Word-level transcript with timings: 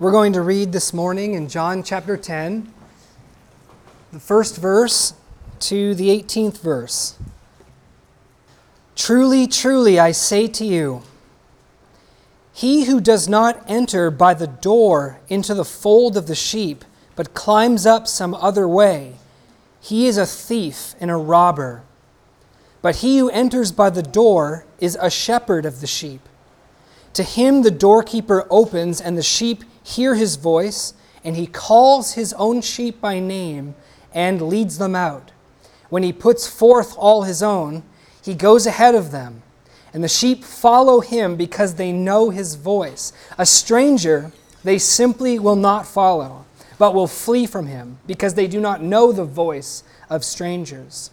We're 0.00 0.10
going 0.10 0.32
to 0.32 0.40
read 0.40 0.72
this 0.72 0.92
morning 0.92 1.34
in 1.34 1.48
John 1.48 1.84
chapter 1.84 2.16
10, 2.16 2.74
the 4.12 4.18
first 4.18 4.56
verse 4.56 5.14
to 5.60 5.94
the 5.94 6.08
18th 6.08 6.58
verse. 6.58 7.16
Truly, 8.96 9.46
truly, 9.46 10.00
I 10.00 10.10
say 10.10 10.48
to 10.48 10.64
you, 10.64 11.02
he 12.52 12.86
who 12.86 13.00
does 13.00 13.28
not 13.28 13.62
enter 13.70 14.10
by 14.10 14.34
the 14.34 14.48
door 14.48 15.20
into 15.28 15.54
the 15.54 15.64
fold 15.64 16.16
of 16.16 16.26
the 16.26 16.34
sheep, 16.34 16.84
but 17.14 17.32
climbs 17.32 17.86
up 17.86 18.08
some 18.08 18.34
other 18.34 18.66
way, 18.66 19.14
he 19.80 20.08
is 20.08 20.18
a 20.18 20.26
thief 20.26 20.96
and 20.98 21.08
a 21.08 21.16
robber. 21.16 21.84
But 22.82 22.96
he 22.96 23.18
who 23.18 23.30
enters 23.30 23.70
by 23.70 23.90
the 23.90 24.02
door 24.02 24.66
is 24.80 24.98
a 25.00 25.08
shepherd 25.08 25.64
of 25.64 25.80
the 25.80 25.86
sheep. 25.86 26.28
To 27.12 27.22
him 27.22 27.62
the 27.62 27.70
doorkeeper 27.70 28.44
opens, 28.50 29.00
and 29.00 29.16
the 29.16 29.22
sheep 29.22 29.62
hear 29.84 30.16
his 30.16 30.34
voice, 30.34 30.94
and 31.22 31.36
he 31.36 31.46
calls 31.46 32.14
his 32.14 32.32
own 32.32 32.62
sheep 32.62 33.00
by 33.00 33.20
name 33.20 33.76
and 34.12 34.42
leads 34.42 34.78
them 34.78 34.96
out. 34.96 35.30
When 35.90 36.02
he 36.02 36.12
puts 36.12 36.48
forth 36.48 36.96
all 36.98 37.22
his 37.22 37.42
own, 37.42 37.84
he 38.22 38.34
goes 38.34 38.66
ahead 38.66 38.94
of 38.94 39.12
them, 39.12 39.42
and 39.92 40.02
the 40.02 40.08
sheep 40.08 40.42
follow 40.42 41.00
him 41.00 41.36
because 41.36 41.74
they 41.74 41.92
know 41.92 42.30
his 42.30 42.56
voice. 42.56 43.12
A 43.38 43.46
stranger 43.46 44.32
they 44.64 44.78
simply 44.78 45.38
will 45.38 45.56
not 45.56 45.86
follow, 45.86 46.46
but 46.78 46.94
will 46.94 47.06
flee 47.06 47.46
from 47.46 47.66
him 47.66 47.98
because 48.06 48.34
they 48.34 48.48
do 48.48 48.60
not 48.60 48.82
know 48.82 49.12
the 49.12 49.24
voice 49.24 49.84
of 50.08 50.24
strangers. 50.24 51.10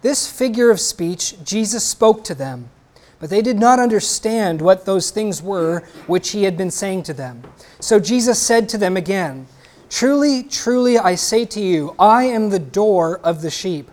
This 0.00 0.30
figure 0.30 0.70
of 0.70 0.80
speech 0.80 1.36
Jesus 1.44 1.84
spoke 1.84 2.24
to 2.24 2.34
them 2.34 2.70
but 3.22 3.30
they 3.30 3.40
did 3.40 3.56
not 3.56 3.78
understand 3.78 4.60
what 4.60 4.84
those 4.84 5.12
things 5.12 5.40
were 5.40 5.84
which 6.08 6.30
he 6.30 6.42
had 6.42 6.56
been 6.56 6.72
saying 6.72 7.04
to 7.04 7.14
them. 7.14 7.40
So 7.78 8.00
Jesus 8.00 8.36
said 8.36 8.68
to 8.70 8.78
them 8.78 8.96
again, 8.96 9.46
Truly, 9.88 10.42
truly, 10.42 10.98
I 10.98 11.14
say 11.14 11.44
to 11.44 11.60
you, 11.60 11.94
I 12.00 12.24
am 12.24 12.50
the 12.50 12.58
door 12.58 13.20
of 13.20 13.40
the 13.40 13.48
sheep. 13.48 13.92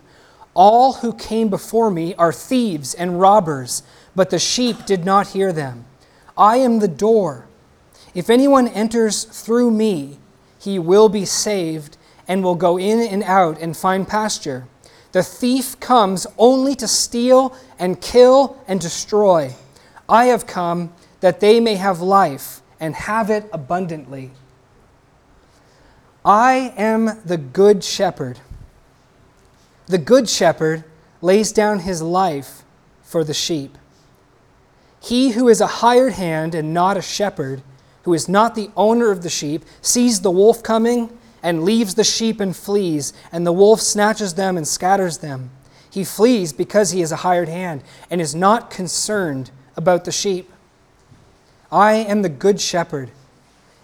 All 0.52 0.94
who 0.94 1.12
came 1.12 1.48
before 1.48 1.92
me 1.92 2.12
are 2.16 2.32
thieves 2.32 2.92
and 2.92 3.20
robbers, 3.20 3.84
but 4.16 4.30
the 4.30 4.40
sheep 4.40 4.84
did 4.84 5.04
not 5.04 5.28
hear 5.28 5.52
them. 5.52 5.84
I 6.36 6.56
am 6.56 6.80
the 6.80 6.88
door. 6.88 7.46
If 8.16 8.30
anyone 8.30 8.66
enters 8.66 9.22
through 9.22 9.70
me, 9.70 10.18
he 10.58 10.76
will 10.80 11.08
be 11.08 11.24
saved 11.24 11.96
and 12.26 12.42
will 12.42 12.56
go 12.56 12.80
in 12.80 12.98
and 12.98 13.22
out 13.22 13.60
and 13.60 13.76
find 13.76 14.08
pasture. 14.08 14.66
The 15.12 15.22
thief 15.22 15.78
comes 15.80 16.26
only 16.38 16.74
to 16.76 16.86
steal 16.86 17.56
and 17.78 18.00
kill 18.00 18.56
and 18.68 18.80
destroy. 18.80 19.54
I 20.08 20.26
have 20.26 20.46
come 20.46 20.92
that 21.20 21.40
they 21.40 21.60
may 21.60 21.74
have 21.76 22.00
life 22.00 22.62
and 22.78 22.94
have 22.94 23.30
it 23.30 23.48
abundantly. 23.52 24.30
I 26.24 26.72
am 26.76 27.20
the 27.24 27.38
good 27.38 27.82
shepherd. 27.82 28.38
The 29.86 29.98
good 29.98 30.28
shepherd 30.28 30.84
lays 31.20 31.50
down 31.52 31.80
his 31.80 32.02
life 32.02 32.62
for 33.02 33.24
the 33.24 33.34
sheep. 33.34 33.76
He 35.02 35.30
who 35.30 35.48
is 35.48 35.60
a 35.60 35.66
hired 35.66 36.12
hand 36.12 36.54
and 36.54 36.72
not 36.72 36.96
a 36.96 37.02
shepherd, 37.02 37.62
who 38.02 38.14
is 38.14 38.28
not 38.28 38.54
the 38.54 38.70
owner 38.76 39.10
of 39.10 39.22
the 39.22 39.30
sheep, 39.30 39.64
sees 39.80 40.20
the 40.20 40.30
wolf 40.30 40.62
coming 40.62 41.18
and 41.42 41.64
leaves 41.64 41.94
the 41.94 42.04
sheep 42.04 42.40
and 42.40 42.54
flees, 42.54 43.12
and 43.32 43.46
the 43.46 43.52
wolf 43.52 43.80
snatches 43.80 44.34
them 44.34 44.56
and 44.56 44.66
scatters 44.66 45.18
them. 45.18 45.50
He 45.90 46.04
flees 46.04 46.52
because 46.52 46.90
he 46.90 47.02
is 47.02 47.12
a 47.12 47.16
hired 47.16 47.48
hand 47.48 47.82
and 48.10 48.20
is 48.20 48.34
not 48.34 48.70
concerned 48.70 49.50
about 49.76 50.04
the 50.04 50.12
sheep. 50.12 50.52
I 51.72 51.94
am 51.94 52.22
the 52.22 52.28
good 52.28 52.60
shepherd, 52.60 53.10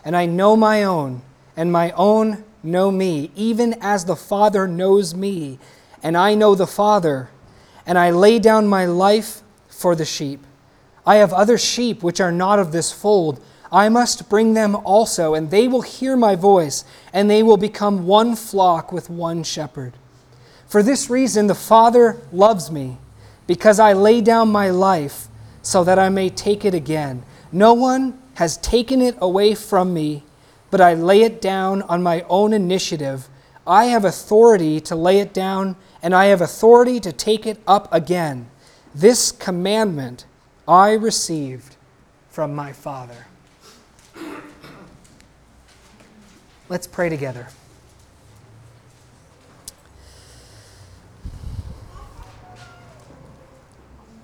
and 0.04 0.16
I 0.16 0.26
know 0.26 0.56
my 0.56 0.82
own, 0.84 1.22
and 1.56 1.72
my 1.72 1.92
own 1.92 2.44
know 2.62 2.90
me, 2.90 3.30
even 3.34 3.74
as 3.80 4.04
the 4.04 4.16
Father 4.16 4.66
knows 4.66 5.14
me, 5.14 5.58
and 6.02 6.16
I 6.16 6.34
know 6.34 6.54
the 6.54 6.66
Father, 6.66 7.28
and 7.86 7.96
I 7.96 8.10
lay 8.10 8.38
down 8.38 8.66
my 8.66 8.84
life 8.84 9.42
for 9.68 9.94
the 9.94 10.04
sheep. 10.04 10.44
I 11.06 11.16
have 11.16 11.32
other 11.32 11.56
sheep 11.56 12.02
which 12.02 12.20
are 12.20 12.32
not 12.32 12.58
of 12.58 12.72
this 12.72 12.90
fold. 12.92 13.40
I 13.72 13.88
must 13.88 14.28
bring 14.28 14.54
them 14.54 14.76
also, 14.76 15.34
and 15.34 15.50
they 15.50 15.68
will 15.68 15.82
hear 15.82 16.16
my 16.16 16.36
voice, 16.36 16.84
and 17.12 17.28
they 17.28 17.42
will 17.42 17.56
become 17.56 18.06
one 18.06 18.36
flock 18.36 18.92
with 18.92 19.10
one 19.10 19.42
shepherd. 19.42 19.94
For 20.66 20.82
this 20.82 21.10
reason, 21.10 21.46
the 21.46 21.54
Father 21.54 22.20
loves 22.32 22.70
me, 22.70 22.98
because 23.46 23.78
I 23.78 23.92
lay 23.92 24.20
down 24.20 24.50
my 24.50 24.70
life 24.70 25.28
so 25.62 25.84
that 25.84 25.98
I 25.98 26.08
may 26.08 26.28
take 26.28 26.64
it 26.64 26.74
again. 26.74 27.24
No 27.50 27.74
one 27.74 28.20
has 28.34 28.56
taken 28.58 29.00
it 29.00 29.16
away 29.20 29.54
from 29.54 29.94
me, 29.94 30.24
but 30.70 30.80
I 30.80 30.94
lay 30.94 31.22
it 31.22 31.40
down 31.40 31.82
on 31.82 32.02
my 32.02 32.24
own 32.28 32.52
initiative. 32.52 33.28
I 33.66 33.86
have 33.86 34.04
authority 34.04 34.80
to 34.82 34.94
lay 34.94 35.20
it 35.20 35.32
down, 35.32 35.76
and 36.02 36.14
I 36.14 36.26
have 36.26 36.40
authority 36.40 37.00
to 37.00 37.12
take 37.12 37.46
it 37.46 37.60
up 37.66 37.92
again. 37.92 38.48
This 38.94 39.32
commandment 39.32 40.24
I 40.68 40.92
received 40.92 41.76
from 42.28 42.54
my 42.54 42.72
Father. 42.72 43.26
Let's 46.68 46.88
pray 46.88 47.08
together. 47.08 47.46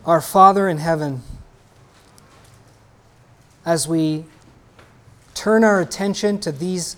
Our 0.05 0.21
Father 0.21 0.69
in 0.69 0.79
heaven, 0.79 1.23
as 3.65 3.87
we 3.87 4.25
turn 5.35 5.63
our 5.63 5.81
attention 5.81 6.41
to 6.41 6.51
these 6.51 6.97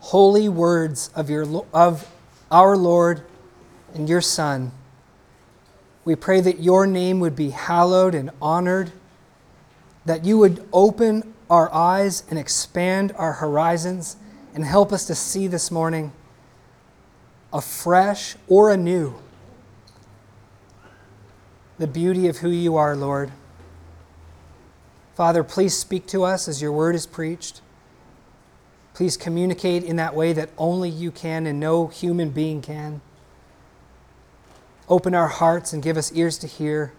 holy 0.00 0.48
words 0.48 1.10
of, 1.14 1.28
your, 1.28 1.66
of 1.74 2.10
our 2.50 2.74
Lord 2.74 3.24
and 3.92 4.08
your 4.08 4.22
Son, 4.22 4.72
we 6.06 6.16
pray 6.16 6.40
that 6.40 6.60
your 6.60 6.86
name 6.86 7.20
would 7.20 7.36
be 7.36 7.50
hallowed 7.50 8.14
and 8.14 8.30
honored, 8.40 8.92
that 10.06 10.24
you 10.24 10.38
would 10.38 10.66
open 10.72 11.34
our 11.50 11.70
eyes 11.70 12.22
and 12.30 12.38
expand 12.38 13.12
our 13.18 13.34
horizons 13.34 14.16
and 14.54 14.64
help 14.64 14.92
us 14.92 15.06
to 15.06 15.14
see 15.14 15.46
this 15.46 15.70
morning 15.70 16.12
afresh 17.52 18.36
or 18.46 18.70
anew 18.70 19.14
the 21.78 21.86
beauty 21.86 22.26
of 22.26 22.38
who 22.38 22.50
you 22.50 22.76
are, 22.76 22.96
Lord. 22.96 23.30
Father, 25.14 25.42
please 25.42 25.76
speak 25.76 26.06
to 26.08 26.24
us 26.24 26.48
as 26.48 26.60
your 26.60 26.72
word 26.72 26.94
is 26.94 27.06
preached. 27.06 27.60
Please 28.94 29.16
communicate 29.16 29.84
in 29.84 29.96
that 29.96 30.14
way 30.14 30.32
that 30.32 30.50
only 30.58 30.90
you 30.90 31.10
can 31.10 31.46
and 31.46 31.60
no 31.60 31.86
human 31.86 32.30
being 32.30 32.60
can. 32.60 33.00
Open 34.88 35.14
our 35.14 35.28
hearts 35.28 35.72
and 35.72 35.82
give 35.82 35.96
us 35.96 36.12
ears 36.12 36.38
to 36.38 36.46
hear. 36.46 36.92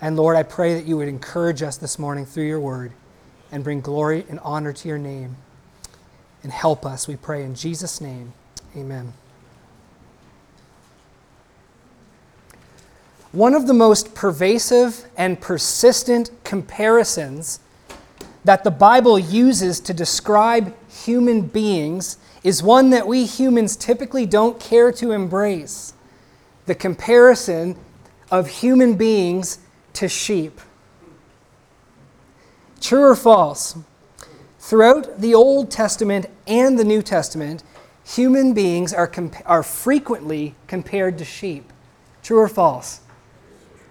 And 0.00 0.16
Lord, 0.16 0.36
I 0.36 0.42
pray 0.42 0.74
that 0.74 0.86
you 0.86 0.96
would 0.96 1.08
encourage 1.08 1.62
us 1.62 1.76
this 1.76 1.98
morning 1.98 2.24
through 2.24 2.46
your 2.46 2.60
word 2.60 2.92
and 3.52 3.62
bring 3.62 3.80
glory 3.80 4.24
and 4.28 4.40
honor 4.40 4.72
to 4.72 4.88
your 4.88 4.98
name 4.98 5.36
and 6.42 6.52
help 6.52 6.86
us, 6.86 7.06
we 7.06 7.16
pray 7.16 7.44
in 7.44 7.54
Jesus' 7.54 8.00
name. 8.00 8.32
Amen. 8.76 9.12
One 13.32 13.54
of 13.54 13.66
the 13.66 13.74
most 13.74 14.14
pervasive 14.14 15.04
and 15.16 15.40
persistent 15.40 16.30
comparisons 16.42 17.60
that 18.44 18.64
the 18.64 18.70
Bible 18.70 19.18
uses 19.18 19.78
to 19.80 19.94
describe 19.94 20.74
human 20.88 21.42
beings 21.42 22.16
is 22.42 22.62
one 22.62 22.90
that 22.90 23.06
we 23.06 23.26
humans 23.26 23.76
typically 23.76 24.26
don't 24.26 24.58
care 24.58 24.90
to 24.92 25.12
embrace 25.12 25.92
the 26.66 26.74
comparison 26.74 27.76
of 28.30 28.48
human 28.48 28.94
beings 28.94 29.58
to 29.92 30.08
sheep. 30.08 30.60
True 32.80 33.04
or 33.04 33.14
false? 33.14 33.76
Throughout 34.70 35.20
the 35.20 35.34
Old 35.34 35.68
Testament 35.68 36.26
and 36.46 36.78
the 36.78 36.84
New 36.84 37.02
Testament, 37.02 37.64
human 38.04 38.54
beings 38.54 38.94
are, 38.94 39.08
comp- 39.08 39.42
are 39.44 39.64
frequently 39.64 40.54
compared 40.68 41.18
to 41.18 41.24
sheep. 41.24 41.72
True 42.22 42.38
or 42.38 42.46
false? 42.46 43.00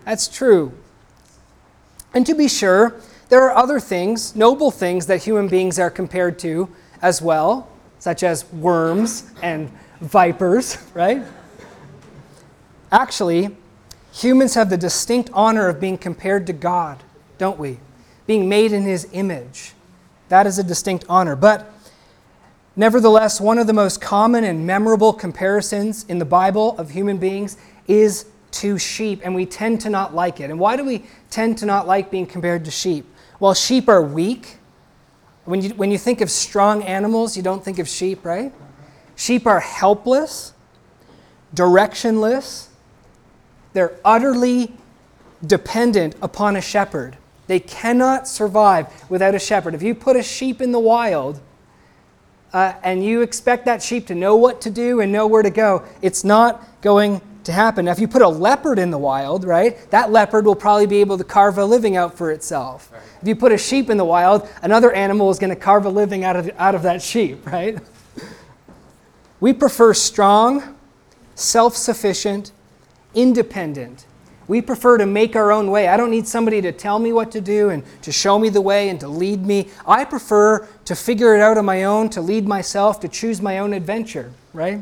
That's 0.06 0.30
true. 0.30 0.72
And 2.14 2.26
to 2.26 2.34
be 2.34 2.48
sure, 2.48 2.96
there 3.28 3.44
are 3.44 3.58
other 3.58 3.82
things, 3.82 4.38
noble 4.38 4.72
things, 4.72 5.06
that 5.08 5.22
human 5.22 5.50
beings 5.50 5.80
are 5.80 5.90
compared 5.90 6.40
to 6.40 6.70
as 7.02 7.22
well, 7.22 7.68
such 8.00 8.24
as 8.24 8.50
worms 8.54 9.32
and 9.42 9.70
vipers, 10.00 10.78
right? 10.94 11.22
Actually, 12.90 13.54
humans 14.14 14.54
have 14.54 14.70
the 14.70 14.78
distinct 14.78 15.30
honor 15.34 15.68
of 15.68 15.82
being 15.82 15.98
compared 15.98 16.48
to 16.48 16.54
God, 16.54 17.04
don't 17.38 17.60
we? 17.60 17.80
Being 18.26 18.48
made 18.48 18.72
in 18.72 18.84
his 18.84 19.10
image. 19.12 19.74
That 20.30 20.48
is 20.48 20.58
a 20.58 20.64
distinct 20.64 21.06
honor. 21.10 21.36
But 21.36 21.72
nevertheless, 22.76 23.42
one 23.42 23.58
of 23.58 23.68
the 23.68 23.74
most 23.74 24.00
common 24.02 24.44
and 24.44 24.66
memorable 24.66 25.12
comparisons 25.14 26.06
in 26.06 26.20
the 26.20 26.26
Bible 26.26 26.78
of 26.78 26.92
human 26.92 27.18
beings 27.18 27.58
is 27.88 28.26
to 28.52 28.78
sheep, 28.80 29.22
and 29.24 29.36
we 29.36 29.46
tend 29.46 29.82
to 29.82 29.90
not 29.90 30.16
like 30.16 30.40
it. 30.40 30.50
And 30.50 30.60
why 30.60 30.76
do 30.76 30.84
we 30.84 31.06
tend 31.30 31.58
to 31.60 31.66
not 31.66 31.86
like 31.86 32.10
being 32.10 32.26
compared 32.26 32.66
to 32.66 32.72
sheep? 32.72 33.06
Well, 33.40 33.54
sheep 33.54 33.88
are 33.88 34.02
weak, 34.02 34.58
When 35.46 35.62
you, 35.62 35.70
when 35.72 35.92
you 35.92 35.98
think 35.98 36.22
of 36.22 36.30
strong 36.30 36.84
animals, 36.84 37.36
you 37.36 37.44
don't 37.44 37.64
think 37.64 37.80
of 37.80 37.88
sheep, 37.88 38.24
right? 38.26 38.54
Sheep 39.16 39.48
are 39.48 39.60
helpless, 39.60 40.54
directionless, 41.56 42.68
they're 43.74 43.98
utterly 44.04 44.74
dependent 45.46 46.16
upon 46.22 46.56
a 46.56 46.62
shepherd. 46.62 47.18
They 47.50 47.60
cannot 47.60 48.28
survive 48.28 49.10
without 49.10 49.34
a 49.34 49.40
shepherd. 49.40 49.74
If 49.74 49.82
you 49.82 49.96
put 49.96 50.16
a 50.16 50.22
sheep 50.22 50.62
in 50.62 50.72
the 50.72 50.80
wild 50.80 51.42
uh, 52.54 52.74
and 52.84 53.04
you 53.04 53.24
expect 53.24 53.66
that 53.66 53.82
sheep 53.82 54.06
to 54.06 54.14
know 54.14 54.36
what 54.36 54.62
to 54.62 54.70
do 54.70 55.02
and 55.02 55.12
know 55.12 55.26
where 55.26 55.42
to 55.42 55.50
go, 55.50 55.84
it's 56.04 56.24
not 56.24 56.64
going 56.82 57.22
to 57.46 57.52
happen. 57.52 57.86
Now, 57.86 57.92
if 57.92 57.98
you 57.98 58.08
put 58.08 58.22
a 58.22 58.28
leopard 58.28 58.78
in 58.78 58.92
the 58.92 59.00
wild, 59.00 59.46
right, 59.46 59.90
that 59.90 60.12
leopard 60.12 60.46
will 60.46 60.56
probably 60.56 60.86
be 60.86 60.98
able 60.98 61.18
to 61.18 61.24
carve 61.24 61.58
a 61.58 61.66
living 61.66 61.98
out 61.98 62.16
for 62.16 62.30
itself. 62.30 62.92
Right. 62.94 63.02
If 63.24 63.28
you 63.28 63.36
put 63.36 63.52
a 63.52 63.58
sheep 63.58 63.90
in 63.90 63.98
the 63.98 64.06
wild, 64.06 64.48
another 64.62 64.92
animal 64.92 65.32
is 65.32 65.40
going 65.40 65.50
to 65.50 65.56
carve 65.56 65.86
a 65.86 65.90
living 65.90 66.24
out 66.24 66.36
of, 66.36 66.52
out 66.60 66.76
of 66.76 66.84
that 66.84 67.02
sheep, 67.02 67.48
right? 67.48 67.80
We 69.40 69.54
prefer 69.54 69.96
strong, 69.96 70.78
self 71.34 71.76
sufficient, 71.76 72.52
independent. 73.16 74.06
We 74.50 74.64
prefer 74.64 74.98
to 74.98 75.06
make 75.06 75.36
our 75.36 75.52
own 75.52 75.70
way. 75.70 75.88
I 75.88 75.96
don't 75.96 76.10
need 76.10 76.28
somebody 76.28 76.60
to 76.64 76.72
tell 76.72 76.98
me 76.98 77.14
what 77.14 77.30
to 77.34 77.40
do 77.40 77.70
and 77.70 77.84
to 78.02 78.12
show 78.12 78.40
me 78.40 78.50
the 78.50 78.62
way 78.62 78.90
and 78.90 79.00
to 79.00 79.08
lead 79.08 79.46
me. 79.46 79.70
I 79.88 80.06
prefer 80.06 80.68
to 80.86 80.96
figure 80.96 81.36
it 81.36 81.40
out 81.40 81.60
on 81.60 81.66
my 81.66 81.84
own, 81.84 82.10
to 82.10 82.22
lead 82.22 82.48
myself, 82.48 83.00
to 83.02 83.08
choose 83.08 83.44
my 83.44 83.60
own 83.60 83.74
adventure, 83.74 84.34
right? 84.52 84.82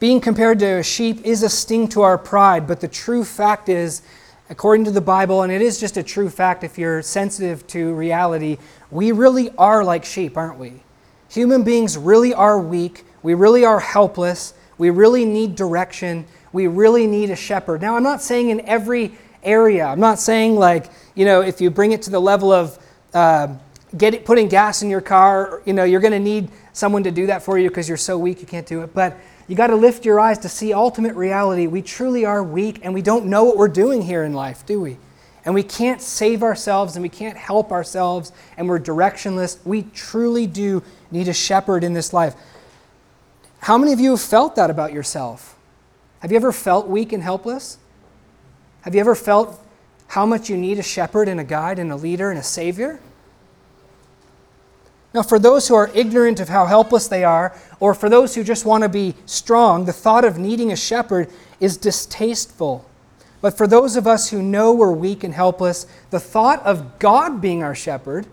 Being 0.00 0.20
compared 0.20 0.58
to 0.58 0.66
a 0.66 0.82
sheep 0.82 1.24
is 1.24 1.42
a 1.42 1.48
sting 1.48 1.88
to 1.88 2.02
our 2.02 2.18
pride, 2.18 2.66
but 2.66 2.80
the 2.80 2.88
true 2.88 3.24
fact 3.24 3.70
is, 3.70 4.02
according 4.50 4.84
to 4.84 4.90
the 4.90 5.00
Bible, 5.00 5.40
and 5.40 5.50
it 5.50 5.62
is 5.62 5.80
just 5.80 5.96
a 5.96 6.02
true 6.02 6.28
fact 6.28 6.62
if 6.62 6.76
you're 6.76 7.00
sensitive 7.00 7.66
to 7.68 7.94
reality, 7.94 8.58
we 8.90 9.12
really 9.12 9.48
are 9.56 9.82
like 9.82 10.04
sheep, 10.04 10.36
aren't 10.36 10.58
we? 10.58 10.82
Human 11.30 11.64
beings 11.64 11.96
really 11.96 12.34
are 12.34 12.60
weak. 12.60 13.06
We 13.22 13.32
really 13.32 13.64
are 13.64 13.80
helpless. 13.80 14.52
We 14.76 14.90
really 14.90 15.24
need 15.24 15.54
direction. 15.54 16.26
We 16.52 16.66
really 16.66 17.06
need 17.06 17.30
a 17.30 17.36
shepherd. 17.36 17.80
Now, 17.80 17.96
I'm 17.96 18.02
not 18.02 18.22
saying 18.22 18.50
in 18.50 18.60
every 18.62 19.12
area. 19.42 19.86
I'm 19.86 20.00
not 20.00 20.18
saying 20.18 20.56
like, 20.56 20.86
you 21.14 21.24
know, 21.24 21.40
if 21.40 21.60
you 21.60 21.70
bring 21.70 21.92
it 21.92 22.02
to 22.02 22.10
the 22.10 22.20
level 22.20 22.52
of 22.52 22.78
uh, 23.14 23.48
get 23.96 24.14
it, 24.14 24.24
putting 24.24 24.48
gas 24.48 24.82
in 24.82 24.90
your 24.90 25.00
car, 25.00 25.62
you 25.64 25.72
know, 25.72 25.84
you're 25.84 26.00
going 26.00 26.12
to 26.12 26.20
need 26.20 26.48
someone 26.72 27.02
to 27.04 27.10
do 27.10 27.26
that 27.26 27.42
for 27.42 27.58
you 27.58 27.68
because 27.68 27.88
you're 27.88 27.96
so 27.98 28.18
weak 28.18 28.40
you 28.40 28.46
can't 28.46 28.66
do 28.66 28.82
it. 28.82 28.94
But 28.94 29.16
you 29.48 29.56
got 29.56 29.68
to 29.68 29.76
lift 29.76 30.04
your 30.04 30.20
eyes 30.20 30.38
to 30.38 30.48
see 30.48 30.72
ultimate 30.72 31.14
reality. 31.14 31.66
We 31.66 31.82
truly 31.82 32.24
are 32.24 32.42
weak 32.42 32.80
and 32.82 32.94
we 32.94 33.02
don't 33.02 33.26
know 33.26 33.44
what 33.44 33.56
we're 33.56 33.68
doing 33.68 34.02
here 34.02 34.24
in 34.24 34.32
life, 34.32 34.64
do 34.66 34.80
we? 34.80 34.98
and 35.44 35.54
we 35.54 35.62
can't 35.62 36.00
save 36.00 36.42
ourselves 36.42 36.96
and 36.96 37.02
we 37.02 37.08
can't 37.08 37.36
help 37.36 37.72
ourselves 37.72 38.32
and 38.56 38.68
we're 38.68 38.78
directionless. 38.78 39.58
We 39.64 39.82
truly 39.94 40.46
do 40.46 40.82
need 41.10 41.28
a 41.28 41.32
shepherd 41.32 41.84
in 41.84 41.92
this 41.92 42.12
life. 42.12 42.34
How 43.60 43.78
many 43.78 43.92
of 43.92 44.00
you 44.00 44.10
have 44.10 44.20
felt 44.20 44.56
that 44.56 44.70
about 44.70 44.92
yourself? 44.92 45.51
Have 46.22 46.32
you 46.32 46.36
ever 46.36 46.52
felt 46.52 46.88
weak 46.88 47.12
and 47.12 47.22
helpless? 47.22 47.78
Have 48.80 48.94
you 48.94 49.00
ever 49.00 49.14
felt 49.14 49.60
how 50.08 50.24
much 50.24 50.48
you 50.48 50.56
need 50.56 50.78
a 50.78 50.82
shepherd 50.82 51.28
and 51.28 51.38
a 51.38 51.44
guide 51.44 51.78
and 51.78 51.92
a 51.92 51.96
leader 51.96 52.30
and 52.30 52.38
a 52.38 52.42
savior? 52.42 52.98
Now, 55.14 55.22
for 55.22 55.38
those 55.38 55.68
who 55.68 55.74
are 55.74 55.90
ignorant 55.94 56.40
of 56.40 56.48
how 56.48 56.64
helpless 56.64 57.06
they 57.06 57.22
are, 57.22 57.54
or 57.80 57.92
for 57.92 58.08
those 58.08 58.34
who 58.34 58.42
just 58.42 58.64
want 58.64 58.82
to 58.82 58.88
be 58.88 59.14
strong, 59.26 59.84
the 59.84 59.92
thought 59.92 60.24
of 60.24 60.38
needing 60.38 60.72
a 60.72 60.76
shepherd 60.76 61.28
is 61.60 61.76
distasteful 61.76 62.88
but 63.42 63.58
for 63.58 63.66
those 63.66 63.96
of 63.96 64.06
us 64.06 64.30
who 64.30 64.40
know 64.40 64.72
we're 64.72 64.92
weak 64.92 65.24
and 65.24 65.34
helpless, 65.34 65.86
the 66.10 66.20
thought 66.20 66.62
of 66.62 67.00
God 67.00 67.40
being 67.42 67.62
our 67.62 67.74
shepherd 67.74 68.26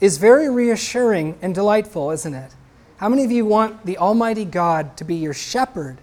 is 0.00 0.16
very 0.16 0.48
reassuring 0.48 1.36
and 1.42 1.54
delightful, 1.54 2.12
isn't 2.12 2.34
it? 2.34 2.54
How 2.98 3.08
many 3.08 3.24
of 3.24 3.32
you 3.32 3.44
want 3.44 3.84
the 3.84 3.98
Almighty 3.98 4.44
God 4.44 4.96
to 4.96 5.04
be 5.04 5.16
your 5.16 5.34
shepherd? 5.34 5.98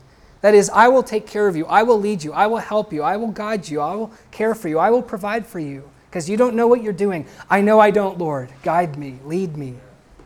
That 0.46 0.54
is, 0.54 0.70
I 0.70 0.90
will 0.90 1.02
take 1.02 1.26
care 1.26 1.48
of 1.48 1.56
you, 1.56 1.66
I 1.66 1.82
will 1.82 2.00
lead 2.00 2.24
you, 2.24 2.32
I 2.32 2.46
will 2.46 2.60
help 2.60 2.94
you, 2.94 3.02
I 3.02 3.18
will 3.18 3.32
guide 3.32 3.68
you, 3.68 3.82
I 3.82 3.96
will 3.96 4.12
care 4.30 4.54
for 4.54 4.70
you, 4.70 4.78
I 4.78 4.92
will 4.92 5.02
provide 5.02 5.48
for 5.48 5.58
you, 5.58 5.90
because 6.08 6.30
you 6.30 6.38
don't 6.38 6.56
know 6.56 6.68
what 6.68 6.84
you're 6.84 6.94
doing. 6.94 7.26
I 7.50 7.62
know 7.62 7.80
I 7.80 7.90
don't, 7.90 8.20
Lord. 8.20 8.50
Guide 8.62 8.96
me, 8.96 9.18
lead 9.26 9.58
me. 9.58 9.74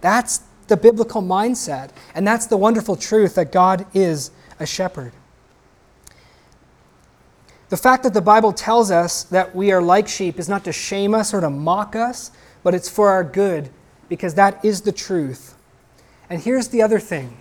That's 0.01 0.42
the 0.68 0.75
biblical 0.75 1.21
mindset, 1.21 1.92
and 2.16 2.27
that's 2.27 2.48
the 2.48 2.57
wonderful 2.57 2.98
truth 2.98 3.36
that 3.36 3.54
God 3.54 3.86
is 3.94 4.31
a 4.60 4.66
shepherd. 4.66 5.13
The 7.69 7.77
fact 7.77 8.04
that 8.04 8.13
the 8.13 8.19
Bible 8.19 8.51
tells 8.51 8.92
us 8.92 9.24
that 9.24 9.56
we 9.56 9.71
are 9.71 9.81
like 9.81 10.10
sheep 10.10 10.38
is 10.38 10.50
not 10.50 10.66
to 10.66 10.74
shame 10.74 11.16
us 11.16 11.33
or 11.33 11.39
to 11.39 11.50
mock 11.50 11.95
us, 11.95 12.31
but 12.62 12.75
it's 12.75 12.89
for 12.89 13.07
our 13.07 13.24
good 13.24 13.69
because 14.10 14.33
that 14.33 14.66
is 14.66 14.81
the 14.81 14.92
truth. 14.92 15.56
And 16.30 16.42
here's 16.42 16.68
the 16.68 16.81
other 16.81 17.00
thing 17.00 17.38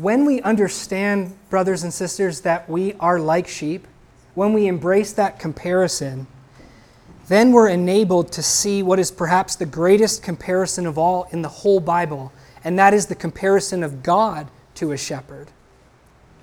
when 0.00 0.24
we 0.24 0.40
understand, 0.42 1.36
brothers 1.50 1.82
and 1.82 1.92
sisters, 1.92 2.42
that 2.42 2.68
we 2.70 2.94
are 2.94 3.18
like 3.18 3.48
sheep, 3.48 3.86
when 4.34 4.52
we 4.52 4.68
embrace 4.68 5.12
that 5.14 5.40
comparison, 5.40 6.26
then 7.26 7.50
we're 7.50 7.68
enabled 7.68 8.30
to 8.32 8.42
see 8.42 8.82
what 8.82 9.00
is 9.00 9.10
perhaps 9.10 9.56
the 9.56 9.66
greatest 9.66 10.22
comparison 10.22 10.86
of 10.86 10.98
all 10.98 11.28
in 11.32 11.42
the 11.42 11.48
whole 11.48 11.80
Bible, 11.80 12.32
and 12.62 12.78
that 12.78 12.94
is 12.94 13.06
the 13.06 13.14
comparison 13.14 13.82
of 13.82 14.02
God 14.02 14.48
to 14.76 14.92
a 14.92 14.96
shepherd. 14.96 15.48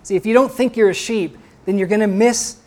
See, 0.04 0.18
if 0.18 0.26
you 0.26 0.34
don't 0.34 0.52
think 0.52 0.76
you're 0.76 0.90
a 0.90 0.94
sheep, 0.94 1.38
then 1.66 1.78
you're 1.78 1.88
going 1.88 2.02
to 2.02 2.08
miss 2.08 2.58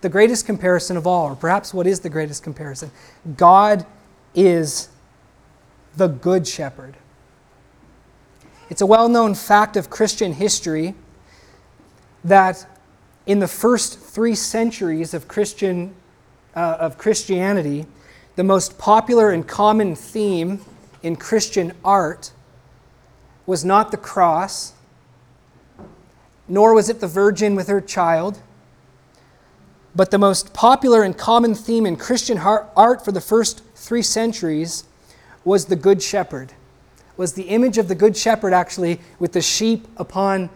the 0.00 0.08
greatest 0.08 0.46
comparison 0.46 0.96
of 0.96 1.06
all, 1.06 1.30
or 1.30 1.36
perhaps 1.36 1.72
what 1.72 1.86
is 1.86 2.00
the 2.00 2.10
greatest 2.10 2.42
comparison. 2.42 2.90
God 3.36 3.86
is 4.34 4.88
the 5.96 6.08
Good 6.08 6.46
Shepherd. 6.46 6.96
It's 8.74 8.82
a 8.82 8.86
well 8.86 9.08
known 9.08 9.36
fact 9.36 9.76
of 9.76 9.88
Christian 9.88 10.32
history 10.32 10.96
that 12.24 12.66
in 13.24 13.38
the 13.38 13.46
first 13.46 14.00
three 14.00 14.34
centuries 14.34 15.14
of, 15.14 15.28
Christian, 15.28 15.94
uh, 16.56 16.78
of 16.80 16.98
Christianity, 16.98 17.86
the 18.34 18.42
most 18.42 18.76
popular 18.76 19.30
and 19.30 19.46
common 19.46 19.94
theme 19.94 20.60
in 21.04 21.14
Christian 21.14 21.72
art 21.84 22.32
was 23.46 23.64
not 23.64 23.92
the 23.92 23.96
cross, 23.96 24.72
nor 26.48 26.74
was 26.74 26.88
it 26.88 26.98
the 26.98 27.06
virgin 27.06 27.54
with 27.54 27.68
her 27.68 27.80
child. 27.80 28.40
But 29.94 30.10
the 30.10 30.18
most 30.18 30.52
popular 30.52 31.04
and 31.04 31.16
common 31.16 31.54
theme 31.54 31.86
in 31.86 31.94
Christian 31.94 32.38
art 32.38 33.04
for 33.04 33.12
the 33.12 33.20
first 33.20 33.62
three 33.76 34.02
centuries 34.02 34.82
was 35.44 35.66
the 35.66 35.76
Good 35.76 36.02
Shepherd, 36.02 36.54
was 37.16 37.34
the 37.34 37.44
image 37.44 37.78
of 37.78 37.88
the 37.88 37.94
Good 37.94 38.16
Shepherd 38.16 38.52
actually 38.52 39.00
with 39.18 39.32
the 39.32 39.42
sheep 39.42 39.86
upon 39.96 40.50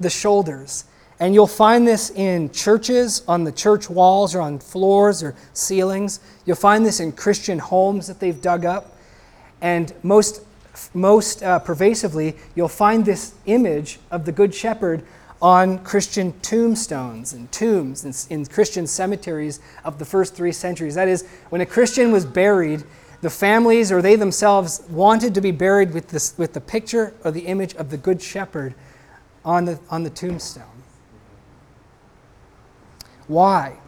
the 0.00 0.10
shoulders. 0.10 0.84
And 1.20 1.34
you'll 1.34 1.46
find 1.46 1.86
this 1.86 2.10
in 2.10 2.50
churches, 2.50 3.22
on 3.28 3.44
the 3.44 3.52
church 3.52 3.88
walls, 3.88 4.34
or 4.34 4.40
on 4.40 4.58
floors 4.58 5.22
or 5.22 5.36
ceilings. 5.52 6.20
You'll 6.44 6.56
find 6.56 6.84
this 6.84 6.98
in 7.00 7.12
Christian 7.12 7.58
homes 7.58 8.08
that 8.08 8.18
they've 8.20 8.40
dug 8.40 8.64
up. 8.64 8.96
And 9.60 9.92
most 10.02 10.42
most 10.92 11.42
uh, 11.42 11.58
pervasively, 11.60 12.36
you'll 12.54 12.68
find 12.68 13.04
this 13.04 13.34
image 13.46 13.98
of 14.10 14.24
the 14.24 14.32
Good 14.32 14.54
Shepherd 14.54 15.04
on 15.40 15.78
Christian 15.84 16.38
tombstones 16.40 17.32
and 17.32 17.50
tombs 17.52 18.04
in, 18.04 18.38
in 18.40 18.46
Christian 18.46 18.86
cemeteries 18.86 19.60
of 19.84 19.98
the 19.98 20.04
first 20.04 20.34
three 20.34 20.52
centuries. 20.52 20.94
That 20.94 21.08
is, 21.08 21.26
when 21.50 21.60
a 21.60 21.66
Christian 21.66 22.12
was 22.12 22.24
buried, 22.24 22.82
the 23.24 23.30
families 23.30 23.90
or 23.90 24.02
they 24.02 24.16
themselves 24.16 24.82
wanted 24.90 25.34
to 25.34 25.40
be 25.40 25.50
buried 25.50 25.94
with, 25.94 26.08
this, 26.08 26.36
with 26.36 26.52
the 26.52 26.60
picture 26.60 27.14
or 27.24 27.30
the 27.30 27.46
image 27.46 27.74
of 27.76 27.88
the 27.88 27.96
Good 27.96 28.20
Shepherd 28.20 28.74
on 29.46 29.64
the, 29.64 29.80
on 29.88 30.02
the 30.02 30.10
tombstone. 30.10 30.82
Why? 33.26 33.78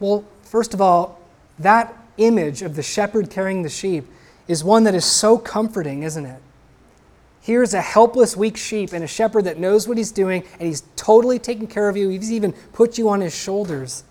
Well, 0.00 0.24
first 0.42 0.74
of 0.74 0.80
all, 0.80 1.20
that 1.60 1.96
image 2.16 2.62
of 2.62 2.74
the 2.74 2.82
shepherd 2.82 3.30
carrying 3.30 3.62
the 3.62 3.68
sheep 3.68 4.04
is 4.48 4.64
one 4.64 4.82
that 4.82 4.96
is 4.96 5.04
so 5.04 5.38
comforting, 5.38 6.02
isn't 6.02 6.26
it? 6.26 6.42
Here's 7.40 7.72
a 7.72 7.80
helpless, 7.80 8.36
weak 8.36 8.56
sheep 8.56 8.92
and 8.92 9.04
a 9.04 9.06
shepherd 9.06 9.44
that 9.44 9.60
knows 9.60 9.86
what 9.86 9.96
he's 9.96 10.10
doing 10.10 10.42
and 10.54 10.62
he's 10.62 10.82
totally 10.96 11.38
taking 11.38 11.68
care 11.68 11.88
of 11.88 11.96
you. 11.96 12.08
He's 12.08 12.32
even 12.32 12.52
put 12.72 12.98
you 12.98 13.10
on 13.10 13.20
his 13.20 13.32
shoulders. 13.32 14.02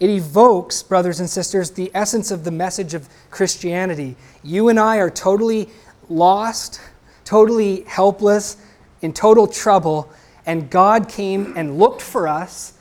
It 0.00 0.10
evokes, 0.10 0.82
brothers 0.82 1.20
and 1.20 1.30
sisters, 1.30 1.70
the 1.70 1.90
essence 1.94 2.30
of 2.30 2.44
the 2.44 2.50
message 2.50 2.94
of 2.94 3.08
Christianity. 3.30 4.16
You 4.42 4.68
and 4.68 4.78
I 4.78 4.96
are 4.96 5.10
totally 5.10 5.68
lost, 6.08 6.80
totally 7.24 7.82
helpless, 7.82 8.56
in 9.02 9.12
total 9.12 9.46
trouble, 9.46 10.10
and 10.46 10.70
God 10.70 11.08
came 11.08 11.54
and 11.56 11.78
looked 11.78 12.02
for 12.02 12.26
us 12.26 12.72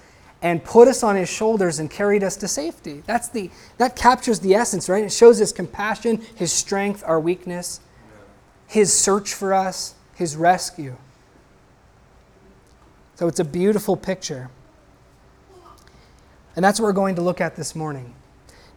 and 0.41 0.63
put 0.63 0.87
us 0.87 1.03
on 1.03 1.15
his 1.15 1.29
shoulders 1.29 1.79
and 1.79 1.89
carried 1.89 2.23
us 2.23 2.35
to 2.37 2.47
safety. 2.47 3.03
That's 3.05 3.29
the, 3.29 3.49
that 3.77 3.95
captures 3.95 4.39
the 4.41 4.55
essence, 4.55 4.89
right? 4.89 5.03
It 5.03 5.11
shows 5.11 5.37
his 5.37 5.53
compassion, 5.53 6.21
his 6.35 6.51
strength, 6.51 7.03
our 7.05 7.19
weakness, 7.19 7.79
his 8.67 8.91
search 8.91 9.33
for 9.33 9.53
us, 9.53 9.95
his 10.15 10.35
rescue. 10.35 10.95
So 13.15 13.27
it's 13.27 13.39
a 13.39 13.45
beautiful 13.45 13.95
picture. 13.95 14.49
And 16.55 16.63
that's 16.63 16.79
what 16.79 16.85
we're 16.85 16.93
going 16.93 17.15
to 17.15 17.21
look 17.21 17.41
at 17.41 17.55
this 17.55 17.75
morning. 17.75 18.13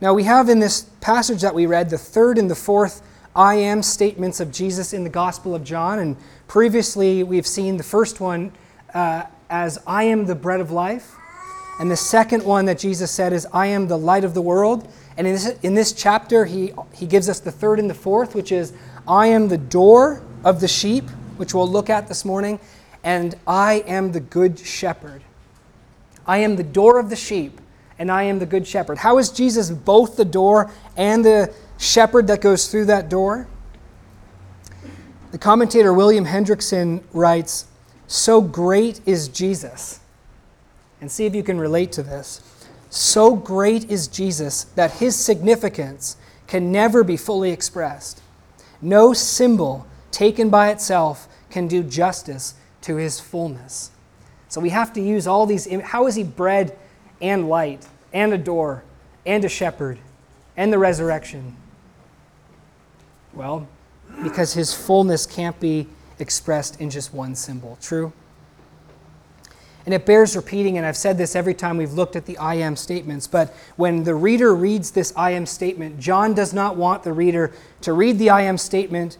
Now, 0.00 0.14
we 0.14 0.24
have 0.24 0.48
in 0.48 0.60
this 0.60 0.82
passage 1.00 1.42
that 1.42 1.54
we 1.54 1.66
read 1.66 1.90
the 1.90 1.98
third 1.98 2.38
and 2.38 2.50
the 2.50 2.54
fourth 2.54 3.02
I 3.34 3.56
am 3.56 3.82
statements 3.82 4.40
of 4.40 4.50
Jesus 4.50 4.92
in 4.92 5.04
the 5.04 5.10
Gospel 5.10 5.54
of 5.54 5.62
John. 5.62 5.98
And 5.98 6.16
previously, 6.48 7.22
we've 7.22 7.46
seen 7.46 7.76
the 7.76 7.82
first 7.82 8.18
one 8.20 8.52
uh, 8.94 9.24
as 9.50 9.78
I 9.86 10.04
am 10.04 10.26
the 10.26 10.34
bread 10.34 10.60
of 10.60 10.70
life. 10.70 11.14
And 11.78 11.90
the 11.90 11.96
second 11.96 12.42
one 12.42 12.64
that 12.64 12.78
Jesus 12.78 13.10
said 13.10 13.34
is, 13.34 13.46
I 13.52 13.66
am 13.66 13.88
the 13.88 13.98
light 13.98 14.24
of 14.24 14.32
the 14.32 14.40
world. 14.40 14.90
And 15.18 15.26
in 15.26 15.34
this, 15.34 15.58
in 15.62 15.74
this 15.74 15.92
chapter, 15.92 16.46
he, 16.46 16.72
he 16.94 17.06
gives 17.06 17.28
us 17.28 17.40
the 17.40 17.52
third 17.52 17.78
and 17.78 17.90
the 17.90 17.94
fourth, 17.94 18.34
which 18.34 18.52
is, 18.52 18.72
I 19.06 19.26
am 19.26 19.48
the 19.48 19.58
door 19.58 20.22
of 20.44 20.60
the 20.60 20.68
sheep, 20.68 21.04
which 21.36 21.52
we'll 21.52 21.68
look 21.68 21.90
at 21.90 22.08
this 22.08 22.24
morning, 22.24 22.58
and 23.04 23.34
I 23.46 23.84
am 23.86 24.12
the 24.12 24.20
good 24.20 24.58
shepherd. 24.58 25.22
I 26.26 26.38
am 26.38 26.56
the 26.56 26.64
door 26.64 26.98
of 26.98 27.10
the 27.10 27.16
sheep, 27.16 27.60
and 27.98 28.10
I 28.10 28.24
am 28.24 28.38
the 28.38 28.46
good 28.46 28.66
shepherd. 28.66 28.98
How 28.98 29.18
is 29.18 29.30
Jesus 29.30 29.70
both 29.70 30.16
the 30.16 30.24
door 30.24 30.70
and 30.96 31.24
the 31.24 31.52
shepherd 31.78 32.26
that 32.26 32.40
goes 32.40 32.68
through 32.68 32.86
that 32.86 33.08
door? 33.08 33.48
The 35.32 35.38
commentator 35.38 35.92
William 35.92 36.24
Hendriksen 36.24 37.02
writes, 37.12 37.66
So 38.06 38.40
great 38.40 39.00
is 39.06 39.28
Jesus. 39.28 40.00
And 41.00 41.10
see 41.10 41.26
if 41.26 41.34
you 41.34 41.42
can 41.42 41.58
relate 41.58 41.92
to 41.92 42.02
this. 42.02 42.40
So 42.90 43.36
great 43.36 43.90
is 43.90 44.08
Jesus 44.08 44.64
that 44.76 44.92
his 44.92 45.16
significance 45.16 46.16
can 46.46 46.72
never 46.72 47.02
be 47.04 47.16
fully 47.16 47.50
expressed. 47.50 48.22
No 48.80 49.12
symbol 49.12 49.86
taken 50.10 50.48
by 50.48 50.70
itself 50.70 51.28
can 51.50 51.68
do 51.68 51.82
justice 51.82 52.54
to 52.82 52.96
his 52.96 53.20
fullness. 53.20 53.90
So 54.48 54.60
we 54.60 54.70
have 54.70 54.92
to 54.94 55.00
use 55.00 55.26
all 55.26 55.44
these. 55.44 55.70
How 55.82 56.06
is 56.06 56.14
he 56.14 56.22
bread 56.22 56.78
and 57.20 57.48
light 57.48 57.86
and 58.12 58.32
a 58.32 58.38
door 58.38 58.82
and 59.24 59.44
a 59.44 59.48
shepherd 59.48 59.98
and 60.56 60.72
the 60.72 60.78
resurrection? 60.78 61.56
Well, 63.32 63.68
because 64.22 64.54
his 64.54 64.72
fullness 64.72 65.26
can't 65.26 65.58
be 65.60 65.88
expressed 66.18 66.80
in 66.80 66.90
just 66.90 67.12
one 67.12 67.34
symbol. 67.34 67.78
True? 67.80 68.12
And 69.84 69.94
it 69.94 70.04
bears 70.04 70.34
repeating, 70.34 70.78
and 70.78 70.86
I've 70.86 70.96
said 70.96 71.16
this 71.16 71.36
every 71.36 71.54
time 71.54 71.76
we've 71.76 71.92
looked 71.92 72.16
at 72.16 72.26
the 72.26 72.36
I 72.38 72.54
am 72.54 72.74
statements, 72.74 73.28
but 73.28 73.54
when 73.76 74.02
the 74.02 74.16
reader 74.16 74.54
reads 74.54 74.90
this 74.90 75.12
I 75.16 75.30
am 75.30 75.46
statement, 75.46 76.00
John 76.00 76.34
does 76.34 76.52
not 76.52 76.76
want 76.76 77.04
the 77.04 77.12
reader 77.12 77.52
to 77.82 77.92
read 77.92 78.18
the 78.18 78.30
I 78.30 78.42
am 78.42 78.58
statement 78.58 79.16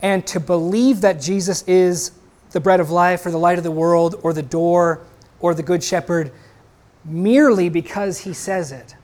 and 0.00 0.26
to 0.28 0.40
believe 0.40 1.02
that 1.02 1.20
Jesus 1.20 1.62
is 1.66 2.12
the 2.52 2.60
bread 2.60 2.80
of 2.80 2.90
life 2.90 3.26
or 3.26 3.30
the 3.30 3.38
light 3.38 3.58
of 3.58 3.64
the 3.64 3.70
world 3.70 4.14
or 4.22 4.32
the 4.32 4.42
door 4.42 5.00
or 5.40 5.52
the 5.52 5.62
good 5.62 5.84
shepherd 5.84 6.32
merely 7.06 7.68
because 7.68 8.18
he 8.18 8.32
says 8.32 8.72
it. 8.72 8.96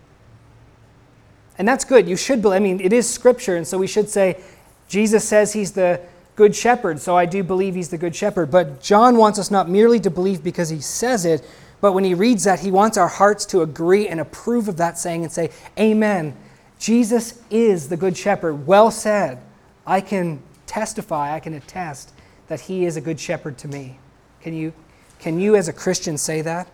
And 1.58 1.68
that's 1.68 1.84
good. 1.84 2.08
You 2.08 2.16
should 2.16 2.42
believe, 2.42 2.56
I 2.56 2.60
mean, 2.60 2.80
it 2.80 2.92
is 2.92 3.08
scripture, 3.08 3.56
and 3.56 3.66
so 3.66 3.78
we 3.78 3.86
should 3.86 4.08
say, 4.08 4.42
Jesus 4.88 5.26
says 5.26 5.52
he's 5.52 5.72
the 5.72 6.00
good 6.34 6.56
shepherd, 6.56 7.00
so 7.00 7.16
I 7.16 7.26
do 7.26 7.42
believe 7.42 7.74
he's 7.74 7.90
the 7.90 7.98
good 7.98 8.16
shepherd. 8.16 8.50
But 8.50 8.82
John 8.82 9.16
wants 9.16 9.38
us 9.38 9.50
not 9.50 9.68
merely 9.68 10.00
to 10.00 10.10
believe 10.10 10.42
because 10.42 10.70
he 10.70 10.80
says 10.80 11.24
it, 11.24 11.46
but 11.80 11.92
when 11.92 12.04
he 12.04 12.14
reads 12.14 12.44
that, 12.44 12.60
he 12.60 12.70
wants 12.70 12.96
our 12.96 13.08
hearts 13.08 13.44
to 13.46 13.62
agree 13.62 14.08
and 14.08 14.20
approve 14.20 14.68
of 14.68 14.76
that 14.78 14.98
saying 14.98 15.24
and 15.24 15.32
say, 15.32 15.50
Amen. 15.78 16.36
Jesus 16.78 17.40
is 17.50 17.88
the 17.88 17.96
good 17.96 18.16
shepherd. 18.16 18.66
Well 18.66 18.90
said. 18.90 19.40
I 19.86 20.00
can 20.00 20.42
testify, 20.66 21.34
I 21.34 21.40
can 21.40 21.54
attest 21.54 22.12
that 22.48 22.60
he 22.60 22.84
is 22.84 22.96
a 22.96 23.00
good 23.00 23.18
shepherd 23.18 23.58
to 23.58 23.68
me. 23.68 23.98
Can 24.40 24.54
you, 24.54 24.72
can 25.18 25.38
you 25.38 25.56
as 25.56 25.68
a 25.68 25.72
Christian 25.72 26.18
say 26.18 26.40
that? 26.42 26.68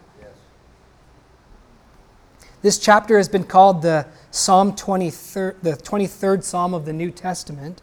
This 2.61 2.79
chapter 2.79 3.17
has 3.17 3.29
been 3.29 3.45
called 3.45 3.83
the 3.83 4.07
Psalm 4.31 4.75
23, 4.75 5.53
the 5.63 5.73
23rd 5.73 6.43
Psalm 6.43 6.75
of 6.75 6.85
the 6.85 6.93
New 6.93 7.11
Testament 7.11 7.83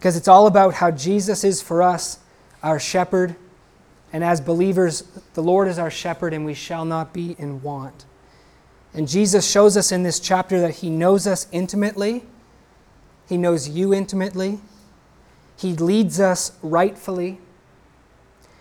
because 0.00 0.16
it's 0.16 0.28
all 0.28 0.46
about 0.46 0.72
how 0.72 0.90
Jesus 0.90 1.44
is 1.44 1.60
for 1.60 1.82
us 1.82 2.20
our 2.62 2.80
shepherd. 2.80 3.36
And 4.14 4.24
as 4.24 4.40
believers, 4.40 5.02
the 5.34 5.42
Lord 5.42 5.68
is 5.68 5.78
our 5.78 5.90
shepherd, 5.90 6.32
and 6.32 6.46
we 6.46 6.54
shall 6.54 6.86
not 6.86 7.12
be 7.12 7.36
in 7.38 7.62
want. 7.62 8.06
And 8.94 9.06
Jesus 9.06 9.48
shows 9.48 9.76
us 9.76 9.92
in 9.92 10.02
this 10.02 10.18
chapter 10.18 10.58
that 10.62 10.76
He 10.76 10.88
knows 10.88 11.26
us 11.26 11.46
intimately, 11.52 12.24
He 13.28 13.36
knows 13.36 13.68
you 13.68 13.92
intimately, 13.92 14.60
He 15.56 15.74
leads 15.74 16.18
us 16.18 16.52
rightfully, 16.62 17.38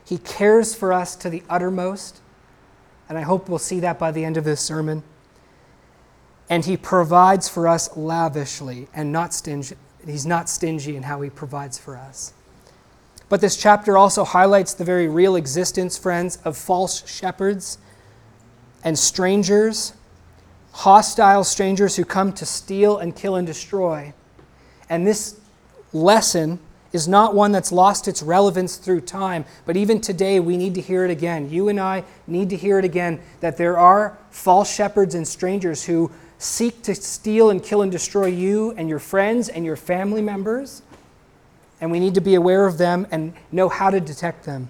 He 0.03 0.17
cares 0.17 0.75
for 0.75 0.91
us 0.91 1.15
to 1.15 1.29
the 1.29 1.41
uttermost. 1.49 2.19
And 3.07 3.17
I 3.17 3.21
hope 3.21 3.47
we'll 3.47 3.59
see 3.59 3.79
that 3.79 3.97
by 3.97 4.11
the 4.11 4.25
end 4.25 4.35
of 4.35 4.43
this 4.43 4.61
sermon. 4.61 5.03
And 6.49 6.65
He 6.65 6.77
provides 6.77 7.47
for 7.47 7.67
us 7.67 7.95
lavishly 7.95 8.87
and 8.93 9.11
not 9.11 9.33
stingy, 9.33 9.75
He's 10.05 10.25
not 10.25 10.49
stingy 10.49 10.95
in 10.95 11.03
how 11.03 11.21
He 11.21 11.29
provides 11.29 11.77
for 11.77 11.95
us. 11.95 12.33
But 13.29 13.41
this 13.41 13.55
chapter 13.55 13.97
also 13.97 14.25
highlights 14.25 14.73
the 14.73 14.83
very 14.83 15.07
real 15.07 15.35
existence, 15.35 15.97
friends, 15.97 16.39
of 16.43 16.57
false 16.57 17.07
shepherds 17.07 17.77
and 18.83 18.97
strangers, 18.97 19.93
hostile 20.71 21.43
strangers 21.43 21.95
who 21.95 22.05
come 22.05 22.33
to 22.33 22.45
steal 22.45 22.97
and 22.97 23.15
kill 23.15 23.35
and 23.35 23.45
destroy. 23.45 24.13
And 24.89 25.05
this 25.05 25.39
lesson 25.93 26.59
is 26.91 27.07
not 27.07 27.35
one 27.35 27.51
that's 27.51 27.71
lost 27.71 28.07
its 28.07 28.23
relevance 28.23 28.77
through 28.77 29.01
time, 29.01 29.45
but 29.65 29.77
even 29.77 30.01
today 30.01 30.39
we 30.39 30.57
need 30.57 30.73
to 30.73 30.81
hear 30.81 31.05
it 31.05 31.11
again. 31.11 31.51
You 31.51 31.69
and 31.69 31.79
I 31.79 32.03
need 32.25 32.49
to 32.49 32.55
hear 32.55 32.79
it 32.79 32.85
again 32.85 33.19
that 33.41 33.57
there 33.57 33.77
are 33.77 34.17
false 34.31 34.73
shepherds 34.73 35.13
and 35.13 35.27
strangers 35.27 35.85
who 35.85 36.11
seek 36.39 36.81
to 36.83 36.95
steal 36.95 37.49
and 37.51 37.61
kill 37.61 37.81
and 37.83 37.91
destroy 37.91 38.25
you 38.25 38.71
and 38.71 38.89
your 38.89 38.97
friends 38.97 39.49
and 39.49 39.63
your 39.65 39.75
family 39.75 40.21
members. 40.21 40.81
And 41.79 41.91
we 41.91 41.99
need 41.99 42.15
to 42.15 42.21
be 42.21 42.35
aware 42.35 42.65
of 42.65 42.77
them 42.77 43.05
and 43.11 43.33
know 43.51 43.69
how 43.69 43.89
to 43.89 43.99
detect 43.99 44.45
them. 44.45 44.69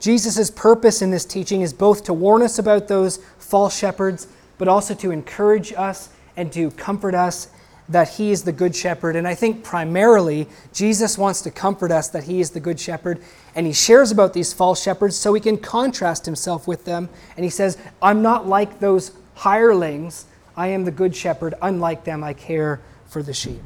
Jesus' 0.00 0.50
purpose 0.50 1.02
in 1.02 1.10
this 1.10 1.26
teaching 1.26 1.60
is 1.60 1.74
both 1.74 2.04
to 2.04 2.14
warn 2.14 2.42
us 2.42 2.58
about 2.58 2.88
those 2.88 3.18
false 3.38 3.78
shepherds, 3.78 4.26
but 4.56 4.66
also 4.66 4.94
to 4.94 5.10
encourage 5.10 5.72
us 5.74 6.08
and 6.36 6.50
to 6.54 6.70
comfort 6.72 7.14
us 7.14 7.48
that 7.90 8.08
He 8.08 8.30
is 8.30 8.44
the 8.44 8.52
Good 8.52 8.74
Shepherd. 8.74 9.16
And 9.16 9.28
I 9.28 9.34
think 9.34 9.62
primarily, 9.62 10.48
Jesus 10.72 11.18
wants 11.18 11.42
to 11.42 11.50
comfort 11.50 11.90
us 11.90 12.08
that 12.08 12.24
He 12.24 12.40
is 12.40 12.50
the 12.50 12.60
Good 12.60 12.80
Shepherd. 12.80 13.20
And 13.54 13.66
He 13.66 13.72
shares 13.72 14.10
about 14.10 14.32
these 14.32 14.52
false 14.52 14.82
shepherds 14.82 15.16
so 15.16 15.34
He 15.34 15.40
can 15.40 15.58
contrast 15.58 16.24
Himself 16.24 16.66
with 16.66 16.84
them. 16.84 17.08
And 17.36 17.44
He 17.44 17.50
says, 17.50 17.76
I'm 18.00 18.22
not 18.22 18.46
like 18.46 18.78
those 18.78 19.12
hirelings. 19.34 20.26
I 20.56 20.68
am 20.68 20.84
the 20.84 20.90
Good 20.90 21.14
Shepherd. 21.14 21.54
Unlike 21.60 22.04
them, 22.04 22.22
I 22.22 22.32
care 22.32 22.80
for 23.06 23.22
the 23.22 23.34
sheep. 23.34 23.62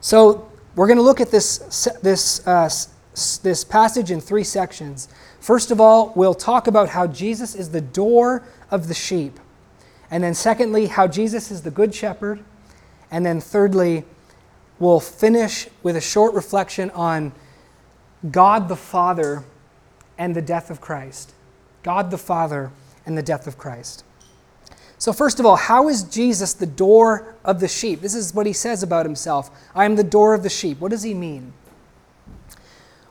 So 0.00 0.50
we're 0.76 0.86
going 0.86 0.98
to 0.98 1.02
look 1.02 1.20
at 1.20 1.30
this, 1.30 1.88
this, 2.02 2.46
uh, 2.46 2.68
this 3.42 3.64
passage 3.64 4.10
in 4.10 4.20
three 4.20 4.44
sections. 4.44 5.08
First 5.40 5.70
of 5.70 5.80
all, 5.80 6.12
we'll 6.14 6.34
talk 6.34 6.66
about 6.66 6.90
how 6.90 7.06
Jesus 7.06 7.54
is 7.54 7.70
the 7.70 7.80
door 7.80 8.44
of 8.70 8.86
the 8.88 8.94
sheep. 8.94 9.40
And 10.10 10.22
then, 10.22 10.34
secondly, 10.34 10.86
how 10.86 11.06
Jesus 11.06 11.50
is 11.50 11.62
the 11.62 11.70
Good 11.70 11.94
Shepherd. 11.94 12.44
And 13.10 13.24
then, 13.24 13.40
thirdly, 13.40 14.04
we'll 14.78 15.00
finish 15.00 15.68
with 15.82 15.96
a 15.96 16.00
short 16.00 16.34
reflection 16.34 16.90
on 16.90 17.32
God 18.30 18.68
the 18.68 18.76
Father 18.76 19.44
and 20.18 20.34
the 20.34 20.42
death 20.42 20.70
of 20.70 20.80
Christ. 20.80 21.32
God 21.82 22.10
the 22.10 22.18
Father 22.18 22.70
and 23.06 23.16
the 23.16 23.22
death 23.22 23.46
of 23.46 23.56
Christ. 23.56 24.04
So, 24.98 25.12
first 25.12 25.38
of 25.38 25.46
all, 25.46 25.56
how 25.56 25.88
is 25.88 26.02
Jesus 26.02 26.52
the 26.52 26.66
door 26.66 27.36
of 27.44 27.60
the 27.60 27.68
sheep? 27.68 28.00
This 28.00 28.16
is 28.16 28.34
what 28.34 28.46
he 28.46 28.52
says 28.52 28.82
about 28.82 29.06
himself 29.06 29.50
I 29.74 29.84
am 29.84 29.96
the 29.96 30.04
door 30.04 30.34
of 30.34 30.42
the 30.42 30.50
sheep. 30.50 30.80
What 30.80 30.90
does 30.90 31.04
he 31.04 31.14
mean? 31.14 31.52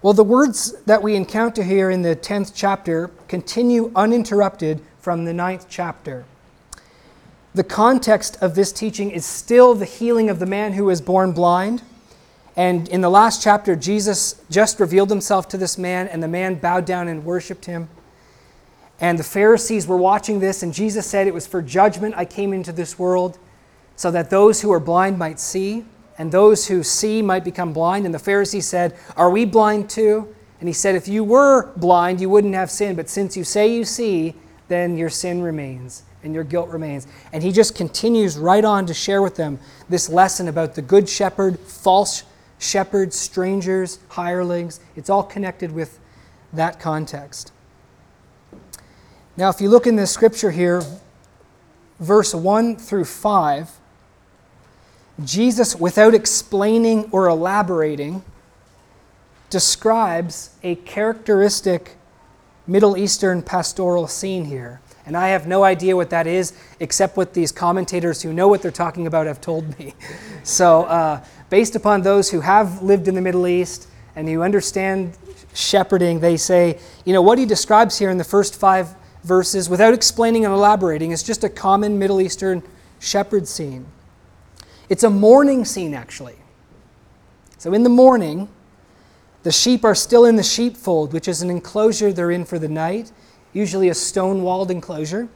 Well, 0.01 0.13
the 0.13 0.23
words 0.23 0.73
that 0.85 1.01
we 1.01 1.15
encounter 1.15 1.63
here 1.63 1.89
in 1.89 2.01
the 2.01 2.15
10th 2.15 2.51
chapter 2.53 3.09
continue 3.27 3.91
uninterrupted 3.95 4.81
from 4.99 5.25
the 5.25 5.31
9th 5.31 5.65
chapter. 5.69 6.25
The 7.57 7.63
context 7.63 8.37
of 8.39 8.53
this 8.53 8.71
teaching 8.71 9.09
is 9.09 9.25
still 9.25 9.73
the 9.73 9.83
healing 9.83 10.29
of 10.29 10.37
the 10.37 10.45
man 10.45 10.73
who 10.73 10.85
was 10.85 11.01
born 11.01 11.31
blind. 11.31 11.81
And 12.55 12.87
in 12.87 13.01
the 13.01 13.09
last 13.09 13.41
chapter, 13.41 13.75
Jesus 13.75 14.39
just 14.51 14.79
revealed 14.79 15.09
himself 15.09 15.47
to 15.47 15.57
this 15.57 15.75
man, 15.75 16.07
and 16.07 16.21
the 16.21 16.27
man 16.27 16.59
bowed 16.59 16.85
down 16.85 17.07
and 17.07 17.25
worshiped 17.25 17.65
him. 17.65 17.89
And 18.99 19.17
the 19.17 19.23
Pharisees 19.23 19.87
were 19.87 19.97
watching 19.97 20.39
this, 20.39 20.61
and 20.61 20.71
Jesus 20.71 21.07
said, 21.07 21.25
It 21.25 21.33
was 21.33 21.47
for 21.47 21.63
judgment 21.63 22.13
I 22.15 22.25
came 22.25 22.53
into 22.53 22.71
this 22.71 22.99
world, 22.99 23.39
so 23.95 24.11
that 24.11 24.29
those 24.29 24.61
who 24.61 24.71
are 24.71 24.79
blind 24.79 25.17
might 25.17 25.39
see, 25.39 25.83
and 26.19 26.31
those 26.31 26.67
who 26.67 26.83
see 26.83 27.23
might 27.23 27.43
become 27.43 27.73
blind. 27.73 28.05
And 28.05 28.13
the 28.13 28.19
Pharisees 28.19 28.67
said, 28.67 28.95
Are 29.15 29.31
we 29.31 29.45
blind 29.45 29.89
too? 29.89 30.31
And 30.59 30.69
he 30.69 30.73
said, 30.73 30.93
If 30.93 31.07
you 31.07 31.23
were 31.23 31.71
blind, 31.75 32.21
you 32.21 32.29
wouldn't 32.29 32.53
have 32.53 32.69
sin, 32.69 32.95
but 32.95 33.09
since 33.09 33.35
you 33.35 33.43
say 33.43 33.73
you 33.73 33.83
see, 33.83 34.35
then 34.67 34.95
your 34.95 35.09
sin 35.09 35.41
remains 35.41 36.03
and 36.27 36.35
your 36.35 36.43
guilt 36.43 36.69
remains. 36.69 37.07
And 37.31 37.41
he 37.41 37.51
just 37.51 37.73
continues 37.73 38.37
right 38.37 38.63
on 38.63 38.85
to 38.85 38.93
share 38.93 39.21
with 39.21 39.35
them 39.35 39.59
this 39.89 40.09
lesson 40.09 40.49
about 40.49 40.75
the 40.75 40.81
good 40.81 41.07
shepherd, 41.07 41.57
false 41.57 42.23
shepherds, 42.59 43.17
strangers, 43.17 43.97
hirelings. 44.09 44.81
It's 44.95 45.09
all 45.09 45.23
connected 45.23 45.71
with 45.71 45.99
that 46.53 46.79
context. 46.79 47.53
Now, 49.37 49.49
if 49.49 49.61
you 49.61 49.69
look 49.69 49.87
in 49.87 49.95
the 49.95 50.05
scripture 50.05 50.51
here, 50.51 50.83
verse 51.99 52.35
1 52.35 52.75
through 52.75 53.05
5, 53.05 53.71
Jesus, 55.23 55.75
without 55.75 56.13
explaining 56.13 57.09
or 57.11 57.27
elaborating, 57.27 58.21
describes 59.49 60.49
a 60.61 60.75
characteristic 60.75 61.95
Middle 62.67 62.97
Eastern 62.97 63.41
pastoral 63.41 64.07
scene 64.07 64.45
here. 64.45 64.81
And 65.07 65.15
I 65.15 65.29
have 65.29 65.47
no 65.47 65.63
idea 65.63 65.95
what 65.95 66.09
that 66.09 66.27
is, 66.27 66.51
except 66.81 67.15
what 67.15 67.33
these 67.33 67.53
commentators 67.53 68.21
who 68.21 68.33
know 68.33 68.49
what 68.49 68.61
they're 68.61 68.71
talking 68.71 69.07
about 69.07 69.25
have 69.25 69.41
told 69.41 69.77
me. 69.79 69.95
So, 70.43 70.83
uh, 70.83 71.25
based 71.49 71.75
upon 71.75 72.03
those 72.03 72.31
who 72.31 72.39
have 72.39 72.81
lived 72.81 73.09
in 73.09 73.15
the 73.15 73.21
Middle 73.21 73.47
East 73.47 73.89
and 74.15 74.29
who 74.29 74.41
understand 74.41 75.17
shepherding, 75.53 76.21
they 76.21 76.37
say, 76.37 76.79
you 77.03 77.11
know, 77.11 77.21
what 77.21 77.37
he 77.37 77.45
describes 77.45 77.99
here 77.99 78.09
in 78.09 78.17
the 78.17 78.23
first 78.23 78.57
five 78.57 78.95
verses, 79.25 79.67
without 79.67 79.93
explaining 79.93 80.45
and 80.45 80.53
elaborating, 80.53 81.11
is 81.11 81.21
just 81.21 81.43
a 81.43 81.49
common 81.49 81.99
Middle 81.99 82.21
Eastern 82.21 82.63
shepherd 82.99 83.45
scene. 83.45 83.87
It's 84.87 85.03
a 85.03 85.09
morning 85.09 85.65
scene, 85.65 85.93
actually. 85.93 86.37
So, 87.57 87.73
in 87.73 87.83
the 87.83 87.89
morning, 87.89 88.47
the 89.43 89.51
sheep 89.51 89.83
are 89.83 89.95
still 89.95 90.23
in 90.23 90.37
the 90.37 90.43
sheepfold, 90.43 91.11
which 91.11 91.27
is 91.27 91.41
an 91.41 91.49
enclosure 91.49 92.13
they're 92.13 92.31
in 92.31 92.45
for 92.45 92.57
the 92.57 92.69
night, 92.69 93.11
usually 93.53 93.89
a 93.89 93.93
stone 93.93 94.43
walled 94.43 94.71
enclosure. 94.71 95.27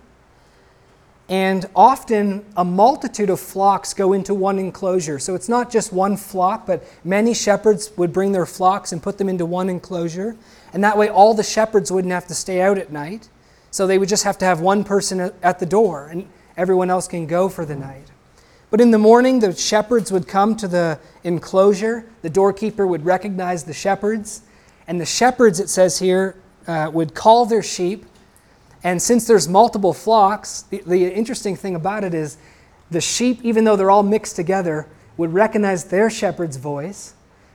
And 1.30 1.65
often 1.75 2.46
a 2.58 2.65
multitude 2.65 3.30
of 3.30 3.39
flocks 3.39 3.94
go 3.94 4.12
into 4.12 4.34
one 4.34 4.60
enclosure. 4.60 5.18
So 5.18 5.34
it's 5.34 5.48
not 5.48 5.72
just 5.72 5.94
one 5.94 6.18
flock, 6.18 6.68
but 6.68 6.84
many 7.06 7.34
shepherds 7.34 7.91
would 7.96 8.12
bring 8.12 8.34
their 8.34 8.46
flocks 8.46 8.91
and 8.91 9.01
put 9.01 9.18
them 9.18 9.30
into 9.30 9.46
one 9.46 9.70
enclosure. 9.70 10.36
And 10.74 10.84
that 10.84 10.98
way 10.98 11.08
all 11.08 11.34
the 11.34 11.44
shepherds 11.44 11.89
wouldn't 11.89 12.12
have 12.13 12.27
to 12.27 12.36
stay 12.36 12.62
out 12.62 12.77
at 12.77 12.91
night. 12.91 13.30
So 13.72 13.88
they 13.88 13.98
would 13.98 14.10
just 14.10 14.25
have 14.25 14.38
to 14.39 14.46
have 14.46 14.60
one 14.60 14.84
person 14.84 15.32
at 15.41 15.60
the 15.60 15.65
door, 15.65 16.08
and 16.08 16.27
everyone 16.58 16.89
else 16.89 17.08
can 17.08 17.25
go 17.27 17.48
for 17.48 17.65
the 17.65 17.77
night. 17.77 18.12
But 18.70 18.82
in 18.82 18.91
the 18.91 18.98
morning, 18.98 19.39
the 19.39 19.53
shepherds 19.53 20.12
would 20.12 20.27
come 20.27 20.58
to 20.58 20.68
the 20.68 21.00
enclosure. 21.24 22.06
The 22.22 22.30
doorkeeper 22.30 22.86
would 22.86 23.06
recognize 23.06 23.63
the 23.63 23.74
shepherds. 23.74 24.41
And 24.88 25.00
the 25.00 25.06
shepherds, 25.06 25.62
it 25.62 25.70
says 25.70 26.00
here, 26.00 26.36
uh, 26.72 26.90
would 26.90 27.13
call 27.13 27.46
their 27.46 27.63
sheep. 27.63 28.06
And 28.84 29.01
since 29.01 29.28
there's 29.28 29.48
multiple 29.48 29.94
flocks, 29.94 30.63
the, 30.63 30.82
the 30.86 31.13
interesting 31.13 31.56
thing 31.56 31.75
about 31.75 32.04
it 32.04 32.13
is 32.13 32.38
the 32.90 33.01
sheep, 33.01 33.40
even 33.44 33.63
though 33.63 33.75
they're 33.75 33.92
all 33.92 34.04
mixed 34.04 34.36
together, 34.36 34.88
would 35.18 35.34
recognize 35.34 35.86
their 35.86 36.10
shepherd's 36.10 36.58
voice. 36.58 37.13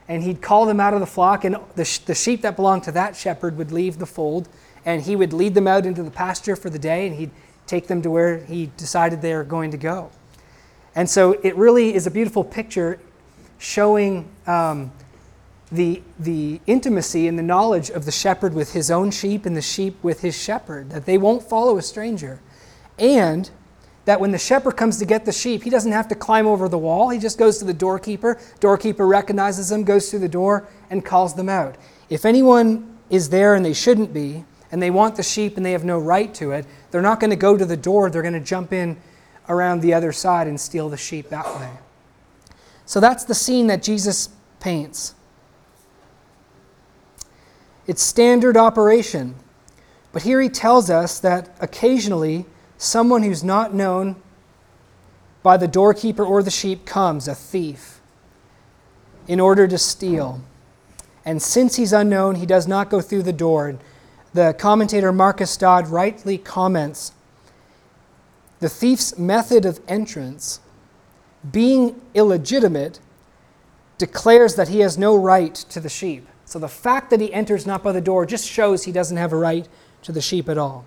And 0.08 0.23
he'd 0.23 0.40
call 0.40 0.66
them 0.66 0.78
out 0.78 0.94
of 0.94 1.00
the 1.00 1.06
flock. 1.06 1.44
And 1.44 1.56
the, 1.75 2.00
the 2.06 2.14
sheep 2.14 2.42
that 2.42 2.54
belonged 2.54 2.85
to 2.85 2.92
that 2.92 3.16
shepherd 3.16 3.56
would 3.56 3.73
leave 3.73 3.99
the 3.99 4.06
fold. 4.06 4.49
And 4.85 5.02
he 5.02 5.16
would 5.16 5.32
lead 5.32 5.54
them 5.54 5.66
out 5.66 5.85
into 5.85 6.02
the 6.02 6.11
pasture 6.11 6.54
for 6.54 6.70
the 6.70 6.78
day. 6.78 7.08
And 7.08 7.16
he'd 7.16 7.32
take 7.66 7.88
them 7.88 8.02
to 8.02 8.11
where 8.11 8.38
he 8.44 8.70
decided 8.76 9.20
they 9.20 9.35
were 9.35 9.42
going 9.42 9.73
to 9.73 9.76
go. 9.76 10.11
And 10.94 11.11
so 11.11 11.32
it 11.42 11.56
really 11.56 11.94
is 11.94 12.06
a 12.06 12.11
beautiful 12.11 12.44
picture 12.44 13.00
showing 13.58 14.28
um, 14.46 14.92
the, 15.70 16.02
the 16.18 16.61
intimacy 16.66 17.26
and 17.26 17.38
the 17.38 17.42
knowledge 17.42 17.90
of 17.90 18.04
the 18.04 18.12
shepherd 18.12 18.54
with 18.54 18.73
his 18.73 18.90
own 18.90 19.11
sheep 19.11 19.46
and 19.46 19.56
the 19.56 19.62
sheep 19.62 20.02
with 20.02 20.20
his 20.20 20.40
shepherd, 20.40 20.90
that 20.90 21.06
they 21.06 21.18
won't 21.18 21.42
follow 21.42 21.76
a 21.76 21.82
stranger. 21.82 22.40
And 22.99 23.50
that 24.04 24.20
when 24.20 24.30
the 24.30 24.38
shepherd 24.38 24.76
comes 24.76 24.99
to 24.99 25.04
get 25.04 25.25
the 25.25 25.32
sheep, 25.32 25.64
he 25.64 25.70
doesn't 25.70 25.92
have 25.92 26.06
to 26.08 26.14
climb 26.14 26.46
over 26.46 26.68
the 26.68 26.78
wall. 26.78 27.08
He 27.08 27.18
just 27.18 27.38
goes 27.38 27.58
to 27.58 27.64
the 27.64 27.75
doorkeeper. 27.75 28.38
Doorkeeper 28.61 29.06
recognizes 29.06 29.73
him, 29.73 29.82
goes 29.82 30.11
through 30.11 30.20
the 30.20 30.28
door, 30.28 30.68
and 30.90 31.04
calls 31.04 31.35
them 31.35 31.49
out. 31.49 31.76
If 32.08 32.25
anyone 32.25 32.99
is 33.11 33.28
there 33.30 33.56
and 33.56 33.64
they 33.64 33.75
shouldn't 33.75 34.14
be, 34.14 34.44
and 34.70 34.82
they 34.82 34.90
want 34.90 35.16
the 35.16 35.23
sheep 35.23 35.56
and 35.56 35.66
they 35.66 35.73
have 35.73 35.85
no 35.85 35.99
right 35.99 36.32
to 36.35 36.52
it, 36.52 36.66
they're 36.90 37.02
not 37.02 37.20
going 37.20 37.30
to 37.30 37.37
go 37.37 37.56
to 37.56 37.64
the 37.64 37.76
door. 37.76 38.11
They're 38.11 38.23
going 38.23 38.35
to 38.35 38.40
jump 38.40 38.73
in 38.73 38.96
around 39.49 39.80
the 39.80 39.94
other 39.94 40.12
side 40.12 40.46
and 40.46 40.61
steal 40.61 40.88
the 40.88 40.96
sheep 40.96 41.28
that 41.30 41.46
way. 41.56 41.70
So 42.85 43.00
that's 43.00 43.24
the 43.24 43.35
scene 43.35 43.66
that 43.68 43.83
Jesus 43.83 44.29
paints. 44.61 45.14
It's 47.87 48.03
standard 48.03 48.57
operation. 48.57 49.37
But 50.12 50.22
here 50.22 50.40
he 50.40 50.49
tells 50.49 50.90
us 50.90 51.20
that 51.20 51.55
occasionally 51.61 52.46
someone 52.79 53.22
who's 53.22 53.44
not 53.44 53.75
known 53.75 54.16
by 55.42 55.57
the 55.57 55.68
doorkeeper 55.68 56.25
or 56.25 56.42
the 56.42 56.51
sheep 56.51 56.85
comes, 56.85 57.29
a 57.29 57.35
thief, 57.35 58.01
in 59.29 59.38
order 59.38 59.68
to 59.68 59.79
steal. 59.79 60.40
And 61.25 61.40
since 61.40 61.77
he's 61.77 61.92
unknown, 61.92 62.37
he 62.37 62.46
does 62.46 62.66
not 62.66 62.90
go 62.90 63.01
through 63.01 63.22
the 63.22 63.33
door. 63.33 63.79
The 64.35 64.55
commentator 64.59 65.12
Marcus 65.12 65.57
Dodd 65.57 65.88
rightly 65.88 66.38
comments 66.38 67.12
the 68.59 68.68
thief's 68.68 69.18
method 69.18 69.64
of 69.66 69.81
entrance, 69.87 70.61
being 71.53 72.01
illegitimate, 72.14 72.99
declares 73.99 74.57
that 74.57 74.68
he 74.68 74.81
has 74.81 74.96
no 74.96 75.14
right 75.14 75.55
to 75.55 75.79
the 75.79 75.88
sheep. 75.88 76.27
So 76.46 76.59
the 76.59 76.68
fact 76.68 77.11
that 77.11 77.20
he 77.20 77.32
enters 77.32 77.66
not 77.66 77.82
by 77.82 77.92
the 77.92 78.00
door 78.00 78.24
just 78.24 78.48
shows 78.48 78.85
he 78.85 78.92
doesn't 78.92 79.18
have 79.18 79.32
a 79.32 79.37
right 79.37 79.68
to 80.02 80.12
the 80.12 80.22
sheep 80.22 80.48
at 80.48 80.56
all. 80.56 80.87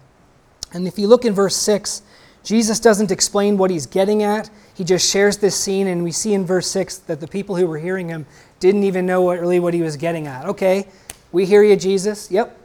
And 0.73 0.87
if 0.87 0.97
you 0.97 1.07
look 1.07 1.25
in 1.25 1.33
verse 1.33 1.55
6, 1.55 2.01
Jesus 2.43 2.79
doesn't 2.79 3.11
explain 3.11 3.57
what 3.57 3.69
he's 3.69 3.85
getting 3.85 4.23
at. 4.23 4.49
He 4.73 4.83
just 4.83 5.07
shares 5.07 5.37
this 5.37 5.55
scene, 5.55 5.85
and 5.87 6.03
we 6.03 6.11
see 6.11 6.33
in 6.33 6.45
verse 6.45 6.67
6 6.71 6.99
that 6.99 7.19
the 7.19 7.27
people 7.27 7.55
who 7.55 7.67
were 7.67 7.77
hearing 7.77 8.07
him 8.07 8.25
didn't 8.59 8.83
even 8.83 9.05
know 9.05 9.21
what, 9.21 9.39
really 9.39 9.59
what 9.59 9.75
he 9.75 9.81
was 9.81 9.97
getting 9.97 10.25
at. 10.25 10.45
Okay, 10.45 10.87
we 11.31 11.45
hear 11.45 11.61
you, 11.61 11.75
Jesus. 11.75 12.31
Yep, 12.31 12.57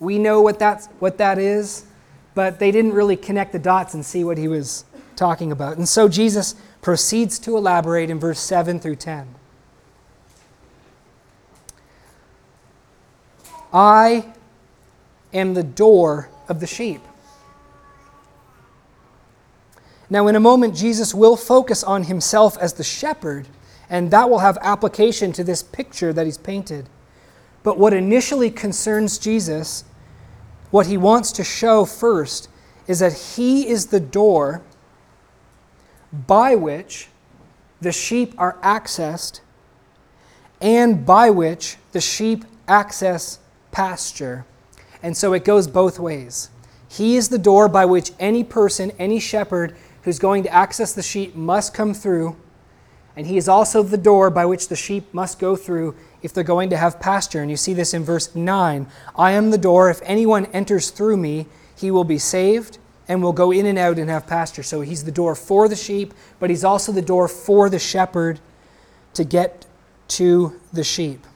we 0.00 0.18
know 0.18 0.42
what, 0.42 0.58
that's, 0.58 0.86
what 0.98 1.16
that 1.18 1.38
is 1.38 1.86
but 2.34 2.58
they 2.58 2.70
didn't 2.70 2.92
really 2.92 3.16
connect 3.16 3.52
the 3.52 3.58
dots 3.58 3.94
and 3.94 4.04
see 4.04 4.24
what 4.24 4.38
he 4.38 4.48
was 4.48 4.84
talking 5.16 5.52
about. 5.52 5.76
And 5.76 5.88
so 5.88 6.08
Jesus 6.08 6.54
proceeds 6.80 7.38
to 7.40 7.56
elaborate 7.56 8.10
in 8.10 8.18
verse 8.18 8.40
7 8.40 8.80
through 8.80 8.96
10. 8.96 9.34
I 13.72 14.32
am 15.32 15.54
the 15.54 15.62
door 15.62 16.28
of 16.48 16.60
the 16.60 16.66
sheep. 16.66 17.00
Now, 20.10 20.26
in 20.26 20.36
a 20.36 20.40
moment, 20.40 20.76
Jesus 20.76 21.14
will 21.14 21.36
focus 21.36 21.82
on 21.82 22.04
himself 22.04 22.58
as 22.58 22.74
the 22.74 22.84
shepherd, 22.84 23.48
and 23.88 24.10
that 24.10 24.28
will 24.28 24.40
have 24.40 24.58
application 24.60 25.32
to 25.32 25.44
this 25.44 25.62
picture 25.62 26.12
that 26.12 26.26
he's 26.26 26.36
painted. 26.36 26.88
But 27.62 27.78
what 27.78 27.94
initially 27.94 28.50
concerns 28.50 29.18
Jesus 29.18 29.84
what 30.72 30.86
he 30.86 30.96
wants 30.96 31.32
to 31.32 31.44
show 31.44 31.84
first 31.84 32.48
is 32.88 32.98
that 32.98 33.12
he 33.12 33.68
is 33.68 33.86
the 33.86 34.00
door 34.00 34.62
by 36.12 36.54
which 36.54 37.08
the 37.80 37.92
sheep 37.92 38.34
are 38.38 38.56
accessed 38.62 39.40
and 40.60 41.04
by 41.04 41.28
which 41.28 41.76
the 41.92 42.00
sheep 42.00 42.44
access 42.66 43.38
pasture. 43.72 44.44
And 45.02 45.16
so 45.16 45.32
it 45.32 45.44
goes 45.44 45.66
both 45.66 45.98
ways. 45.98 46.50
He 46.88 47.16
is 47.16 47.30
the 47.30 47.38
door 47.38 47.68
by 47.68 47.86
which 47.86 48.12
any 48.20 48.44
person, 48.44 48.92
any 48.98 49.18
shepherd 49.18 49.74
who's 50.02 50.18
going 50.18 50.42
to 50.44 50.52
access 50.52 50.92
the 50.92 51.02
sheep 51.02 51.34
must 51.34 51.74
come 51.74 51.94
through. 51.94 52.36
And 53.16 53.26
he 53.26 53.36
is 53.36 53.48
also 53.48 53.82
the 53.82 53.98
door 53.98 54.30
by 54.30 54.46
which 54.46 54.68
the 54.68 54.76
sheep 54.76 55.12
must 55.12 55.38
go 55.38 55.56
through 55.56 55.94
if 56.22 56.32
they're 56.32 56.44
going 56.44 56.70
to 56.70 56.76
have 56.76 57.00
pasture. 57.00 57.40
And 57.40 57.50
you 57.50 57.56
see 57.56 57.74
this 57.74 57.94
in 57.94 58.04
verse 58.04 58.34
9 58.34 58.86
I 59.16 59.32
am 59.32 59.50
the 59.50 59.58
door. 59.58 59.90
If 59.90 60.00
anyone 60.04 60.46
enters 60.46 60.90
through 60.90 61.16
me, 61.16 61.46
he 61.74 61.90
will 61.90 62.04
be 62.04 62.18
saved 62.18 62.78
and 63.08 63.22
will 63.22 63.32
go 63.32 63.50
in 63.50 63.66
and 63.66 63.78
out 63.78 63.98
and 63.98 64.08
have 64.08 64.26
pasture. 64.26 64.62
So 64.62 64.80
he's 64.80 65.04
the 65.04 65.12
door 65.12 65.34
for 65.34 65.68
the 65.68 65.76
sheep, 65.76 66.14
but 66.38 66.50
he's 66.50 66.64
also 66.64 66.92
the 66.92 67.02
door 67.02 67.28
for 67.28 67.68
the 67.68 67.78
shepherd 67.78 68.40
to 69.14 69.24
get 69.24 69.66
to 70.08 70.60
the 70.72 70.84
sheep. 70.84 71.26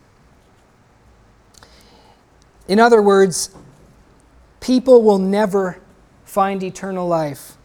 In 2.68 2.80
other 2.80 3.00
words, 3.00 3.50
people 4.60 5.02
will 5.02 5.18
never 5.18 5.80
find 6.24 6.62
eternal 6.62 7.06
life 7.06 7.56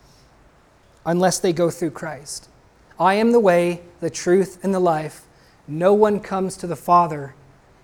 unless 1.06 1.40
they 1.40 1.54
go 1.54 1.70
through 1.70 1.92
Christ. 1.92 2.48
I 3.00 3.16
am 3.16 3.32
the 3.32 3.40
way, 3.40 3.82
the 4.00 4.12
truth, 4.12 4.60
and 4.64 4.74
the 4.74 4.80
life. 4.80 5.24
No 5.68 5.94
one 5.94 6.20
comes 6.20 6.56
to 6.58 6.68
the 6.68 6.76
Father 6.76 7.34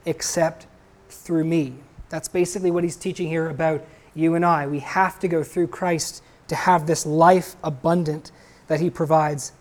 except 0.05 0.67
through 1.09 1.43
me. 1.43 1.75
That's 2.09 2.27
basically 2.27 2.71
what 2.71 2.83
he's 2.83 2.95
teaching 2.95 3.27
here 3.27 3.49
about 3.49 3.83
you 4.13 4.35
and 4.35 4.45
I. 4.45 4.67
We 4.67 4.79
have 4.79 5.19
to 5.19 5.27
go 5.27 5.43
through 5.43 5.67
Christ 5.67 6.23
to 6.47 6.55
have 6.55 6.85
this 6.85 7.05
life 7.05 7.55
abundant 7.63 8.31
that 8.67 8.79
he 8.79 8.89
provides. 8.89 9.51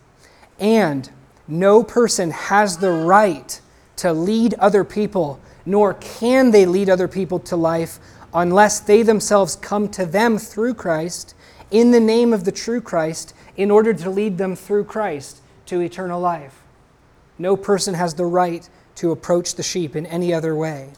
And 0.59 1.09
no 1.47 1.83
person 1.83 2.31
has 2.31 2.77
the 2.77 2.91
right 2.91 3.59
to 3.97 4.13
lead 4.13 4.53
other 4.55 4.83
people, 4.83 5.39
nor 5.67 5.95
can 5.95 6.51
they 6.51 6.65
lead 6.65 6.89
other 6.89 7.09
people 7.09 7.39
to 7.39 7.57
life 7.57 7.99
unless 8.33 8.79
they 8.79 9.03
themselves 9.03 9.57
come 9.57 9.89
to 9.89 10.05
them 10.05 10.37
through 10.37 10.73
Christ 10.73 11.35
in 11.69 11.91
the 11.91 11.99
name 11.99 12.31
of 12.31 12.45
the 12.45 12.53
true 12.53 12.79
Christ 12.79 13.33
in 13.57 13.69
order 13.69 13.93
to 13.93 14.09
lead 14.09 14.37
them 14.37 14.55
through 14.55 14.85
Christ 14.85 15.41
to 15.65 15.81
eternal 15.81 16.21
life. 16.21 16.63
No 17.37 17.57
person 17.57 17.95
has 17.95 18.13
the 18.13 18.25
right 18.25 18.67
to 18.95 19.11
approach 19.11 19.55
the 19.55 19.63
sheep 19.63 19.93
in 19.93 20.05
any 20.05 20.33
other 20.33 20.55
way. 20.55 20.91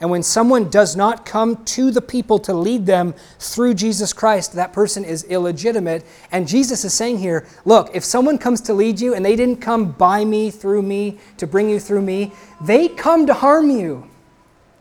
And 0.00 0.10
when 0.10 0.22
someone 0.22 0.68
does 0.68 0.94
not 0.94 1.24
come 1.24 1.64
to 1.64 1.90
the 1.90 2.02
people 2.02 2.38
to 2.40 2.52
lead 2.52 2.84
them 2.84 3.14
through 3.38 3.74
Jesus 3.74 4.12
Christ, 4.12 4.52
that 4.52 4.72
person 4.72 5.04
is 5.04 5.24
illegitimate. 5.24 6.04
And 6.30 6.46
Jesus 6.46 6.84
is 6.84 6.92
saying 6.92 7.18
here 7.18 7.46
look, 7.64 7.94
if 7.94 8.04
someone 8.04 8.36
comes 8.36 8.60
to 8.62 8.74
lead 8.74 9.00
you 9.00 9.14
and 9.14 9.24
they 9.24 9.36
didn't 9.36 9.62
come 9.62 9.92
by 9.92 10.24
me, 10.24 10.50
through 10.50 10.82
me, 10.82 11.18
to 11.38 11.46
bring 11.46 11.70
you 11.70 11.80
through 11.80 12.02
me, 12.02 12.32
they 12.60 12.88
come 12.88 13.26
to 13.26 13.34
harm 13.34 13.70
you. 13.70 14.08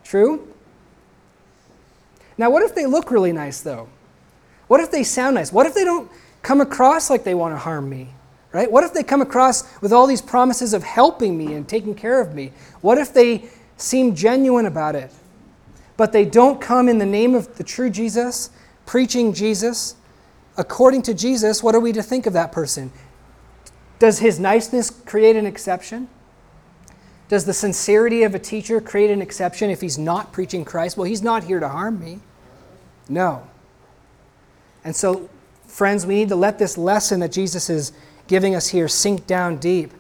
True? 0.03 0.51
Now, 2.37 2.49
what 2.49 2.63
if 2.63 2.75
they 2.75 2.85
look 2.85 3.11
really 3.11 3.31
nice, 3.31 3.61
though? 3.61 3.87
What 4.67 4.81
if 4.81 4.91
they 4.91 5.03
sound 5.03 5.35
nice? 5.35 5.53
What 5.53 5.65
if 5.65 5.73
they 5.73 5.85
don't 5.85 6.11
come 6.41 6.59
across 6.59 7.09
like 7.09 7.23
they 7.23 7.35
want 7.35 7.53
to 7.53 7.57
harm 7.57 7.89
me? 7.89 8.09
Right? 8.51 8.71
What 8.71 8.83
if 8.83 8.93
they 8.93 9.03
come 9.03 9.21
across 9.21 9.63
with 9.81 9.91
all 9.91 10.07
these 10.07 10.21
promises 10.21 10.73
of 10.73 10.83
helping 10.83 11.37
me 11.37 11.53
and 11.53 11.67
taking 11.67 11.93
care 11.93 12.21
of 12.21 12.33
me? 12.33 12.51
What 12.81 12.97
if 12.97 13.13
they 13.13 13.49
seem 13.77 14.15
genuine 14.15 14.65
about 14.65 14.95
it, 14.95 15.11
but 15.97 16.11
they 16.11 16.25
don't 16.25 16.59
come 16.61 16.89
in 16.89 16.97
the 16.97 17.05
name 17.05 17.35
of 17.35 17.57
the 17.57 17.63
true 17.63 17.89
Jesus, 17.89 18.49
preaching 18.85 19.33
Jesus, 19.33 19.95
according 20.57 21.01
to 21.03 21.13
Jesus, 21.13 21.61
what 21.63 21.75
are 21.75 21.79
we 21.79 21.91
to 21.93 22.03
think 22.03 22.25
of 22.25 22.33
that 22.33 22.51
person? 22.51 22.91
Does 23.99 24.19
his 24.19 24.39
niceness 24.39 24.89
create 24.89 25.35
an 25.35 25.45
exception? 25.45 26.07
Does 27.27 27.45
the 27.45 27.53
sincerity 27.53 28.23
of 28.23 28.35
a 28.35 28.39
teacher 28.39 28.79
create 28.79 29.09
an 29.09 29.21
exception 29.21 29.69
if 29.69 29.81
he's 29.81 29.97
not 29.97 30.31
preaching 30.31 30.63
Christ? 30.63 30.97
Well, 30.97 31.05
he's 31.05 31.23
not 31.23 31.45
here 31.45 31.59
to 31.59 31.67
harm 31.67 31.99
me. 31.99 32.19
No. 33.09 33.47
And 34.83 34.95
so, 34.95 35.29
friends, 35.65 36.05
we 36.05 36.15
need 36.15 36.29
to 36.29 36.35
let 36.35 36.59
this 36.59 36.77
lesson 36.77 37.19
that 37.21 37.31
Jesus 37.31 37.69
is 37.69 37.93
giving 38.27 38.55
us 38.55 38.67
here 38.67 38.87
sink 38.87 39.25
down 39.25 39.57
deep. 39.57 39.91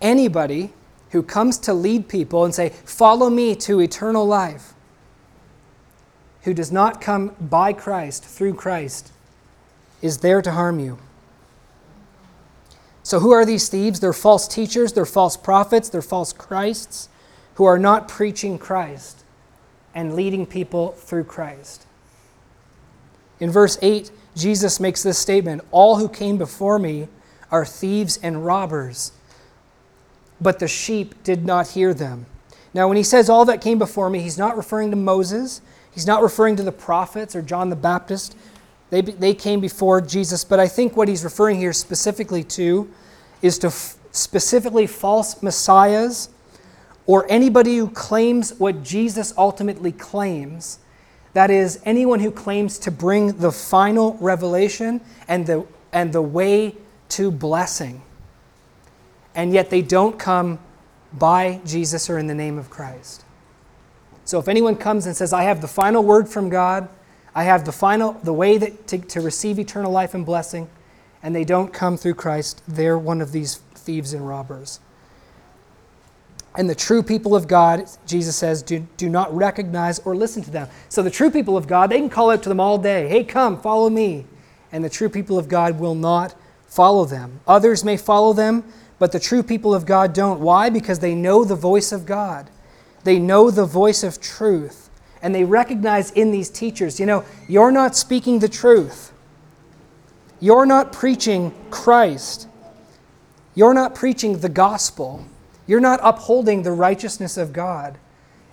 Anybody 0.00 0.72
who 1.10 1.22
comes 1.22 1.58
to 1.58 1.74
lead 1.74 2.08
people 2.08 2.44
and 2.44 2.54
say, 2.54 2.70
Follow 2.70 3.30
me 3.30 3.54
to 3.56 3.80
eternal 3.80 4.26
life, 4.26 4.74
who 6.42 6.54
does 6.54 6.72
not 6.72 7.00
come 7.00 7.34
by 7.40 7.72
Christ, 7.72 8.24
through 8.24 8.54
Christ, 8.54 9.12
is 10.02 10.18
there 10.18 10.40
to 10.42 10.52
harm 10.52 10.78
you. 10.78 10.98
So, 13.02 13.20
who 13.20 13.32
are 13.32 13.44
these 13.44 13.68
thieves? 13.68 14.00
They're 14.00 14.12
false 14.12 14.46
teachers, 14.46 14.92
they're 14.92 15.06
false 15.06 15.36
prophets, 15.36 15.88
they're 15.88 16.02
false 16.02 16.32
Christs 16.32 17.08
who 17.54 17.64
are 17.64 17.78
not 17.78 18.08
preaching 18.08 18.58
Christ 18.58 19.24
and 19.94 20.14
leading 20.14 20.46
people 20.46 20.92
through 20.92 21.24
Christ. 21.24 21.86
In 23.40 23.50
verse 23.50 23.78
8, 23.82 24.10
Jesus 24.36 24.78
makes 24.78 25.02
this 25.02 25.18
statement 25.18 25.62
All 25.70 25.96
who 25.96 26.08
came 26.08 26.38
before 26.38 26.78
me 26.78 27.08
are 27.50 27.64
thieves 27.64 28.18
and 28.22 28.46
robbers 28.46 29.12
but 30.40 30.58
the 30.58 30.68
sheep 30.68 31.22
did 31.22 31.44
not 31.44 31.68
hear 31.68 31.92
them. 31.92 32.26
Now, 32.72 32.88
when 32.88 32.96
he 32.96 33.02
says 33.02 33.28
all 33.28 33.44
that 33.46 33.60
came 33.60 33.78
before 33.78 34.08
me, 34.10 34.20
he's 34.20 34.38
not 34.38 34.56
referring 34.56 34.90
to 34.90 34.96
Moses, 34.96 35.60
he's 35.92 36.06
not 36.06 36.22
referring 36.22 36.56
to 36.56 36.62
the 36.62 36.72
prophets 36.72 37.34
or 37.34 37.42
John 37.42 37.68
the 37.68 37.76
Baptist. 37.76 38.36
They, 38.90 39.02
they 39.02 39.34
came 39.34 39.60
before 39.60 40.00
Jesus, 40.00 40.44
but 40.44 40.58
I 40.58 40.66
think 40.66 40.96
what 40.96 41.08
he's 41.08 41.22
referring 41.22 41.58
here 41.58 41.72
specifically 41.72 42.42
to 42.44 42.90
is 43.40 43.58
to 43.58 43.68
f- 43.68 43.96
specifically 44.10 44.86
false 44.86 45.42
messiahs 45.42 46.28
or 47.06 47.26
anybody 47.30 47.76
who 47.76 47.88
claims 47.88 48.54
what 48.58 48.82
Jesus 48.82 49.32
ultimately 49.36 49.92
claims. 49.92 50.80
That 51.34 51.50
is, 51.50 51.80
anyone 51.84 52.18
who 52.18 52.32
claims 52.32 52.78
to 52.80 52.90
bring 52.90 53.38
the 53.38 53.52
final 53.52 54.16
revelation 54.20 55.00
and 55.28 55.46
the, 55.46 55.66
and 55.92 56.12
the 56.12 56.22
way 56.22 56.74
to 57.10 57.30
blessing 57.30 58.02
and 59.34 59.52
yet 59.52 59.70
they 59.70 59.82
don't 59.82 60.18
come 60.18 60.58
by 61.12 61.60
Jesus 61.64 62.08
or 62.08 62.18
in 62.18 62.26
the 62.26 62.34
name 62.34 62.58
of 62.58 62.70
Christ. 62.70 63.24
So 64.24 64.38
if 64.38 64.48
anyone 64.48 64.76
comes 64.76 65.06
and 65.06 65.16
says, 65.16 65.32
I 65.32 65.42
have 65.42 65.60
the 65.60 65.68
final 65.68 66.02
word 66.02 66.28
from 66.28 66.48
God, 66.48 66.88
I 67.34 67.44
have 67.44 67.64
the 67.64 67.72
final 67.72 68.12
the 68.22 68.32
way 68.32 68.58
that 68.58 68.86
to, 68.88 68.98
to 68.98 69.20
receive 69.20 69.58
eternal 69.58 69.90
life 69.90 70.14
and 70.14 70.24
blessing, 70.24 70.68
and 71.22 71.34
they 71.34 71.44
don't 71.44 71.72
come 71.72 71.96
through 71.96 72.14
Christ, 72.14 72.62
they're 72.66 72.98
one 72.98 73.20
of 73.20 73.32
these 73.32 73.56
thieves 73.74 74.12
and 74.12 74.26
robbers. 74.26 74.80
And 76.56 76.68
the 76.68 76.74
true 76.74 77.02
people 77.02 77.36
of 77.36 77.46
God, 77.46 77.88
Jesus 78.06 78.36
says, 78.36 78.62
do, 78.62 78.86
do 78.96 79.08
not 79.08 79.34
recognize 79.34 80.00
or 80.00 80.16
listen 80.16 80.42
to 80.42 80.50
them. 80.50 80.68
So 80.88 81.02
the 81.02 81.10
true 81.10 81.30
people 81.30 81.56
of 81.56 81.68
God, 81.68 81.90
they 81.90 81.98
can 81.98 82.10
call 82.10 82.30
out 82.30 82.42
to 82.42 82.48
them 82.48 82.58
all 82.58 82.76
day, 82.78 83.08
hey, 83.08 83.22
come, 83.22 83.60
follow 83.60 83.88
me. 83.88 84.26
And 84.72 84.84
the 84.84 84.90
true 84.90 85.08
people 85.08 85.38
of 85.38 85.48
God 85.48 85.78
will 85.78 85.94
not 85.94 86.34
follow 86.66 87.04
them. 87.04 87.40
Others 87.46 87.84
may 87.84 87.96
follow 87.96 88.32
them, 88.32 88.64
but 89.00 89.10
the 89.12 89.18
true 89.18 89.42
people 89.42 89.74
of 89.74 89.86
God 89.86 90.12
don't. 90.12 90.40
Why? 90.40 90.70
Because 90.70 91.00
they 91.00 91.14
know 91.16 91.42
the 91.42 91.56
voice 91.56 91.90
of 91.90 92.06
God, 92.06 92.48
they 93.02 93.18
know 93.18 93.50
the 93.50 93.66
voice 93.66 94.04
of 94.04 94.20
truth. 94.20 94.86
And 95.22 95.34
they 95.34 95.44
recognize 95.44 96.10
in 96.12 96.30
these 96.30 96.48
teachers, 96.48 96.98
you 96.98 97.04
know, 97.04 97.24
you're 97.46 97.70
not 97.70 97.94
speaking 97.94 98.38
the 98.38 98.48
truth. 98.48 99.12
You're 100.38 100.64
not 100.64 100.92
preaching 100.92 101.52
Christ. 101.70 102.48
You're 103.54 103.74
not 103.74 103.94
preaching 103.94 104.38
the 104.38 104.48
gospel. 104.48 105.26
You're 105.66 105.80
not 105.80 106.00
upholding 106.02 106.62
the 106.62 106.72
righteousness 106.72 107.36
of 107.36 107.52
God. 107.52 107.98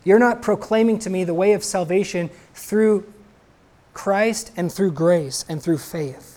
You're 0.04 0.20
not 0.20 0.42
proclaiming 0.42 1.00
to 1.00 1.10
me 1.10 1.24
the 1.24 1.34
way 1.34 1.54
of 1.54 1.64
salvation 1.64 2.30
through 2.54 3.06
Christ 3.94 4.52
and 4.58 4.70
through 4.70 4.92
grace 4.92 5.46
and 5.48 5.64
through 5.64 5.78
faith. 5.78 6.37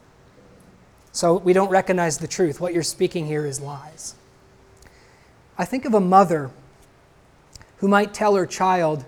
So 1.13 1.39
we 1.39 1.53
don't 1.53 1.71
recognize 1.71 2.19
the 2.19 2.29
truth. 2.29 2.61
What 2.61 2.73
you're 2.73 2.83
speaking 2.83 3.27
here 3.27 3.45
is 3.45 3.61
lies. 3.61 4.15
I 5.59 5.65
think 5.65 5.85
of 5.85 5.95
a 5.95 6.01
mother 6.01 6.51
who 7.79 7.89
might 7.89 8.15
tell 8.15 8.37
her 8.37 8.47
child, 8.47 9.05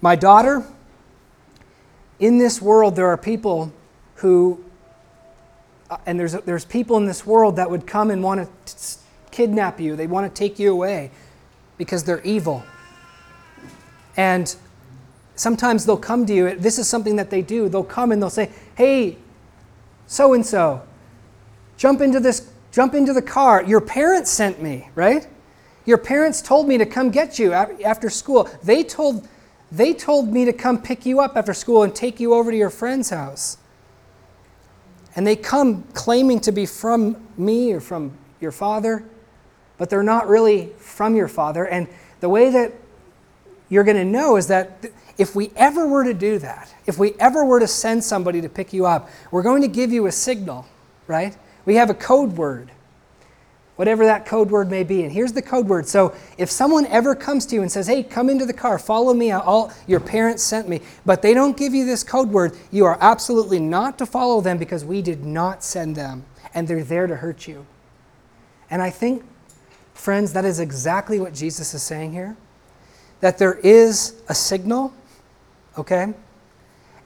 My 0.00 0.16
daughter, 0.16 0.64
in 2.18 2.38
this 2.38 2.62
world 2.62 2.96
there 2.96 3.08
are 3.08 3.16
people 3.16 3.72
who, 4.16 4.64
uh, 5.90 5.98
and 6.06 6.18
there's, 6.18 6.32
there's 6.32 6.64
people 6.64 6.96
in 6.96 7.06
this 7.06 7.26
world 7.26 7.56
that 7.56 7.70
would 7.70 7.86
come 7.86 8.10
and 8.10 8.22
want 8.22 8.48
to 8.66 8.76
kidnap 9.30 9.80
you, 9.80 9.96
they 9.96 10.06
want 10.06 10.32
to 10.32 10.38
take 10.38 10.58
you 10.58 10.72
away 10.72 11.10
because 11.76 12.04
they're 12.04 12.22
evil. 12.22 12.62
And 14.16 14.54
sometimes 15.34 15.84
they'll 15.84 15.96
come 15.96 16.26
to 16.26 16.34
you, 16.34 16.54
this 16.54 16.78
is 16.78 16.88
something 16.88 17.16
that 17.16 17.30
they 17.30 17.42
do. 17.42 17.68
They'll 17.68 17.82
come 17.82 18.12
and 18.12 18.22
they'll 18.22 18.30
say, 18.30 18.50
Hey, 18.76 19.16
so 20.12 20.34
and 20.34 20.44
so. 20.44 20.82
Jump 21.78 22.02
into 22.02 22.20
this 22.20 22.52
jump 22.70 22.94
into 22.94 23.14
the 23.14 23.22
car. 23.22 23.62
Your 23.64 23.80
parents 23.80 24.30
sent 24.30 24.62
me, 24.62 24.90
right? 24.94 25.26
Your 25.86 25.96
parents 25.96 26.42
told 26.42 26.68
me 26.68 26.76
to 26.76 26.84
come 26.84 27.10
get 27.10 27.38
you 27.38 27.52
after 27.54 28.10
school. 28.10 28.48
They 28.62 28.84
told 28.84 29.26
they 29.70 29.94
told 29.94 30.28
me 30.28 30.44
to 30.44 30.52
come 30.52 30.82
pick 30.82 31.06
you 31.06 31.20
up 31.20 31.34
after 31.34 31.54
school 31.54 31.82
and 31.82 31.94
take 31.94 32.20
you 32.20 32.34
over 32.34 32.50
to 32.50 32.56
your 32.56 32.68
friend's 32.68 33.08
house. 33.08 33.56
And 35.16 35.26
they 35.26 35.34
come 35.34 35.84
claiming 35.94 36.40
to 36.40 36.52
be 36.52 36.66
from 36.66 37.26
me 37.38 37.72
or 37.72 37.80
from 37.80 38.12
your 38.38 38.52
father, 38.52 39.04
but 39.78 39.88
they're 39.88 40.02
not 40.02 40.28
really 40.28 40.72
from 40.76 41.16
your 41.16 41.28
father. 41.28 41.66
And 41.66 41.88
the 42.20 42.28
way 42.28 42.50
that 42.50 42.74
you're 43.70 43.84
going 43.84 43.96
to 43.96 44.04
know 44.04 44.36
is 44.36 44.48
that 44.48 44.90
if 45.18 45.34
we 45.34 45.50
ever 45.56 45.86
were 45.86 46.04
to 46.04 46.14
do 46.14 46.38
that, 46.38 46.72
if 46.86 46.98
we 46.98 47.14
ever 47.18 47.44
were 47.44 47.60
to 47.60 47.66
send 47.66 48.02
somebody 48.02 48.40
to 48.40 48.48
pick 48.48 48.72
you 48.72 48.86
up, 48.86 49.10
we're 49.30 49.42
going 49.42 49.62
to 49.62 49.68
give 49.68 49.92
you 49.92 50.06
a 50.06 50.12
signal, 50.12 50.66
right? 51.06 51.36
We 51.64 51.74
have 51.76 51.90
a 51.90 51.94
code 51.94 52.36
word, 52.36 52.70
whatever 53.76 54.04
that 54.04 54.26
code 54.26 54.50
word 54.50 54.70
may 54.70 54.84
be. 54.84 55.02
And 55.02 55.12
here's 55.12 55.32
the 55.32 55.42
code 55.42 55.68
word. 55.68 55.86
So 55.86 56.14
if 56.38 56.50
someone 56.50 56.86
ever 56.86 57.14
comes 57.14 57.46
to 57.46 57.54
you 57.54 57.62
and 57.62 57.70
says, 57.70 57.86
hey, 57.86 58.02
come 58.02 58.30
into 58.30 58.46
the 58.46 58.52
car, 58.52 58.78
follow 58.78 59.14
me, 59.14 59.30
all 59.32 59.72
your 59.86 60.00
parents 60.00 60.42
sent 60.42 60.68
me, 60.68 60.80
but 61.06 61.22
they 61.22 61.34
don't 61.34 61.56
give 61.56 61.74
you 61.74 61.84
this 61.84 62.02
code 62.02 62.30
word, 62.30 62.56
you 62.70 62.84
are 62.84 62.98
absolutely 63.00 63.60
not 63.60 63.98
to 63.98 64.06
follow 64.06 64.40
them 64.40 64.58
because 64.58 64.84
we 64.84 65.02
did 65.02 65.24
not 65.24 65.62
send 65.62 65.94
them 65.94 66.24
and 66.54 66.66
they're 66.66 66.84
there 66.84 67.06
to 67.06 67.16
hurt 67.16 67.46
you. 67.46 67.66
And 68.70 68.82
I 68.82 68.90
think, 68.90 69.24
friends, 69.94 70.32
that 70.32 70.44
is 70.44 70.58
exactly 70.58 71.20
what 71.20 71.34
Jesus 71.34 71.74
is 71.74 71.82
saying 71.82 72.12
here. 72.12 72.36
That 73.20 73.38
there 73.38 73.54
is 73.54 74.20
a 74.28 74.34
signal 74.34 74.92
okay? 75.78 76.14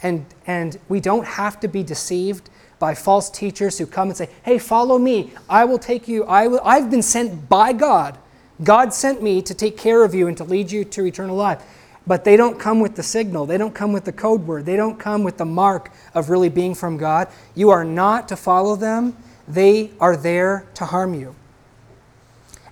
And, 0.02 0.26
and 0.46 0.78
we 0.88 1.00
don't 1.00 1.26
have 1.26 1.58
to 1.60 1.68
be 1.68 1.82
deceived 1.82 2.50
by 2.78 2.94
false 2.94 3.30
teachers 3.30 3.78
who 3.78 3.86
come 3.86 4.08
and 4.08 4.16
say, 4.16 4.28
hey, 4.42 4.58
follow 4.58 4.98
me. 4.98 5.32
I 5.48 5.64
will 5.64 5.78
take 5.78 6.06
you. 6.06 6.24
I 6.24 6.58
I've 6.62 6.90
been 6.90 7.02
sent 7.02 7.48
by 7.48 7.72
God. 7.72 8.18
God 8.62 8.92
sent 8.92 9.22
me 9.22 9.42
to 9.42 9.54
take 9.54 9.76
care 9.76 10.04
of 10.04 10.14
you 10.14 10.28
and 10.28 10.36
to 10.36 10.44
lead 10.44 10.70
you 10.70 10.84
to 10.84 11.06
eternal 11.06 11.36
life. 11.36 11.62
But 12.06 12.24
they 12.24 12.36
don't 12.36 12.58
come 12.58 12.80
with 12.80 12.94
the 12.94 13.02
signal. 13.02 13.46
They 13.46 13.58
don't 13.58 13.74
come 13.74 13.92
with 13.92 14.04
the 14.04 14.12
code 14.12 14.46
word. 14.46 14.64
They 14.64 14.76
don't 14.76 14.98
come 14.98 15.24
with 15.24 15.38
the 15.38 15.44
mark 15.44 15.90
of 16.14 16.30
really 16.30 16.48
being 16.48 16.74
from 16.74 16.96
God. 16.96 17.28
You 17.54 17.70
are 17.70 17.84
not 17.84 18.28
to 18.28 18.36
follow 18.36 18.76
them, 18.76 19.16
they 19.48 19.90
are 20.00 20.16
there 20.16 20.66
to 20.74 20.84
harm 20.84 21.14
you. 21.14 21.34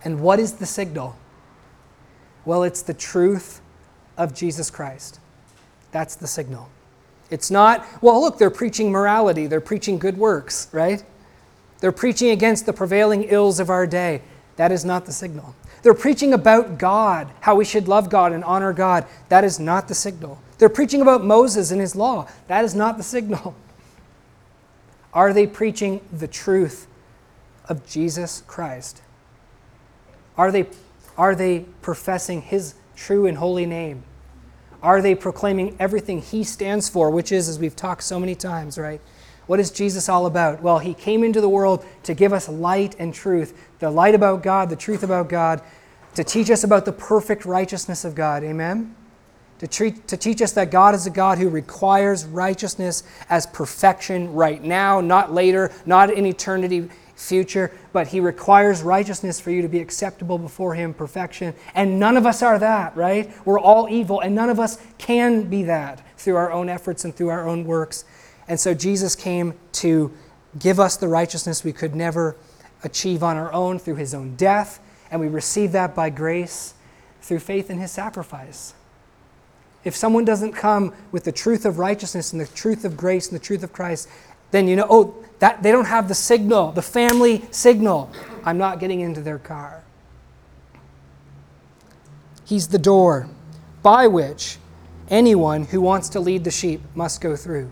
And 0.04 0.20
what 0.20 0.38
is 0.38 0.54
the 0.54 0.66
signal? 0.66 1.16
Well, 2.44 2.62
it's 2.62 2.82
the 2.82 2.94
truth 2.94 3.60
of 4.16 4.34
Jesus 4.34 4.70
Christ. 4.70 5.18
That's 5.94 6.16
the 6.16 6.26
signal. 6.26 6.68
It's 7.30 7.52
not, 7.52 7.86
well, 8.02 8.20
look, 8.20 8.36
they're 8.36 8.50
preaching 8.50 8.90
morality, 8.90 9.46
they're 9.46 9.60
preaching 9.60 9.96
good 9.96 10.18
works, 10.18 10.66
right? 10.72 11.04
They're 11.78 11.92
preaching 11.92 12.30
against 12.30 12.66
the 12.66 12.72
prevailing 12.72 13.22
ills 13.22 13.60
of 13.60 13.70
our 13.70 13.86
day. 13.86 14.22
That 14.56 14.72
is 14.72 14.84
not 14.84 15.06
the 15.06 15.12
signal. 15.12 15.54
They're 15.84 15.94
preaching 15.94 16.32
about 16.32 16.78
God, 16.78 17.30
how 17.42 17.54
we 17.54 17.64
should 17.64 17.86
love 17.86 18.10
God 18.10 18.32
and 18.32 18.42
honor 18.42 18.72
God. 18.72 19.06
That 19.28 19.44
is 19.44 19.60
not 19.60 19.86
the 19.86 19.94
signal. 19.94 20.40
They're 20.58 20.68
preaching 20.68 21.00
about 21.00 21.24
Moses 21.24 21.70
and 21.70 21.80
his 21.80 21.94
law. 21.94 22.28
That 22.48 22.64
is 22.64 22.74
not 22.74 22.96
the 22.96 23.04
signal. 23.04 23.54
Are 25.14 25.32
they 25.32 25.46
preaching 25.46 26.00
the 26.12 26.26
truth 26.26 26.88
of 27.68 27.86
Jesus 27.86 28.42
Christ? 28.48 29.00
Are 30.36 30.50
they, 30.50 30.66
are 31.16 31.36
they 31.36 31.66
professing 31.82 32.42
his 32.42 32.74
true 32.96 33.26
and 33.26 33.38
holy 33.38 33.64
name? 33.64 34.02
Are 34.84 35.00
they 35.00 35.14
proclaiming 35.14 35.76
everything 35.80 36.20
he 36.20 36.44
stands 36.44 36.90
for, 36.90 37.08
which 37.08 37.32
is, 37.32 37.48
as 37.48 37.58
we've 37.58 37.74
talked 37.74 38.02
so 38.02 38.20
many 38.20 38.34
times, 38.34 38.76
right? 38.76 39.00
What 39.46 39.58
is 39.58 39.70
Jesus 39.70 40.10
all 40.10 40.26
about? 40.26 40.60
Well, 40.60 40.78
he 40.78 40.92
came 40.92 41.24
into 41.24 41.40
the 41.40 41.48
world 41.48 41.82
to 42.02 42.12
give 42.12 42.34
us 42.34 42.50
light 42.50 42.94
and 42.98 43.12
truth 43.14 43.58
the 43.78 43.90
light 43.90 44.14
about 44.14 44.42
God, 44.42 44.68
the 44.68 44.76
truth 44.76 45.02
about 45.02 45.30
God, 45.30 45.62
to 46.16 46.22
teach 46.22 46.50
us 46.50 46.64
about 46.64 46.84
the 46.84 46.92
perfect 46.92 47.46
righteousness 47.46 48.04
of 48.04 48.14
God. 48.14 48.44
Amen? 48.44 48.94
To, 49.60 49.66
treat, 49.66 50.06
to 50.08 50.18
teach 50.18 50.42
us 50.42 50.52
that 50.52 50.70
God 50.70 50.94
is 50.94 51.06
a 51.06 51.10
God 51.10 51.38
who 51.38 51.48
requires 51.48 52.26
righteousness 52.26 53.04
as 53.30 53.46
perfection 53.46 54.34
right 54.34 54.62
now, 54.62 55.00
not 55.00 55.32
later, 55.32 55.72
not 55.86 56.10
in 56.10 56.26
eternity 56.26 56.90
future, 57.14 57.72
but 57.92 58.08
He 58.08 58.20
requires 58.20 58.82
righteousness 58.82 59.40
for 59.40 59.50
you 59.50 59.62
to 59.62 59.68
be 59.68 59.80
acceptable 59.80 60.38
before 60.38 60.74
Him, 60.74 60.94
perfection. 60.94 61.54
And 61.74 61.98
none 61.98 62.16
of 62.16 62.26
us 62.26 62.42
are 62.42 62.58
that, 62.58 62.96
right? 62.96 63.32
We're 63.44 63.60
all 63.60 63.88
evil, 63.88 64.20
and 64.20 64.34
none 64.34 64.50
of 64.50 64.58
us 64.60 64.78
can 64.98 65.44
be 65.44 65.62
that 65.64 66.02
through 66.18 66.36
our 66.36 66.52
own 66.52 66.68
efforts 66.68 67.04
and 67.04 67.14
through 67.14 67.28
our 67.28 67.48
own 67.48 67.64
works. 67.64 68.04
And 68.48 68.58
so 68.58 68.74
Jesus 68.74 69.14
came 69.14 69.54
to 69.72 70.12
give 70.58 70.78
us 70.78 70.96
the 70.96 71.08
righteousness 71.08 71.64
we 71.64 71.72
could 71.72 71.94
never 71.94 72.36
achieve 72.82 73.22
on 73.22 73.36
our 73.36 73.52
own 73.52 73.78
through 73.78 73.96
His 73.96 74.14
own 74.14 74.36
death, 74.36 74.80
and 75.10 75.20
we 75.20 75.28
receive 75.28 75.72
that 75.72 75.94
by 75.94 76.10
grace 76.10 76.74
through 77.22 77.38
faith 77.38 77.70
in 77.70 77.78
His 77.78 77.90
sacrifice. 77.90 78.74
If 79.84 79.94
someone 79.94 80.24
doesn't 80.24 80.52
come 80.52 80.94
with 81.12 81.24
the 81.24 81.32
truth 81.32 81.66
of 81.66 81.78
righteousness 81.78 82.32
and 82.32 82.40
the 82.40 82.46
truth 82.46 82.84
of 82.84 82.96
grace 82.96 83.28
and 83.28 83.38
the 83.38 83.44
truth 83.44 83.62
of 83.62 83.72
Christ, 83.72 84.08
then 84.50 84.68
you 84.68 84.76
know, 84.76 84.86
oh, 84.88 85.24
that 85.38 85.62
they 85.62 85.72
don't 85.72 85.86
have 85.86 86.08
the 86.08 86.14
signal, 86.14 86.72
the 86.72 86.82
family 86.82 87.44
signal. 87.50 88.10
I'm 88.44 88.58
not 88.58 88.78
getting 88.78 89.00
into 89.00 89.20
their 89.20 89.38
car. 89.38 89.82
He's 92.44 92.68
the 92.68 92.78
door 92.78 93.28
by 93.82 94.06
which 94.06 94.58
anyone 95.08 95.64
who 95.64 95.80
wants 95.80 96.08
to 96.10 96.20
lead 96.20 96.44
the 96.44 96.50
sheep 96.50 96.80
must 96.94 97.20
go 97.20 97.36
through. 97.36 97.70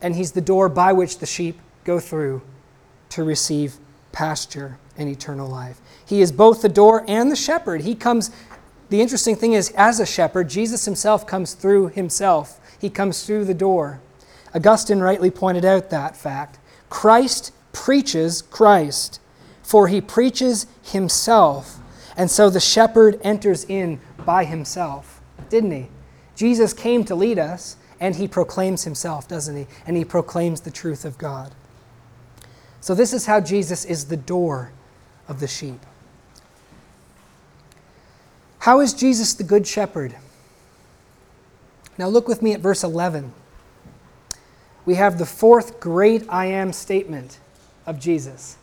And 0.00 0.16
he's 0.16 0.32
the 0.32 0.40
door 0.40 0.68
by 0.68 0.92
which 0.92 1.18
the 1.18 1.26
sheep 1.26 1.58
go 1.84 2.00
through 2.00 2.42
to 3.10 3.24
receive 3.24 3.76
pasture 4.10 4.78
and 4.96 5.08
eternal 5.08 5.48
life. 5.48 5.80
He 6.04 6.20
is 6.20 6.32
both 6.32 6.62
the 6.62 6.68
door 6.68 7.04
and 7.08 7.30
the 7.30 7.36
shepherd. 7.36 7.82
He 7.82 7.94
comes, 7.94 8.30
the 8.88 9.00
interesting 9.00 9.36
thing 9.36 9.52
is, 9.52 9.70
as 9.70 10.00
a 10.00 10.06
shepherd, 10.06 10.48
Jesus 10.48 10.84
himself 10.84 11.26
comes 11.26 11.54
through 11.54 11.88
himself. 11.88 12.60
He 12.78 12.90
comes 12.90 13.24
through 13.24 13.44
the 13.44 13.54
door. 13.54 14.00
Augustine 14.54 15.00
rightly 15.00 15.30
pointed 15.30 15.64
out 15.64 15.90
that 15.90 16.16
fact. 16.16 16.58
Christ 16.90 17.52
preaches 17.72 18.42
Christ, 18.42 19.20
for 19.62 19.88
he 19.88 20.00
preaches 20.00 20.66
himself. 20.82 21.78
And 22.16 22.30
so 22.30 22.50
the 22.50 22.60
shepherd 22.60 23.18
enters 23.22 23.64
in 23.64 24.00
by 24.24 24.44
himself, 24.44 25.20
didn't 25.48 25.70
he? 25.70 25.88
Jesus 26.36 26.72
came 26.72 27.04
to 27.04 27.14
lead 27.14 27.38
us, 27.38 27.76
and 28.00 28.16
he 28.16 28.28
proclaims 28.28 28.84
himself, 28.84 29.28
doesn't 29.28 29.56
he? 29.56 29.66
And 29.86 29.96
he 29.96 30.04
proclaims 30.04 30.62
the 30.62 30.70
truth 30.70 31.04
of 31.04 31.18
God. 31.18 31.54
So, 32.80 32.94
this 32.94 33.12
is 33.12 33.26
how 33.26 33.40
Jesus 33.40 33.84
is 33.84 34.06
the 34.06 34.16
door 34.16 34.72
of 35.28 35.38
the 35.38 35.46
sheep. 35.46 35.78
How 38.58 38.80
is 38.80 38.92
Jesus 38.92 39.34
the 39.34 39.44
good 39.44 39.66
shepherd? 39.66 40.16
Now, 41.96 42.08
look 42.08 42.26
with 42.26 42.42
me 42.42 42.52
at 42.52 42.60
verse 42.60 42.82
11 42.82 43.32
we 44.84 44.94
have 44.96 45.18
the 45.18 45.26
fourth 45.26 45.80
great 45.80 46.24
I 46.28 46.46
am 46.46 46.72
statement 46.72 47.38
of 47.86 48.00
Jesus. 48.00 48.56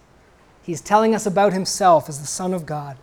He's 0.64 0.82
telling 0.82 1.16
us 1.16 1.26
about 1.26 1.54
himself 1.54 2.10
as 2.10 2.20
the 2.20 2.28
Son 2.28 2.54
of 2.54 2.66
God. 2.66 2.98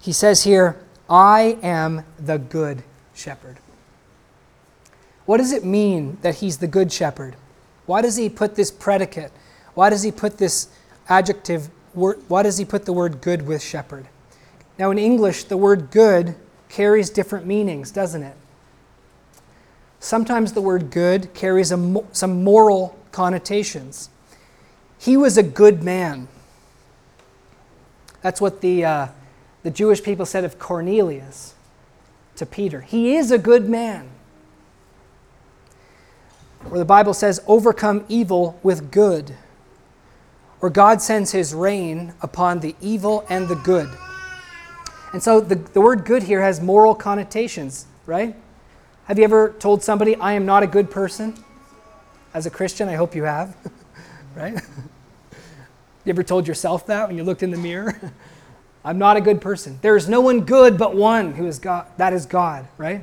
He 0.00 0.12
says 0.12 0.44
here, 0.44 0.76
I 1.10 1.58
am 1.62 2.04
the 2.18 2.38
good 2.38 2.82
shepherd. 3.14 3.58
What 5.26 5.38
does 5.38 5.52
it 5.52 5.64
mean 5.64 6.18
that 6.22 6.36
he's 6.36 6.58
the 6.58 6.66
good 6.66 6.92
shepherd? 6.92 7.36
Why 7.86 8.00
does 8.00 8.16
he 8.16 8.28
put 8.28 8.54
this 8.54 8.70
predicate? 8.70 9.32
Why 9.74 9.90
does 9.90 10.02
he 10.02 10.12
put 10.12 10.38
this 10.38 10.68
adjective? 11.08 11.68
Why 11.94 12.42
does 12.42 12.58
he 12.58 12.64
put 12.64 12.84
the 12.84 12.92
word 12.92 13.20
good 13.20 13.46
with 13.46 13.62
shepherd? 13.62 14.06
Now, 14.78 14.90
in 14.90 14.98
English, 14.98 15.44
the 15.44 15.56
word 15.56 15.90
good 15.90 16.36
carries 16.68 17.10
different 17.10 17.46
meanings, 17.46 17.90
doesn't 17.90 18.22
it? 18.22 18.36
Sometimes 20.00 20.52
the 20.52 20.60
word 20.60 20.90
good 20.90 21.34
carries 21.34 21.72
a, 21.72 22.02
some 22.12 22.44
moral 22.44 22.98
connotations. 23.12 24.10
He 24.98 25.16
was 25.16 25.36
a 25.36 25.42
good 25.42 25.82
man. 25.82 26.28
That's 28.20 28.40
what 28.40 28.60
the, 28.60 28.84
uh, 28.84 29.08
the 29.62 29.70
Jewish 29.70 30.02
people 30.02 30.26
said 30.26 30.44
of 30.44 30.58
Cornelius 30.58 31.54
to 32.36 32.46
Peter. 32.46 32.80
He 32.80 33.16
is 33.16 33.30
a 33.30 33.38
good 33.38 33.68
man. 33.68 34.08
Or 36.70 36.78
the 36.78 36.84
Bible 36.84 37.14
says, 37.14 37.40
overcome 37.46 38.04
evil 38.08 38.58
with 38.62 38.90
good. 38.90 39.34
Or 40.60 40.70
God 40.70 41.00
sends 41.00 41.30
his 41.30 41.54
rain 41.54 42.14
upon 42.20 42.60
the 42.60 42.74
evil 42.80 43.24
and 43.28 43.48
the 43.48 43.54
good. 43.54 43.88
And 45.12 45.22
so 45.22 45.40
the, 45.40 45.54
the 45.54 45.80
word 45.80 46.04
good 46.04 46.24
here 46.24 46.42
has 46.42 46.60
moral 46.60 46.94
connotations, 46.94 47.86
right? 48.06 48.34
Have 49.08 49.16
you 49.18 49.24
ever 49.24 49.54
told 49.58 49.82
somebody, 49.82 50.16
I 50.16 50.34
am 50.34 50.44
not 50.44 50.62
a 50.62 50.66
good 50.66 50.90
person? 50.90 51.34
As 52.34 52.44
a 52.44 52.50
Christian, 52.50 52.90
I 52.90 52.94
hope 52.94 53.14
you 53.14 53.22
have, 53.22 53.56
right? 54.36 54.52
you 56.04 56.10
ever 56.10 56.22
told 56.22 56.46
yourself 56.46 56.86
that 56.88 57.08
when 57.08 57.16
you 57.16 57.24
looked 57.24 57.42
in 57.42 57.50
the 57.50 57.56
mirror? 57.56 57.98
I'm 58.84 58.98
not 58.98 59.16
a 59.16 59.22
good 59.22 59.40
person. 59.40 59.78
There 59.80 59.96
is 59.96 60.10
no 60.10 60.20
one 60.20 60.42
good 60.42 60.76
but 60.76 60.94
one 60.94 61.32
who 61.32 61.46
is 61.46 61.58
God. 61.58 61.86
That 61.96 62.12
is 62.12 62.26
God, 62.26 62.68
right? 62.76 63.02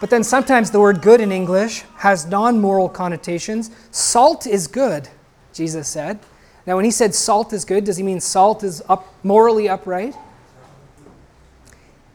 But 0.00 0.10
then 0.10 0.24
sometimes 0.24 0.72
the 0.72 0.80
word 0.80 1.00
good 1.00 1.20
in 1.20 1.30
English 1.30 1.84
has 1.98 2.26
non 2.26 2.60
moral 2.60 2.88
connotations. 2.88 3.70
Salt 3.92 4.48
is 4.48 4.66
good, 4.66 5.08
Jesus 5.52 5.86
said. 5.86 6.18
Now, 6.66 6.74
when 6.74 6.84
he 6.84 6.90
said 6.90 7.14
salt 7.14 7.52
is 7.52 7.64
good, 7.64 7.84
does 7.84 7.96
he 7.96 8.02
mean 8.02 8.18
salt 8.18 8.64
is 8.64 8.82
up, 8.88 9.06
morally 9.22 9.68
upright? 9.68 10.16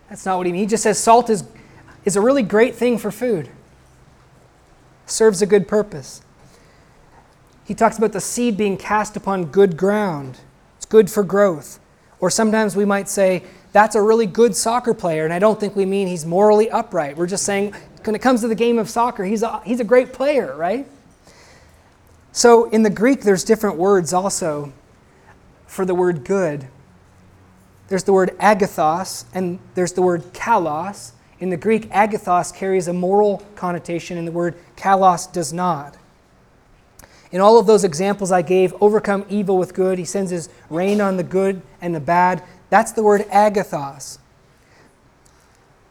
That's 0.09 0.25
not 0.25 0.37
what 0.37 0.45
he 0.45 0.51
means. 0.51 0.63
He 0.63 0.67
just 0.67 0.83
says 0.83 0.99
salt 0.99 1.29
is 1.29 1.43
is 2.05 2.15
a 2.15 2.21
really 2.21 2.43
great 2.43 2.75
thing 2.75 2.97
for 2.97 3.11
food, 3.11 3.49
serves 5.05 5.41
a 5.41 5.45
good 5.45 5.67
purpose. 5.67 6.21
He 7.65 7.73
talks 7.73 7.97
about 7.97 8.11
the 8.11 8.21
seed 8.21 8.57
being 8.57 8.77
cast 8.77 9.15
upon 9.15 9.45
good 9.45 9.77
ground, 9.77 10.39
it's 10.77 10.85
good 10.85 11.09
for 11.09 11.23
growth. 11.23 11.79
Or 12.19 12.29
sometimes 12.29 12.75
we 12.75 12.85
might 12.85 13.09
say, 13.09 13.43
that's 13.73 13.95
a 13.95 14.01
really 14.01 14.27
good 14.27 14.55
soccer 14.55 14.93
player, 14.93 15.25
and 15.25 15.33
I 15.33 15.39
don't 15.39 15.59
think 15.59 15.75
we 15.75 15.85
mean 15.85 16.07
he's 16.07 16.25
morally 16.25 16.69
upright. 16.69 17.17
We're 17.17 17.27
just 17.27 17.43
saying, 17.43 17.73
when 18.05 18.15
it 18.15 18.21
comes 18.21 18.41
to 18.41 18.47
the 18.47 18.55
game 18.55 18.79
of 18.79 18.89
soccer, 18.89 19.25
he's 19.25 19.43
a, 19.43 19.61
he's 19.65 19.79
a 19.79 19.83
great 19.83 20.13
player, 20.13 20.55
right? 20.55 20.87
So 22.31 22.69
in 22.69 22.83
the 22.83 22.89
Greek, 22.89 23.21
there's 23.21 23.43
different 23.43 23.77
words 23.77 24.13
also 24.13 24.71
for 25.67 25.85
the 25.85 25.95
word 25.95 26.23
good. 26.23 26.67
There's 27.87 28.03
the 28.03 28.13
word 28.13 28.37
agathos, 28.39 29.25
and 29.33 29.59
there's 29.75 29.93
the 29.93 30.01
word 30.01 30.21
kalos, 30.33 31.11
in 31.39 31.49
the 31.49 31.57
Greek, 31.57 31.89
agathos 31.89 32.55
carries 32.55 32.87
a 32.87 32.93
moral 32.93 33.43
connotation, 33.55 34.17
and 34.17 34.27
the 34.27 34.31
word 34.31 34.55
kalos 34.75 35.31
does 35.31 35.51
not. 35.51 35.95
In 37.31 37.41
all 37.41 37.59
of 37.59 37.65
those 37.65 37.83
examples 37.83 38.31
I 38.31 38.43
gave, 38.43 38.75
overcome 38.79 39.25
evil 39.27 39.57
with 39.57 39.73
good, 39.73 39.97
he 39.97 40.05
sends 40.05 40.29
his 40.29 40.49
rain 40.69 41.01
on 41.01 41.17
the 41.17 41.23
good 41.23 41.61
and 41.81 41.93
the 41.93 41.99
bad. 41.99 42.43
That's 42.69 42.91
the 42.91 43.01
word 43.01 43.21
agathos. 43.29 44.19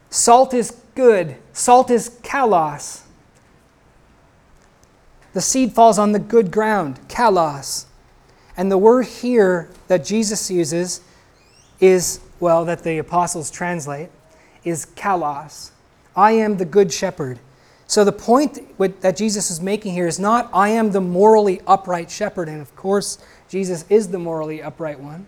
Salt 0.09 0.55
is 0.55 0.71
good, 0.95 1.37
salt 1.53 1.91
is 1.91 2.11
kalos. 2.23 3.03
The 5.33 5.41
seed 5.41 5.73
falls 5.73 5.99
on 5.99 6.13
the 6.13 6.19
good 6.19 6.51
ground, 6.51 7.01
kalos. 7.09 7.87
And 8.57 8.71
the 8.71 8.79
word 8.79 9.07
here 9.07 9.71
that 9.89 10.05
Jesus 10.05 10.51
uses 10.51 11.01
is, 11.81 12.21
well, 12.39 12.65
that 12.67 12.85
the 12.85 12.99
apostles 12.99 13.51
translate, 13.51 14.11
is 14.65 14.87
kalos. 14.97 15.71
I 16.15 16.33
am 16.33 16.57
the 16.57 16.65
good 16.65 16.93
shepherd. 16.93 17.39
So 17.87 18.05
the 18.05 18.13
point 18.13 18.79
that 19.01 19.17
Jesus 19.17 19.51
is 19.51 19.61
making 19.61 19.93
here 19.93 20.07
is 20.07 20.19
not, 20.19 20.49
I 20.53 20.71
am 20.71 20.93
the 20.93 21.01
morally 21.01 21.61
upright 21.67 22.11
shepherd. 22.11 22.49
And 22.49 22.61
of 22.61 22.75
course, 22.75 23.19
Jesus 23.49 23.85
is 23.89 24.09
the 24.09 24.19
morally 24.19 24.63
upright 24.63 24.99
one. 24.99 25.27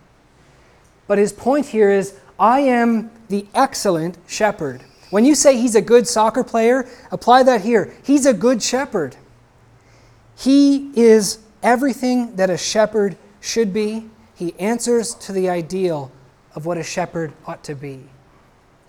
But 1.06 1.18
his 1.18 1.32
point 1.32 1.66
here 1.66 1.90
is, 1.90 2.18
I 2.38 2.60
am 2.60 3.10
the 3.28 3.46
excellent 3.54 4.18
shepherd. 4.26 4.82
When 5.10 5.24
you 5.24 5.34
say 5.34 5.56
he's 5.56 5.74
a 5.74 5.82
good 5.82 6.08
soccer 6.08 6.42
player, 6.42 6.88
apply 7.12 7.42
that 7.44 7.60
here. 7.60 7.94
He's 8.02 8.26
a 8.26 8.32
good 8.32 8.62
shepherd. 8.62 9.16
He 10.36 10.90
is 10.98 11.38
everything 11.62 12.36
that 12.36 12.50
a 12.50 12.56
shepherd 12.56 13.16
should 13.40 13.72
be, 13.72 14.08
he 14.34 14.58
answers 14.58 15.14
to 15.14 15.32
the 15.32 15.48
ideal 15.48 16.10
of 16.54 16.66
what 16.66 16.78
a 16.78 16.82
shepherd 16.82 17.32
ought 17.46 17.62
to 17.64 17.74
be. 17.74 18.04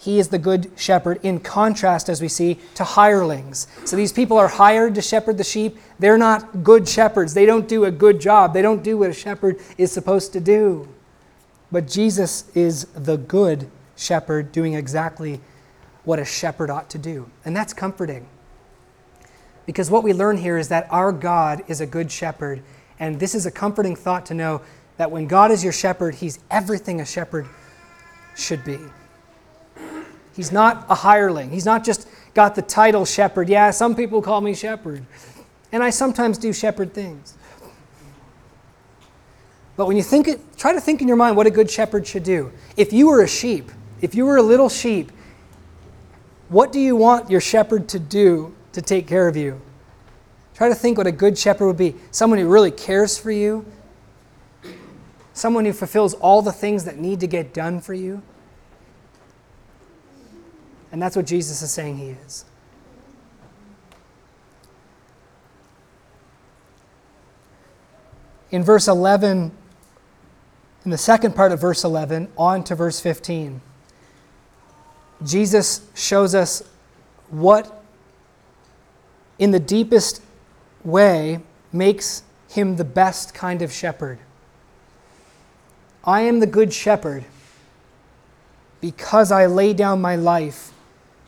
He 0.05 0.19
is 0.19 0.27
the 0.27 0.37
good 0.37 0.69
shepherd, 0.75 1.19
in 1.23 1.39
contrast, 1.39 2.09
as 2.09 2.21
we 2.21 2.27
see, 2.27 2.59
to 2.75 2.83
hirelings. 2.83 3.65
So 3.85 3.95
these 3.95 4.13
people 4.13 4.37
are 4.37 4.47
hired 4.47 4.93
to 4.93 5.01
shepherd 5.01 5.39
the 5.39 5.43
sheep. 5.43 5.79
They're 5.97 6.15
not 6.15 6.63
good 6.63 6.87
shepherds. 6.87 7.33
They 7.33 7.47
don't 7.47 7.67
do 7.67 7.85
a 7.85 7.91
good 7.91 8.21
job. 8.21 8.53
They 8.53 8.61
don't 8.61 8.83
do 8.83 8.99
what 8.99 9.09
a 9.09 9.13
shepherd 9.13 9.59
is 9.79 9.91
supposed 9.91 10.31
to 10.33 10.39
do. 10.39 10.87
But 11.71 11.87
Jesus 11.87 12.55
is 12.55 12.85
the 12.93 13.17
good 13.17 13.67
shepherd, 13.95 14.51
doing 14.51 14.75
exactly 14.75 15.41
what 16.03 16.19
a 16.19 16.25
shepherd 16.25 16.69
ought 16.69 16.87
to 16.91 16.99
do. 16.99 17.27
And 17.43 17.57
that's 17.57 17.73
comforting. 17.73 18.27
Because 19.65 19.89
what 19.89 20.03
we 20.03 20.13
learn 20.13 20.37
here 20.37 20.59
is 20.59 20.67
that 20.67 20.85
our 20.91 21.11
God 21.11 21.63
is 21.67 21.81
a 21.81 21.87
good 21.87 22.11
shepherd. 22.11 22.61
And 22.99 23.19
this 23.19 23.33
is 23.33 23.47
a 23.47 23.51
comforting 23.51 23.95
thought 23.95 24.27
to 24.27 24.35
know 24.35 24.61
that 24.97 25.09
when 25.09 25.25
God 25.25 25.49
is 25.49 25.63
your 25.63 25.73
shepherd, 25.73 26.13
he's 26.13 26.37
everything 26.51 27.01
a 27.01 27.05
shepherd 27.05 27.47
should 28.35 28.63
be. 28.63 28.77
He's 30.35 30.51
not 30.51 30.85
a 30.89 30.95
hireling. 30.95 31.49
He's 31.49 31.65
not 31.65 31.83
just 31.83 32.07
got 32.33 32.55
the 32.55 32.61
title 32.61 33.05
shepherd. 33.05 33.47
Yeah, 33.47 33.71
some 33.71 33.95
people 33.95 34.21
call 34.21 34.41
me 34.41 34.53
shepherd. 34.53 35.05
And 35.71 35.81
I 35.81 35.89
sometimes 35.89 36.37
do 36.37 36.51
shepherd 36.51 36.93
things. 36.93 37.35
But 39.77 39.87
when 39.87 39.97
you 39.97 40.03
think 40.03 40.27
it, 40.27 40.57
try 40.57 40.73
to 40.73 40.81
think 40.81 41.01
in 41.01 41.07
your 41.07 41.17
mind 41.17 41.35
what 41.35 41.47
a 41.47 41.51
good 41.51 41.69
shepherd 41.69 42.05
should 42.05 42.23
do. 42.23 42.51
If 42.77 42.93
you 42.93 43.07
were 43.07 43.23
a 43.23 43.27
sheep, 43.27 43.71
if 44.01 44.15
you 44.15 44.25
were 44.25 44.37
a 44.37 44.41
little 44.41 44.69
sheep, 44.69 45.11
what 46.49 46.71
do 46.71 46.79
you 46.79 46.95
want 46.95 47.29
your 47.29 47.41
shepherd 47.41 47.89
to 47.89 47.99
do 47.99 48.53
to 48.73 48.81
take 48.81 49.07
care 49.07 49.27
of 49.27 49.35
you? 49.35 49.61
Try 50.53 50.69
to 50.69 50.75
think 50.75 50.97
what 50.97 51.07
a 51.07 51.11
good 51.11 51.37
shepherd 51.37 51.67
would 51.67 51.77
be. 51.77 51.95
Someone 52.11 52.39
who 52.39 52.47
really 52.47 52.71
cares 52.71 53.17
for 53.17 53.31
you, 53.31 53.65
someone 55.33 55.65
who 55.65 55.73
fulfills 55.73 56.13
all 56.13 56.41
the 56.41 56.53
things 56.53 56.85
that 56.85 56.97
need 56.97 57.19
to 57.19 57.27
get 57.27 57.53
done 57.53 57.81
for 57.81 57.93
you. 57.93 58.21
And 60.95 61.01
that's 61.01 61.17
what 61.17 61.25
Jesus 61.25 61.61
is 61.61 61.71
saying 61.71 61.97
he 61.97 62.11
is. 62.25 62.45
In 68.49 68.63
verse 68.63 68.87
11, 68.87 69.51
in 70.85 70.91
the 70.91 70.97
second 70.97 71.35
part 71.35 71.51
of 71.51 71.59
verse 71.59 71.83
11, 71.83 72.29
on 72.37 72.63
to 72.63 72.75
verse 72.75 73.01
15, 73.01 73.59
Jesus 75.25 75.85
shows 75.95 76.33
us 76.33 76.63
what, 77.29 77.83
in 79.37 79.51
the 79.51 79.59
deepest 79.59 80.21
way, 80.85 81.41
makes 81.73 82.23
him 82.47 82.77
the 82.77 82.85
best 82.85 83.33
kind 83.33 83.61
of 83.61 83.69
shepherd. 83.69 84.17
I 86.05 86.21
am 86.21 86.39
the 86.39 86.47
good 86.47 86.71
shepherd 86.71 87.25
because 88.79 89.29
I 89.29 89.47
lay 89.47 89.73
down 89.73 89.99
my 89.99 90.15
life 90.15 90.71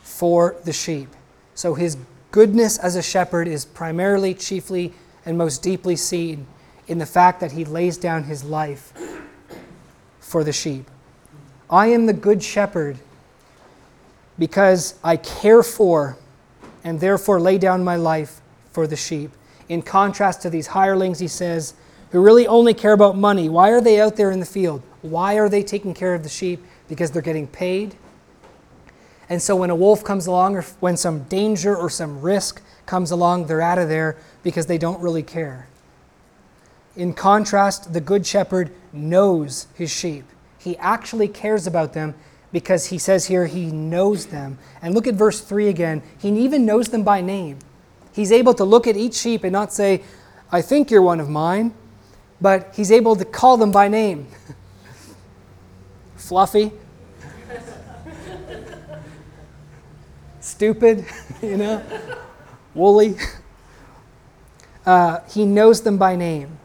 for 0.07 0.55
the 0.63 0.71
sheep. 0.73 1.09
So 1.53 1.75
his 1.75 1.97
goodness 2.31 2.77
as 2.77 2.95
a 2.95 3.03
shepherd 3.03 3.47
is 3.47 3.65
primarily, 3.65 4.33
chiefly, 4.33 4.93
and 5.25 5.37
most 5.37 5.61
deeply 5.61 5.95
seen 5.95 6.47
in 6.87 6.97
the 6.97 7.05
fact 7.05 7.41
that 7.41 7.51
he 7.51 7.65
lays 7.65 7.97
down 7.97 8.23
his 8.23 8.43
life 8.43 8.93
for 10.21 10.43
the 10.43 10.53
sheep. 10.53 10.89
I 11.69 11.87
am 11.87 12.05
the 12.05 12.13
good 12.13 12.41
shepherd 12.41 12.97
because 14.39 14.97
I 15.03 15.17
care 15.17 15.61
for 15.61 16.17
and 16.83 16.99
therefore 16.99 17.39
lay 17.41 17.57
down 17.57 17.83
my 17.83 17.97
life 17.97 18.39
for 18.71 18.87
the 18.87 18.95
sheep. 18.95 19.31
In 19.67 19.81
contrast 19.81 20.41
to 20.43 20.49
these 20.49 20.67
hirelings, 20.67 21.19
he 21.19 21.27
says, 21.27 21.73
who 22.11 22.21
really 22.21 22.47
only 22.47 22.73
care 22.73 22.93
about 22.93 23.17
money. 23.17 23.49
Why 23.49 23.71
are 23.71 23.81
they 23.81 23.99
out 23.99 24.15
there 24.15 24.31
in 24.31 24.39
the 24.39 24.45
field? 24.45 24.81
Why 25.01 25.37
are 25.37 25.49
they 25.49 25.63
taking 25.63 25.93
care 25.93 26.13
of 26.13 26.23
the 26.23 26.29
sheep? 26.29 26.63
Because 26.87 27.11
they're 27.11 27.21
getting 27.21 27.47
paid 27.47 27.97
and 29.29 29.41
so 29.41 29.55
when 29.55 29.69
a 29.69 29.75
wolf 29.75 30.03
comes 30.03 30.27
along, 30.27 30.55
or 30.55 30.61
when 30.79 30.95
some 30.95 31.23
danger 31.23 31.75
or 31.75 31.89
some 31.89 32.21
risk 32.21 32.61
comes 32.85 33.11
along, 33.11 33.47
they're 33.47 33.61
out 33.61 33.77
of 33.77 33.89
there 33.89 34.15
because 34.43 34.67
they 34.67 34.77
don't 34.77 35.01
really 35.01 35.23
care. 35.23 35.67
In 36.95 37.13
contrast, 37.13 37.93
the 37.93 38.01
good 38.01 38.25
shepherd 38.25 38.71
knows 38.93 39.67
his 39.75 39.91
sheep. 39.91 40.25
He 40.59 40.77
actually 40.77 41.27
cares 41.27 41.67
about 41.67 41.93
them 41.93 42.15
because 42.51 42.87
he 42.87 42.97
says 42.97 43.27
here 43.27 43.45
he 43.45 43.65
knows 43.65 44.27
them. 44.27 44.57
And 44.81 44.95
look 44.95 45.07
at 45.07 45.13
verse 45.13 45.41
3 45.41 45.67
again. 45.67 46.01
He 46.17 46.29
even 46.29 46.65
knows 46.65 46.87
them 46.87 47.03
by 47.03 47.21
name. 47.21 47.59
He's 48.13 48.31
able 48.31 48.53
to 48.55 48.63
look 48.63 48.87
at 48.87 48.97
each 48.97 49.13
sheep 49.13 49.43
and 49.43 49.51
not 49.51 49.73
say, 49.73 50.03
I 50.51 50.61
think 50.61 50.89
you're 50.89 51.01
one 51.01 51.19
of 51.19 51.29
mine, 51.29 51.73
but 52.39 52.73
he's 52.73 52.91
able 52.91 53.15
to 53.17 53.25
call 53.25 53.57
them 53.57 53.71
by 53.71 53.89
name. 53.89 54.27
Fluffy, 56.15 56.71
stupid, 60.47 61.05
you 61.41 61.57
know, 61.57 61.83
woolly. 62.73 63.15
Uh, 64.85 65.19
he 65.29 65.45
knows 65.45 65.81
them 65.81 65.97
by 65.97 66.15
name, 66.15 66.57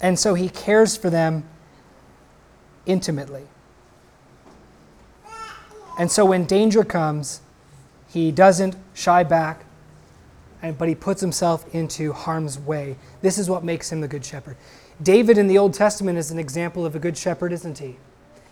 and 0.00 0.18
so 0.18 0.34
he 0.34 0.48
cares 0.48 0.96
for 0.96 1.10
them 1.10 1.44
intimately. 2.84 3.44
And 5.98 6.10
so 6.10 6.24
when 6.24 6.44
danger 6.44 6.84
comes, 6.84 7.40
he 8.08 8.30
doesn't 8.30 8.76
shy 8.94 9.22
back, 9.22 9.64
but 10.78 10.88
he 10.88 10.94
puts 10.94 11.20
himself 11.20 11.74
into 11.74 12.12
harm's 12.12 12.58
way. 12.58 12.96
This 13.20 13.38
is 13.38 13.48
what 13.48 13.64
makes 13.64 13.90
him 13.90 14.00
the 14.00 14.08
good 14.08 14.24
shepherd. 14.24 14.56
David 15.02 15.38
in 15.38 15.48
the 15.48 15.58
Old 15.58 15.74
Testament 15.74 16.18
is 16.18 16.30
an 16.30 16.38
example 16.38 16.86
of 16.86 16.94
a 16.94 16.98
good 16.98 17.16
shepherd, 17.16 17.52
isn't 17.52 17.78
he? 17.78 17.96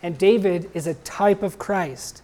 And 0.03 0.17
David 0.17 0.69
is 0.73 0.87
a 0.87 0.95
type 0.95 1.43
of 1.43 1.59
Christ 1.59 2.21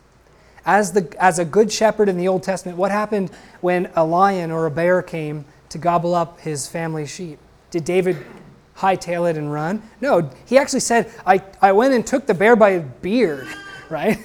as, 0.67 0.91
the, 0.91 1.15
as 1.17 1.39
a 1.39 1.45
good 1.45 1.71
shepherd 1.71 2.09
in 2.09 2.17
the 2.17 2.27
Old 2.27 2.43
Testament, 2.43 2.77
what 2.77 2.91
happened 2.91 3.31
when 3.61 3.89
a 3.95 4.05
lion 4.05 4.51
or 4.51 4.65
a 4.65 4.71
bear 4.71 5.01
came 5.01 5.45
to 5.69 5.77
gobble 5.77 6.13
up 6.13 6.41
his 6.41 6.67
family 6.67 7.07
sheep? 7.07 7.39
Did 7.71 7.85
David 7.85 8.17
hightail 8.75 9.29
it 9.29 9.37
and 9.37 9.51
run? 9.51 9.81
No, 10.01 10.29
he 10.45 10.57
actually 10.57 10.81
said, 10.81 11.11
I, 11.25 11.41
I 11.61 11.71
went 11.71 11.93
and 11.93 12.05
took 12.05 12.27
the 12.27 12.33
bear 12.33 12.57
by 12.57 12.73
his 12.73 12.83
beard, 13.01 13.47
right? 13.89 14.19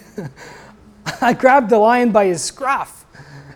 I 1.21 1.33
grabbed 1.33 1.71
the 1.71 1.79
lion 1.79 2.11
by 2.11 2.27
his 2.27 2.43
scruff 2.43 3.07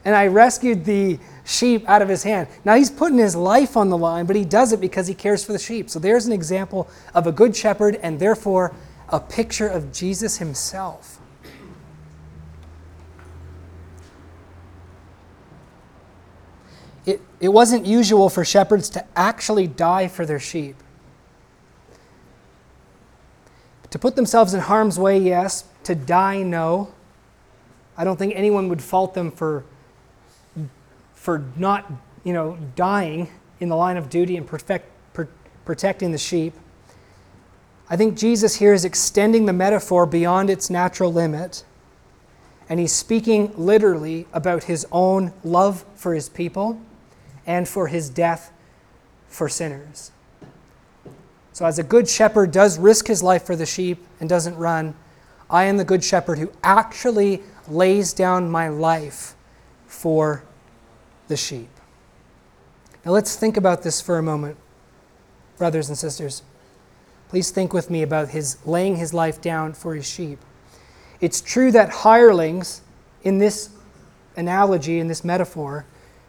and 0.05 0.14
I 0.14 0.29
rescued 0.29 0.85
the 0.85 1.18
sheep 1.44 1.88
out 1.88 2.03
of 2.03 2.09
his 2.09 2.22
hand. 2.22 2.46
Now 2.64 2.77
he's 2.77 2.90
putting 2.90 3.18
his 3.18 3.35
life 3.35 3.77
on 3.77 3.88
the 3.88 3.99
line, 3.99 4.27
but 4.27 4.37
he 4.37 4.44
does 4.44 4.72
it 4.72 4.81
because 4.81 5.09
he 5.09 5.14
cares 5.14 5.44
for 5.44 5.53
the 5.53 5.59
sheep. 5.59 5.90
So 5.90 5.99
there's 5.99 6.27
an 6.27 6.33
example 6.33 6.88
of 7.14 7.27
a 7.27 7.33
good 7.33 7.57
shepherd 7.57 7.96
and 7.96 8.20
therefore 8.20 8.75
a 9.09 9.18
picture 9.18 9.66
of 9.66 9.92
Jesus 9.92 10.38
himself. 10.38 11.15
It, 17.07 17.21
it 17.38 17.49
wasn't 17.49 17.87
usual 17.87 18.29
for 18.29 18.45
shepherds 18.45 18.88
to 18.90 19.05
actually 19.14 19.69
die 19.69 20.09
for 20.09 20.27
their 20.27 20.40
sheep. 20.40 20.75
To 23.90 23.99
put 23.99 24.16
themselves 24.16 24.53
in 24.53 24.61
harm's 24.61 24.99
way, 24.99 25.16
yes. 25.16 25.64
To 25.85 25.95
die, 25.95 26.42
no. 26.42 26.92
I 27.97 28.03
don't 28.03 28.19
think 28.19 28.35
anyone 28.35 28.69
would 28.69 28.83
fault 28.83 29.14
them 29.14 29.31
for, 29.31 29.64
for 31.14 31.45
not, 31.57 31.90
you 32.25 32.33
know, 32.33 32.59
dying 32.75 33.29
in 33.61 33.69
the 33.69 33.77
line 33.77 33.97
of 33.97 34.11
duty 34.11 34.37
and 34.37 34.45
perfect, 34.45 34.90
per, 35.14 35.29
protecting 35.64 36.11
the 36.11 36.19
sheep. 36.19 36.55
I 37.88 37.97
think 37.97 38.19
Jesus 38.19 38.57
here 38.57 38.75
is 38.75 38.85
extending 38.85 39.47
the 39.47 39.53
metaphor 39.53 40.07
beyond 40.07 40.51
its 40.51 40.69
natural 40.69 41.12
limit. 41.12 41.64
And 42.69 42.81
he's 42.81 42.92
speaking 42.92 43.53
literally 43.57 44.27
about 44.33 44.64
his 44.64 44.85
own 44.90 45.33
love 45.45 45.85
for 45.95 46.12
his 46.12 46.29
people 46.29 46.81
and 47.46 47.68
for 47.68 47.87
his 47.88 48.11
death 48.11 48.52
for 49.28 49.48
sinners. 49.48 50.11
So, 51.52 51.64
as 51.64 51.78
a 51.78 51.82
good 51.82 52.09
shepherd 52.09 52.50
does 52.50 52.78
risk 52.78 53.06
his 53.06 53.22
life 53.22 53.44
for 53.44 53.56
the 53.56 53.64
sheep 53.64 54.04
and 54.20 54.28
doesn't 54.28 54.56
run, 54.56 54.94
I 55.48 55.64
am 55.64 55.76
the 55.76 55.85
good 55.85 56.04
shepherd 56.04 56.38
who 56.38 56.52
actually 56.62 57.42
lays 57.68 58.12
down 58.12 58.50
my 58.50 58.68
life 58.68 59.35
for 59.87 60.42
the 61.29 61.37
sheep. 61.37 61.71
Now, 63.04 63.12
let's 63.12 63.37
think 63.37 63.56
about 63.56 63.83
this 63.83 64.00
for 64.00 64.18
a 64.18 64.23
moment, 64.23 64.56
brothers 65.56 65.88
and 65.88 65.96
sisters. 65.96 66.42
Please 67.29 67.50
think 67.50 67.73
with 67.73 67.90
me 67.90 68.02
about 68.02 68.29
his 68.29 68.58
laying 68.66 68.96
his 68.96 69.14
life 69.14 69.40
down 69.40 69.73
for 69.73 69.94
his 69.94 70.08
sheep. 70.08 70.38
It's 71.21 71.40
true 71.40 71.73
that 71.73 71.88
hirelings, 71.88 72.83
in 73.23 73.38
this 73.38 73.71
analogy, 74.37 74.98
in 74.98 75.08
this 75.08 75.25
metaphor, 75.25 75.87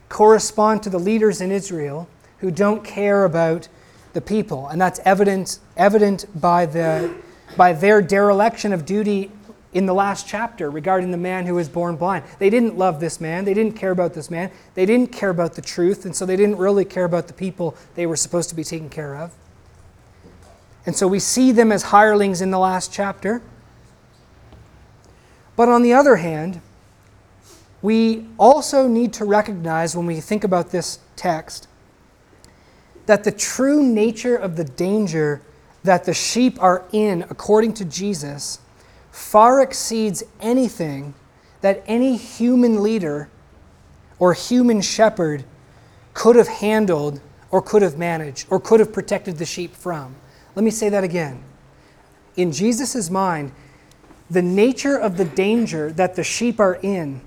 correspond 0.10 0.84
to 0.84 0.90
the 0.90 1.00
leaders 1.00 1.42
in 1.42 1.52
Israel 1.52 2.08
who 2.40 2.52
don't 2.52 2.84
care 2.84 3.26
about 3.26 3.68
the 4.14 4.22
people. 4.22 4.68
And 4.68 4.80
that's 4.80 5.00
evident, 5.06 5.60
evident 5.76 6.26
by, 6.40 6.66
the, 6.66 7.14
by 7.56 7.74
their 7.74 8.02
dereliction 8.02 8.74
of 8.74 8.86
duty 8.86 9.32
in 9.74 9.86
the 9.86 9.94
last 9.94 10.28
chapter 10.28 10.72
regarding 10.72 11.12
the 11.12 11.18
man 11.18 11.46
who 11.46 11.56
was 11.56 11.70
born 11.70 11.98
blind. 11.98 12.24
They 12.40 12.50
didn't 12.50 12.78
love 12.78 13.00
this 13.00 13.20
man. 13.20 13.46
They 13.46 13.54
didn't 13.54 13.76
care 13.76 13.92
about 13.92 14.14
this 14.14 14.32
man. 14.32 14.50
They 14.76 14.86
didn't 14.86 15.12
care 15.12 15.30
about 15.30 15.54
the 15.54 15.62
truth. 15.62 16.06
And 16.06 16.16
so 16.16 16.26
they 16.26 16.36
didn't 16.36 16.58
really 16.58 16.86
care 16.86 17.06
about 17.06 17.28
the 17.28 17.34
people 17.34 17.76
they 17.96 18.06
were 18.06 18.16
supposed 18.16 18.50
to 18.50 18.56
be 18.56 18.64
taking 18.64 18.90
care 18.90 19.16
of. 19.16 19.34
And 20.86 20.96
so 20.96 21.08
we 21.08 21.20
see 21.20 21.52
them 21.52 21.72
as 21.72 21.84
hirelings 21.84 22.42
in 22.42 22.50
the 22.50 22.58
last 22.58 22.94
chapter. 22.94 23.42
But 25.58 25.68
on 25.68 25.82
the 25.82 25.94
other 25.94 26.16
hand, 26.16 26.62
we 27.88 28.26
also 28.38 28.86
need 28.86 29.14
to 29.14 29.24
recognize 29.24 29.96
when 29.96 30.06
we 30.06 30.20
think 30.20 30.44
about 30.44 30.72
this 30.72 31.00
text 31.16 31.70
that 33.06 33.24
the 33.24 33.32
true 33.32 33.82
nature 33.82 34.36
of 34.36 34.58
the 34.58 34.66
danger 34.66 35.42
that 35.86 36.04
the 36.04 36.14
sheep 36.14 36.62
are 36.62 36.84
in, 36.92 37.22
according 37.30 37.74
to 37.74 37.86
Jesus, 37.86 38.60
far 39.10 39.62
exceeds 39.62 40.22
anything 40.42 41.14
that 41.62 41.82
any 41.88 42.18
human 42.18 42.84
leader 42.84 43.30
or 44.20 44.34
human 44.34 44.82
shepherd 44.82 45.46
could 46.14 46.36
have 46.36 46.50
handled 46.50 47.22
or 47.52 47.62
could 47.62 47.84
have 47.84 47.98
managed 47.98 48.48
or 48.50 48.60
could 48.60 48.82
have 48.82 48.92
protected 48.92 49.38
the 49.38 49.46
sheep 49.46 49.74
from. 49.74 50.14
Let 50.56 50.66
me 50.66 50.72
say 50.72 50.90
that 50.90 51.06
again. 51.06 51.42
In 52.36 52.52
Jesus' 52.52 53.10
mind, 53.10 53.54
the 54.30 54.42
nature 54.42 54.98
of 54.98 55.16
the 55.16 55.24
danger 55.24 55.90
that 55.94 56.18
the 56.18 56.24
sheep 56.26 56.60
are 56.60 56.76
in 56.84 57.22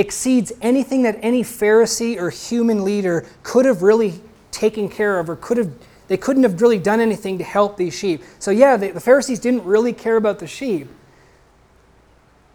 exceeds 0.00 0.52
anything 0.60 1.02
that 1.02 1.18
any 1.22 1.42
Pharisee 1.42 2.16
or 2.18 2.30
human 2.30 2.84
leader 2.84 3.26
could 3.42 3.66
have 3.66 3.82
really 3.82 4.20
taken 4.50 4.88
care 4.88 5.18
of 5.18 5.30
or 5.30 5.36
could 5.36 5.58
have 5.58 5.72
they 6.08 6.16
couldn't 6.16 6.42
have 6.42 6.60
really 6.60 6.80
done 6.80 6.98
anything 6.98 7.38
to 7.38 7.44
help 7.44 7.76
these 7.76 7.94
sheep. 7.94 8.24
So 8.40 8.50
yeah, 8.50 8.76
the, 8.76 8.90
the 8.90 9.00
Pharisees 9.00 9.38
didn't 9.38 9.62
really 9.62 9.92
care 9.92 10.16
about 10.16 10.40
the 10.40 10.46
sheep. 10.48 10.88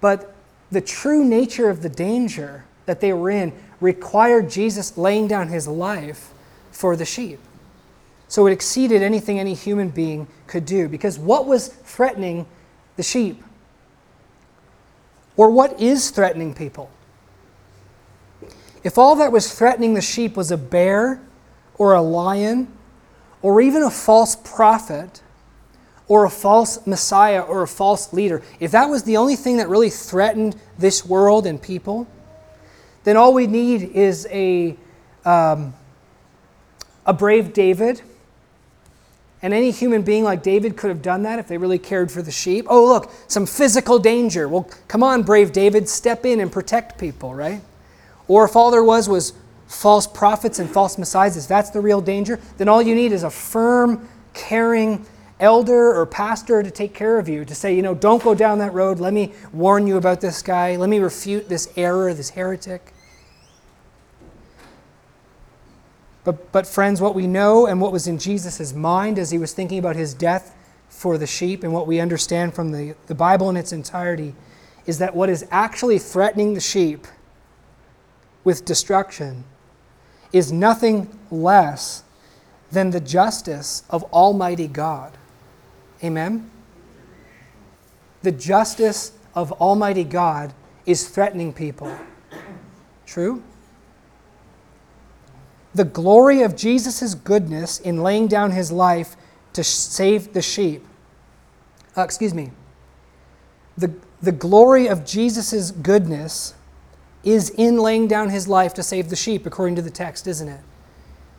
But 0.01 0.35
the 0.71 0.81
true 0.81 1.23
nature 1.23 1.69
of 1.69 1.81
the 1.81 1.87
danger 1.87 2.65
that 2.85 2.99
they 2.99 3.13
were 3.13 3.29
in 3.29 3.53
required 3.79 4.49
Jesus 4.49 4.97
laying 4.97 5.29
down 5.29 5.47
his 5.47 5.69
life 5.69 6.33
for 6.71 6.97
the 6.97 7.05
sheep. 7.05 7.39
So 8.27 8.45
it 8.45 8.51
exceeded 8.51 9.01
anything 9.01 9.39
any 9.39 9.53
human 9.53 9.87
being 9.87 10.27
could 10.47 10.65
do 10.65 10.89
because 10.89 11.17
what 11.17 11.45
was 11.45 11.69
threatening 11.69 12.45
the 12.97 13.03
sheep? 13.03 13.41
Or 15.37 15.49
what 15.49 15.79
is 15.79 16.09
threatening 16.09 16.53
people? 16.53 16.89
If 18.85 18.99
all 18.99 19.15
that 19.15 19.31
was 19.31 19.51
threatening 19.51 19.95
the 19.95 20.01
sheep 20.01 20.37
was 20.37 20.51
a 20.51 20.57
bear 20.57 21.19
or 21.79 21.95
a 21.95 22.03
lion 22.03 22.71
or 23.41 23.59
even 23.59 23.81
a 23.81 23.89
false 23.89 24.35
prophet 24.35 25.23
or 26.07 26.23
a 26.23 26.29
false 26.29 26.85
Messiah 26.85 27.41
or 27.41 27.63
a 27.63 27.67
false 27.67 28.13
leader, 28.13 28.43
if 28.59 28.69
that 28.71 28.85
was 28.85 29.01
the 29.01 29.17
only 29.17 29.35
thing 29.35 29.57
that 29.57 29.69
really 29.69 29.89
threatened 29.89 30.55
this 30.77 31.03
world 31.03 31.47
and 31.47 31.59
people, 31.59 32.05
then 33.05 33.17
all 33.17 33.33
we 33.33 33.47
need 33.47 33.81
is 33.81 34.27
a, 34.29 34.77
um, 35.25 35.73
a 37.07 37.13
brave 37.13 37.53
David. 37.53 38.03
And 39.41 39.51
any 39.51 39.71
human 39.71 40.03
being 40.03 40.23
like 40.23 40.43
David 40.43 40.77
could 40.77 40.89
have 40.89 41.01
done 41.01 41.23
that 41.23 41.39
if 41.39 41.47
they 41.47 41.57
really 41.57 41.79
cared 41.79 42.11
for 42.11 42.21
the 42.21 42.31
sheep. 42.31 42.67
Oh, 42.69 42.85
look, 42.85 43.11
some 43.27 43.47
physical 43.47 43.97
danger. 43.97 44.47
Well, 44.47 44.69
come 44.87 45.01
on, 45.01 45.23
brave 45.23 45.51
David, 45.53 45.89
step 45.89 46.23
in 46.23 46.39
and 46.39 46.51
protect 46.51 46.99
people, 46.99 47.33
right? 47.33 47.63
Or 48.27 48.45
if 48.45 48.55
all 48.55 48.71
there 48.71 48.83
was 48.83 49.07
was 49.07 49.33
false 49.67 50.07
prophets 50.07 50.59
and 50.59 50.69
false 50.69 50.97
messiahs, 50.97 51.37
if 51.37 51.47
that's 51.47 51.69
the 51.69 51.81
real 51.81 52.01
danger, 52.01 52.39
then 52.57 52.67
all 52.67 52.81
you 52.81 52.95
need 52.95 53.11
is 53.11 53.23
a 53.23 53.29
firm, 53.29 54.07
caring 54.33 55.05
elder 55.39 55.93
or 55.93 56.05
pastor 56.05 56.63
to 56.63 56.71
take 56.71 56.93
care 56.93 57.19
of 57.19 57.27
you, 57.27 57.43
to 57.45 57.53
say, 57.53 57.75
you 57.75 57.81
know, 57.81 57.93
don't 57.93 58.23
go 58.23 58.33
down 58.33 58.59
that 58.59 58.73
road. 58.73 58.99
Let 58.99 59.13
me 59.13 59.33
warn 59.51 59.85
you 59.85 59.97
about 59.97 60.21
this 60.21 60.41
guy. 60.41 60.75
Let 60.75 60.89
me 60.89 60.99
refute 60.99 61.49
this 61.49 61.71
error, 61.75 62.13
this 62.13 62.29
heretic. 62.29 62.93
But, 66.23 66.51
but 66.51 66.65
friends, 66.65 67.01
what 67.01 67.13
we 67.13 67.27
know 67.27 67.67
and 67.67 67.79
what 67.79 67.91
was 67.91 68.07
in 68.07 68.17
Jesus' 68.17 68.73
mind 68.73 69.19
as 69.19 69.29
he 69.29 69.37
was 69.37 69.53
thinking 69.53 69.77
about 69.77 69.95
his 69.95 70.13
death 70.13 70.55
for 70.89 71.17
the 71.17 71.27
sheep, 71.27 71.63
and 71.63 71.73
what 71.73 71.87
we 71.87 71.99
understand 71.99 72.53
from 72.53 72.71
the, 72.71 72.95
the 73.07 73.15
Bible 73.15 73.49
in 73.49 73.57
its 73.57 73.73
entirety, 73.73 74.33
is 74.85 74.97
that 74.99 75.15
what 75.15 75.29
is 75.29 75.45
actually 75.51 75.99
threatening 75.99 76.53
the 76.53 76.61
sheep 76.61 77.05
with 78.45 78.63
destruction 78.63 79.43
is 80.31 80.51
nothing 80.51 81.19
less 81.29 82.03
than 82.71 82.91
the 82.91 83.01
justice 83.01 83.83
of 83.89 84.03
Almighty 84.05 84.67
God. 84.67 85.11
Amen? 86.03 86.49
The 88.21 88.31
justice 88.31 89.11
of 89.33 89.51
Almighty 89.53 90.03
God 90.03 90.53
is 90.85 91.09
threatening 91.09 91.51
people. 91.51 91.93
True? 93.05 93.43
The 95.73 95.83
glory 95.83 96.41
of 96.41 96.55
Jesus' 96.55 97.15
goodness 97.15 97.79
in 97.79 98.01
laying 98.01 98.27
down 98.27 98.51
his 98.51 98.71
life 98.71 99.17
to 99.53 99.63
save 99.63 100.33
the 100.33 100.41
sheep. 100.41 100.85
Uh, 101.97 102.03
excuse 102.03 102.33
me. 102.33 102.51
The, 103.77 103.93
the 104.21 104.31
glory 104.31 104.87
of 104.87 105.05
Jesus' 105.05 105.71
goodness 105.71 106.53
is 107.25 107.49
in 107.49 107.77
laying 107.77 108.07
down 108.07 108.29
his 108.29 108.47
life 108.47 108.73
to 108.75 108.83
save 108.83 109.09
the 109.09 109.15
sheep, 109.15 109.45
according 109.45 109.75
to 109.75 109.81
the 109.81 109.89
text, 109.89 110.27
isn't 110.27 110.47
it? 110.47 110.61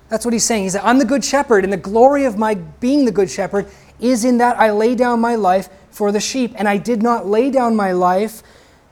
That's 0.08 0.24
what 0.24 0.34
he's 0.34 0.44
saying. 0.44 0.64
He 0.64 0.70
said, 0.70 0.82
I'm 0.84 0.98
the 0.98 1.04
good 1.04 1.24
shepherd, 1.24 1.64
and 1.64 1.72
the 1.72 1.78
glory 1.78 2.24
of 2.24 2.36
my 2.36 2.54
being 2.54 3.04
the 3.04 3.12
good 3.12 3.30
shepherd 3.30 3.66
is 4.00 4.24
in 4.24 4.38
that 4.38 4.58
I 4.58 4.70
lay 4.70 4.94
down 4.94 5.20
my 5.20 5.36
life 5.36 5.68
for 5.90 6.12
the 6.12 6.20
sheep. 6.20 6.52
And 6.56 6.68
I 6.68 6.76
did 6.76 7.02
not 7.02 7.26
lay 7.26 7.50
down 7.50 7.74
my 7.74 7.92
life 7.92 8.42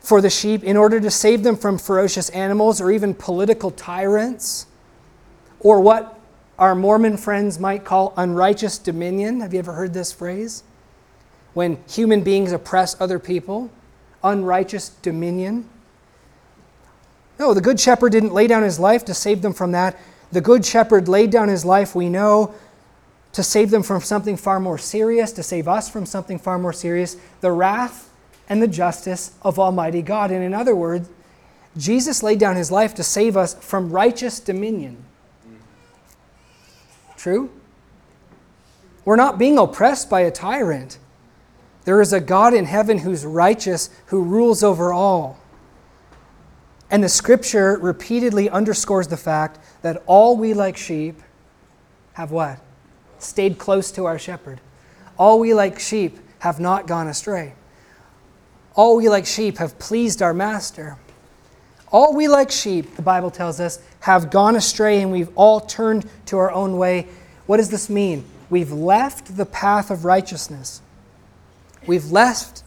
for 0.00 0.20
the 0.20 0.30
sheep 0.30 0.62
in 0.64 0.76
order 0.76 1.00
to 1.00 1.10
save 1.10 1.42
them 1.42 1.56
from 1.56 1.78
ferocious 1.78 2.30
animals 2.30 2.80
or 2.80 2.90
even 2.90 3.14
political 3.14 3.70
tyrants 3.70 4.66
or 5.60 5.80
what 5.80 6.20
our 6.58 6.74
Mormon 6.74 7.16
friends 7.16 7.58
might 7.58 7.84
call 7.84 8.12
unrighteous 8.16 8.78
dominion. 8.78 9.40
Have 9.40 9.52
you 9.52 9.58
ever 9.58 9.72
heard 9.72 9.94
this 9.94 10.12
phrase? 10.12 10.62
When 11.54 11.78
human 11.88 12.22
beings 12.22 12.52
oppress 12.52 13.00
other 13.00 13.18
people, 13.18 13.70
unrighteous 14.22 14.90
dominion. 14.90 15.68
No, 17.38 17.52
the 17.54 17.60
Good 17.60 17.80
Shepherd 17.80 18.12
didn't 18.12 18.32
lay 18.32 18.46
down 18.46 18.62
his 18.62 18.78
life 18.78 19.04
to 19.06 19.14
save 19.14 19.42
them 19.42 19.52
from 19.52 19.72
that. 19.72 19.98
The 20.32 20.40
Good 20.40 20.64
Shepherd 20.64 21.08
laid 21.08 21.30
down 21.30 21.48
his 21.48 21.64
life, 21.64 21.94
we 21.94 22.08
know, 22.08 22.54
to 23.32 23.42
save 23.42 23.70
them 23.70 23.82
from 23.82 24.00
something 24.00 24.36
far 24.36 24.60
more 24.60 24.78
serious, 24.78 25.32
to 25.32 25.42
save 25.42 25.66
us 25.66 25.88
from 25.88 26.06
something 26.06 26.38
far 26.38 26.58
more 26.58 26.72
serious 26.72 27.16
the 27.40 27.50
wrath 27.50 28.10
and 28.48 28.62
the 28.62 28.68
justice 28.68 29.32
of 29.42 29.58
Almighty 29.58 30.02
God. 30.02 30.30
And 30.30 30.44
in 30.44 30.54
other 30.54 30.76
words, 30.76 31.08
Jesus 31.76 32.22
laid 32.22 32.38
down 32.38 32.56
his 32.56 32.70
life 32.70 32.94
to 32.94 33.02
save 33.02 33.36
us 33.36 33.54
from 33.54 33.90
righteous 33.90 34.38
dominion. 34.38 35.04
True? 37.16 37.50
We're 39.04 39.16
not 39.16 39.38
being 39.38 39.58
oppressed 39.58 40.08
by 40.08 40.20
a 40.20 40.30
tyrant. 40.30 40.98
There 41.84 42.00
is 42.00 42.12
a 42.12 42.20
God 42.20 42.54
in 42.54 42.64
heaven 42.64 42.98
who's 42.98 43.26
righteous, 43.26 43.90
who 44.06 44.22
rules 44.22 44.62
over 44.62 44.92
all. 44.92 45.38
And 46.94 47.02
the 47.02 47.08
scripture 47.08 47.76
repeatedly 47.82 48.48
underscores 48.48 49.08
the 49.08 49.16
fact 49.16 49.58
that 49.82 50.04
all 50.06 50.36
we 50.36 50.54
like 50.54 50.76
sheep 50.76 51.20
have 52.12 52.30
what? 52.30 52.60
Stayed 53.18 53.58
close 53.58 53.90
to 53.90 54.04
our 54.04 54.16
shepherd. 54.16 54.60
All 55.18 55.40
we 55.40 55.54
like 55.54 55.80
sheep 55.80 56.20
have 56.38 56.60
not 56.60 56.86
gone 56.86 57.08
astray. 57.08 57.54
All 58.76 58.96
we 58.96 59.08
like 59.08 59.26
sheep 59.26 59.58
have 59.58 59.76
pleased 59.80 60.22
our 60.22 60.32
master. 60.32 60.96
All 61.90 62.14
we 62.14 62.28
like 62.28 62.52
sheep, 62.52 62.94
the 62.94 63.02
Bible 63.02 63.32
tells 63.32 63.58
us, 63.58 63.80
have 63.98 64.30
gone 64.30 64.54
astray 64.54 65.02
and 65.02 65.10
we've 65.10 65.36
all 65.36 65.58
turned 65.58 66.08
to 66.26 66.38
our 66.38 66.52
own 66.52 66.78
way. 66.78 67.08
What 67.46 67.56
does 67.56 67.70
this 67.70 67.90
mean? 67.90 68.24
We've 68.50 68.70
left 68.70 69.36
the 69.36 69.46
path 69.46 69.90
of 69.90 70.04
righteousness. 70.04 70.80
We've 71.88 72.12
left 72.12 72.62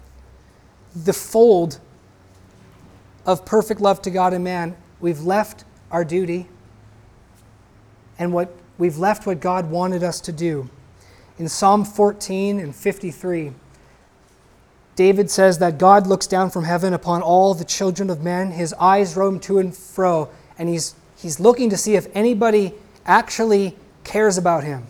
the 0.93 1.13
fold 1.13 1.80
of 3.28 3.45
perfect 3.45 3.82
love 3.82 4.01
to 4.03 4.09
God 4.09 4.34
and 4.34 4.43
man, 4.43 4.75
we've 5.01 5.19
left 5.19 5.65
our 5.91 6.05
duty 6.05 6.47
and 8.17 8.34
what 8.34 8.51
we've 8.78 8.97
left 8.97 9.28
what 9.28 9.39
God 9.41 9.69
wanted 9.69 10.01
us 10.01 10.21
to 10.21 10.32
do. 10.32 10.69
In 11.38 11.47
Psalm 11.49 11.86
14 11.86 12.59
and 12.59 12.75
53, 12.75 13.51
David 14.95 15.30
says 15.30 15.59
that 15.59 15.78
God 15.78 16.07
looks 16.07 16.25
down 16.25 16.49
from 16.49 16.63
heaven 16.63 16.93
upon 16.93 17.21
all 17.21 17.53
the 17.53 17.65
children 17.65 18.09
of 18.09 18.23
men. 18.23 18.51
His 18.51 18.73
eyes 18.80 19.15
roam 19.15 19.39
to 19.41 19.59
and 19.59 19.75
fro, 19.75 20.30
and 20.57 20.67
he's, 20.67 20.95
he's 21.17 21.39
looking 21.39 21.69
to 21.69 21.78
see 21.78 21.95
if 21.95 22.07
anybody 22.15 22.73
actually 23.05 23.75
cares 24.03 24.38
about 24.38 24.63
him. 24.63 24.88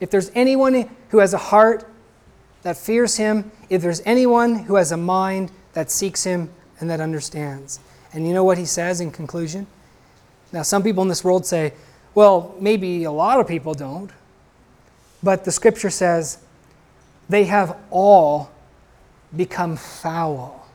If 0.00 0.10
there's 0.10 0.32
anyone 0.34 0.90
who 1.10 1.18
has 1.18 1.32
a 1.32 1.38
heart 1.38 1.88
that 2.62 2.76
fears 2.76 3.16
him, 3.16 3.50
if 3.68 3.82
there's 3.82 4.00
anyone 4.04 4.64
who 4.64 4.76
has 4.76 4.92
a 4.92 4.96
mind 4.96 5.50
that 5.72 5.90
seeks 5.90 6.24
him 6.24 6.50
and 6.80 6.88
that 6.90 7.00
understands. 7.00 7.80
And 8.12 8.26
you 8.26 8.34
know 8.34 8.44
what 8.44 8.58
he 8.58 8.64
says 8.64 9.00
in 9.00 9.10
conclusion? 9.10 9.66
Now, 10.52 10.62
some 10.62 10.82
people 10.82 11.02
in 11.02 11.08
this 11.08 11.24
world 11.24 11.46
say, 11.46 11.72
well, 12.14 12.54
maybe 12.60 13.04
a 13.04 13.10
lot 13.10 13.40
of 13.40 13.48
people 13.48 13.74
don't. 13.74 14.10
But 15.22 15.44
the 15.44 15.52
scripture 15.52 15.90
says, 15.90 16.38
they 17.28 17.44
have 17.44 17.76
all 17.90 18.50
become 19.34 19.76
foul. 19.76 20.68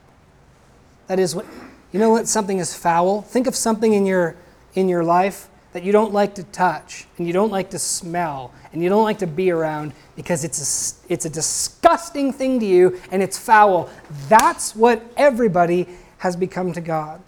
That 1.07 1.19
is, 1.19 1.35
what, 1.35 1.45
you 1.91 1.99
know 1.99 2.09
what 2.09 2.27
something 2.27 2.57
is 2.57 2.75
foul? 2.75 3.21
Think 3.21 3.45
of 3.45 3.55
something 3.55 3.93
in 3.93 4.05
your, 4.05 4.35
in 4.73 4.89
your 4.89 5.03
life 5.03 5.47
that 5.77 5.83
you 5.83 5.91
don't 5.91 6.11
like 6.11 6.33
to 6.33 6.43
touch 6.45 7.05
and 7.19 7.27
you 7.27 7.33
don't 7.33 7.51
like 7.51 7.69
to 7.69 7.77
smell 7.77 8.51
and 8.73 8.81
you 8.81 8.89
don't 8.89 9.03
like 9.03 9.19
to 9.19 9.27
be 9.27 9.51
around 9.51 9.93
because 10.15 10.43
it's 10.43 11.03
a, 11.07 11.13
it's 11.13 11.25
a 11.25 11.29
disgusting 11.29 12.33
thing 12.33 12.59
to 12.59 12.65
you 12.65 12.99
and 13.11 13.21
it's 13.21 13.37
foul. 13.37 13.87
That's 14.27 14.75
what 14.75 15.03
everybody 15.17 15.87
has 16.17 16.35
become 16.35 16.73
to 16.73 16.81
God. 16.81 17.21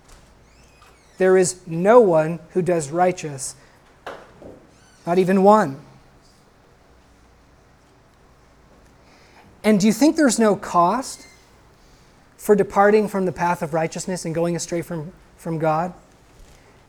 There 1.20 1.38
is 1.38 1.62
no 1.68 2.00
one 2.00 2.40
who 2.54 2.64
does 2.64 2.90
righteous, 2.90 3.56
not 5.06 5.20
even 5.20 5.44
one. 5.44 5.80
And 9.64 9.80
do 9.80 9.86
you 9.86 9.94
think 9.94 10.16
there's 10.16 10.40
no 10.40 10.56
cost 10.56 11.28
for 12.36 12.56
departing 12.56 13.10
from 13.10 13.28
the 13.28 13.32
path 13.32 13.62
of 13.62 13.76
righteousness 13.76 14.26
and 14.26 14.34
going 14.34 14.56
astray 14.56 14.82
from, 14.82 15.14
from 15.38 15.60
God? 15.60 15.94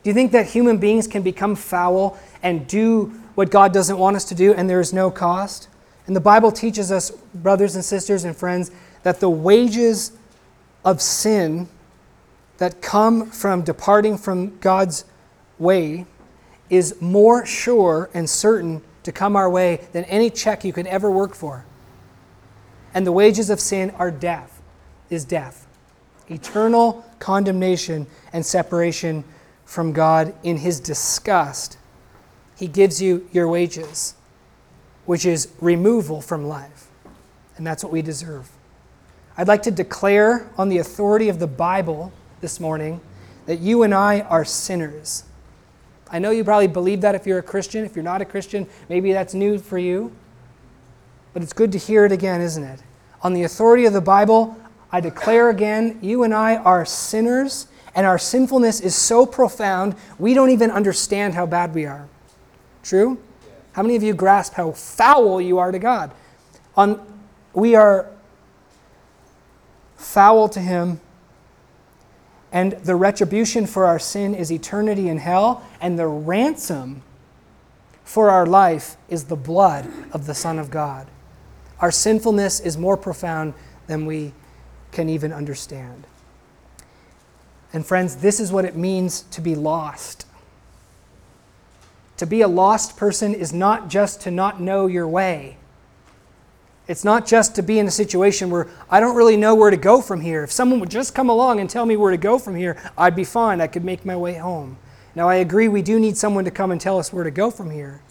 Do 0.03 0.09
you 0.09 0.13
think 0.13 0.31
that 0.31 0.47
human 0.47 0.77
beings 0.77 1.07
can 1.07 1.21
become 1.21 1.55
foul 1.55 2.17
and 2.41 2.67
do 2.67 3.07
what 3.35 3.51
God 3.51 3.71
doesn't 3.73 3.97
want 3.97 4.15
us 4.15 4.25
to 4.25 4.35
do 4.35 4.53
and 4.53 4.69
there 4.69 4.79
is 4.79 4.93
no 4.93 5.11
cost? 5.11 5.67
And 6.07 6.15
the 6.15 6.21
Bible 6.21 6.51
teaches 6.51 6.91
us, 6.91 7.11
brothers 7.35 7.75
and 7.75 7.85
sisters 7.85 8.23
and 8.23 8.35
friends, 8.35 8.71
that 9.03 9.19
the 9.19 9.29
wages 9.29 10.11
of 10.83 11.01
sin 11.01 11.69
that 12.57 12.81
come 12.81 13.29
from 13.29 13.61
departing 13.61 14.17
from 14.17 14.57
God's 14.59 15.05
way 15.59 16.05
is 16.69 16.99
more 17.01 17.45
sure 17.45 18.09
and 18.13 18.29
certain 18.29 18.81
to 19.03 19.11
come 19.11 19.35
our 19.35 19.49
way 19.49 19.87
than 19.93 20.03
any 20.05 20.29
check 20.29 20.63
you 20.63 20.73
could 20.73 20.87
ever 20.87 21.11
work 21.11 21.35
for. 21.35 21.65
And 22.93 23.05
the 23.05 23.11
wages 23.11 23.49
of 23.49 23.59
sin 23.59 23.91
are 23.91 24.11
death, 24.11 24.61
is 25.09 25.25
death. 25.25 25.67
Eternal 26.29 27.05
condemnation 27.19 28.07
and 28.33 28.45
separation 28.45 29.23
from 29.65 29.93
God 29.93 30.33
in 30.43 30.57
his 30.57 30.79
disgust. 30.79 31.77
He 32.57 32.67
gives 32.67 33.01
you 33.01 33.27
your 33.31 33.47
wages, 33.47 34.15
which 35.05 35.25
is 35.25 35.49
removal 35.59 36.21
from 36.21 36.45
life. 36.45 36.87
And 37.57 37.65
that's 37.65 37.83
what 37.83 37.93
we 37.93 38.01
deserve. 38.01 38.49
I'd 39.37 39.47
like 39.47 39.63
to 39.63 39.71
declare 39.71 40.49
on 40.57 40.69
the 40.69 40.77
authority 40.77 41.29
of 41.29 41.39
the 41.39 41.47
Bible 41.47 42.11
this 42.41 42.59
morning 42.59 43.01
that 43.45 43.59
you 43.59 43.83
and 43.83 43.93
I 43.93 44.21
are 44.21 44.45
sinners. 44.45 45.23
I 46.09 46.19
know 46.19 46.31
you 46.31 46.43
probably 46.43 46.67
believe 46.67 47.01
that 47.01 47.15
if 47.15 47.25
you're 47.25 47.39
a 47.39 47.43
Christian. 47.43 47.85
If 47.85 47.95
you're 47.95 48.03
not 48.03 48.21
a 48.21 48.25
Christian, 48.25 48.67
maybe 48.89 49.13
that's 49.13 49.33
new 49.33 49.57
for 49.57 49.77
you. 49.77 50.11
But 51.33 51.41
it's 51.41 51.53
good 51.53 51.71
to 51.71 51.77
hear 51.77 52.05
it 52.05 52.11
again, 52.11 52.41
isn't 52.41 52.63
it? 52.63 52.81
On 53.21 53.33
the 53.33 53.43
authority 53.43 53.85
of 53.85 53.93
the 53.93 54.01
Bible, 54.01 54.57
I 54.91 54.99
declare 54.99 55.49
again, 55.49 55.99
you 56.01 56.23
and 56.23 56.33
I 56.33 56.57
are 56.57 56.85
sinners, 56.85 57.67
and 57.93 58.05
our 58.05 58.17
sinfulness 58.17 58.79
is 58.79 58.95
so 58.95 59.25
profound, 59.25 59.95
we 60.17 60.33
don't 60.33 60.49
even 60.49 60.71
understand 60.71 61.33
how 61.33 61.45
bad 61.45 61.73
we 61.73 61.85
are. 61.85 62.07
True? 62.83 63.19
How 63.73 63.83
many 63.83 63.95
of 63.95 64.03
you 64.03 64.13
grasp 64.13 64.53
how 64.53 64.71
foul 64.71 65.39
you 65.39 65.59
are 65.59 65.71
to 65.71 65.79
God? 65.79 66.11
On, 66.75 66.99
we 67.53 67.75
are 67.75 68.09
foul 69.95 70.49
to 70.49 70.59
Him, 70.59 70.99
and 72.51 72.73
the 72.73 72.95
retribution 72.95 73.65
for 73.65 73.85
our 73.85 73.99
sin 73.99 74.35
is 74.35 74.51
eternity 74.51 75.07
in 75.07 75.17
hell, 75.17 75.63
and 75.79 75.97
the 75.97 76.07
ransom 76.07 77.01
for 78.03 78.29
our 78.29 78.45
life 78.45 78.97
is 79.07 79.25
the 79.25 79.35
blood 79.35 79.87
of 80.11 80.25
the 80.25 80.33
Son 80.33 80.59
of 80.59 80.69
God. 80.69 81.07
Our 81.79 81.91
sinfulness 81.91 82.59
is 82.59 82.77
more 82.77 82.97
profound 82.97 83.53
than 83.87 84.05
we 84.05 84.33
can 84.91 85.07
even 85.07 85.31
understand. 85.31 86.05
And, 87.73 87.85
friends, 87.85 88.17
this 88.17 88.39
is 88.39 88.51
what 88.51 88.65
it 88.65 88.75
means 88.75 89.21
to 89.31 89.41
be 89.41 89.55
lost. 89.55 90.25
To 92.17 92.25
be 92.25 92.41
a 92.41 92.47
lost 92.47 92.97
person 92.97 93.33
is 93.33 93.53
not 93.53 93.89
just 93.89 94.21
to 94.21 94.31
not 94.31 94.61
know 94.61 94.87
your 94.87 95.07
way. 95.07 95.57
It's 96.87 97.05
not 97.05 97.25
just 97.25 97.55
to 97.55 97.63
be 97.63 97.79
in 97.79 97.87
a 97.87 97.91
situation 97.91 98.49
where 98.49 98.67
I 98.89 98.99
don't 98.99 99.15
really 99.15 99.37
know 99.37 99.55
where 99.55 99.71
to 99.71 99.77
go 99.77 100.01
from 100.01 100.21
here. 100.21 100.43
If 100.43 100.51
someone 100.51 100.79
would 100.81 100.91
just 100.91 101.15
come 101.15 101.29
along 101.29 101.59
and 101.59 101.69
tell 101.69 101.85
me 101.85 101.95
where 101.95 102.11
to 102.11 102.17
go 102.17 102.37
from 102.37 102.55
here, 102.55 102.77
I'd 102.97 103.15
be 103.15 103.23
fine. 103.23 103.61
I 103.61 103.67
could 103.67 103.85
make 103.85 104.05
my 104.05 104.15
way 104.15 104.33
home. 104.33 104.77
Now, 105.15 105.29
I 105.29 105.35
agree 105.35 105.67
we 105.67 105.81
do 105.81 105.99
need 105.99 106.17
someone 106.17 106.45
to 106.45 106.51
come 106.51 106.71
and 106.71 106.81
tell 106.81 106.99
us 106.99 107.13
where 107.13 107.23
to 107.23 107.31
go 107.31 107.49
from 107.49 107.71
here. 107.71 108.01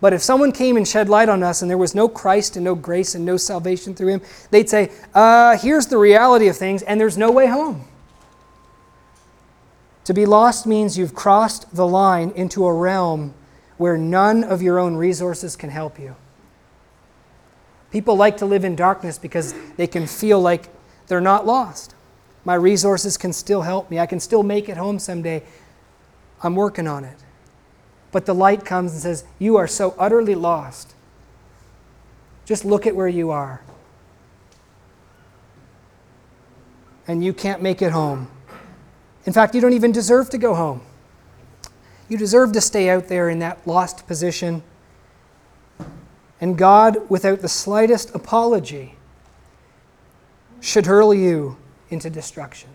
But 0.00 0.12
if 0.12 0.22
someone 0.22 0.52
came 0.52 0.76
and 0.76 0.86
shed 0.86 1.08
light 1.08 1.28
on 1.28 1.42
us 1.42 1.62
and 1.62 1.70
there 1.70 1.78
was 1.78 1.94
no 1.94 2.08
Christ 2.08 2.56
and 2.56 2.64
no 2.64 2.74
grace 2.74 3.14
and 3.14 3.24
no 3.24 3.36
salvation 3.36 3.94
through 3.94 4.08
him, 4.08 4.22
they'd 4.50 4.68
say, 4.68 4.90
uh, 5.14 5.56
here's 5.58 5.86
the 5.86 5.98
reality 5.98 6.48
of 6.48 6.56
things, 6.56 6.82
and 6.82 7.00
there's 7.00 7.16
no 7.16 7.30
way 7.30 7.46
home. 7.46 7.84
To 10.04 10.14
be 10.14 10.26
lost 10.26 10.66
means 10.66 10.98
you've 10.98 11.14
crossed 11.14 11.74
the 11.74 11.86
line 11.86 12.30
into 12.36 12.66
a 12.66 12.72
realm 12.72 13.34
where 13.78 13.96
none 13.96 14.44
of 14.44 14.62
your 14.62 14.78
own 14.78 14.96
resources 14.96 15.56
can 15.56 15.70
help 15.70 15.98
you. 15.98 16.14
People 17.90 18.16
like 18.16 18.36
to 18.38 18.46
live 18.46 18.64
in 18.64 18.76
darkness 18.76 19.18
because 19.18 19.54
they 19.76 19.86
can 19.86 20.06
feel 20.06 20.40
like 20.40 20.68
they're 21.06 21.20
not 21.20 21.46
lost. 21.46 21.94
My 22.44 22.54
resources 22.54 23.16
can 23.16 23.32
still 23.32 23.62
help 23.62 23.90
me. 23.90 23.98
I 23.98 24.06
can 24.06 24.20
still 24.20 24.42
make 24.42 24.68
it 24.68 24.76
home 24.76 24.98
someday. 24.98 25.42
I'm 26.42 26.54
working 26.54 26.86
on 26.86 27.04
it. 27.04 27.16
But 28.12 28.26
the 28.26 28.34
light 28.34 28.64
comes 28.64 28.92
and 28.92 29.00
says, 29.00 29.24
You 29.38 29.56
are 29.56 29.66
so 29.66 29.94
utterly 29.98 30.34
lost. 30.34 30.94
Just 32.44 32.64
look 32.64 32.86
at 32.86 32.94
where 32.94 33.08
you 33.08 33.30
are. 33.30 33.62
And 37.08 37.24
you 37.24 37.32
can't 37.32 37.62
make 37.62 37.80
it 37.80 37.92
home. 37.92 38.30
In 39.26 39.32
fact, 39.32 39.54
you 39.54 39.60
don't 39.60 39.72
even 39.72 39.92
deserve 39.92 40.30
to 40.30 40.38
go 40.38 40.54
home. 40.54 40.82
You 42.08 42.18
deserve 42.18 42.52
to 42.52 42.60
stay 42.60 42.90
out 42.90 43.08
there 43.08 43.30
in 43.30 43.38
that 43.38 43.66
lost 43.66 44.06
position. 44.06 44.62
And 46.40 46.58
God, 46.58 47.08
without 47.08 47.40
the 47.40 47.48
slightest 47.48 48.14
apology, 48.14 48.96
should 50.60 50.86
hurl 50.86 51.14
you 51.14 51.56
into 51.90 52.10
destruction. 52.10 52.70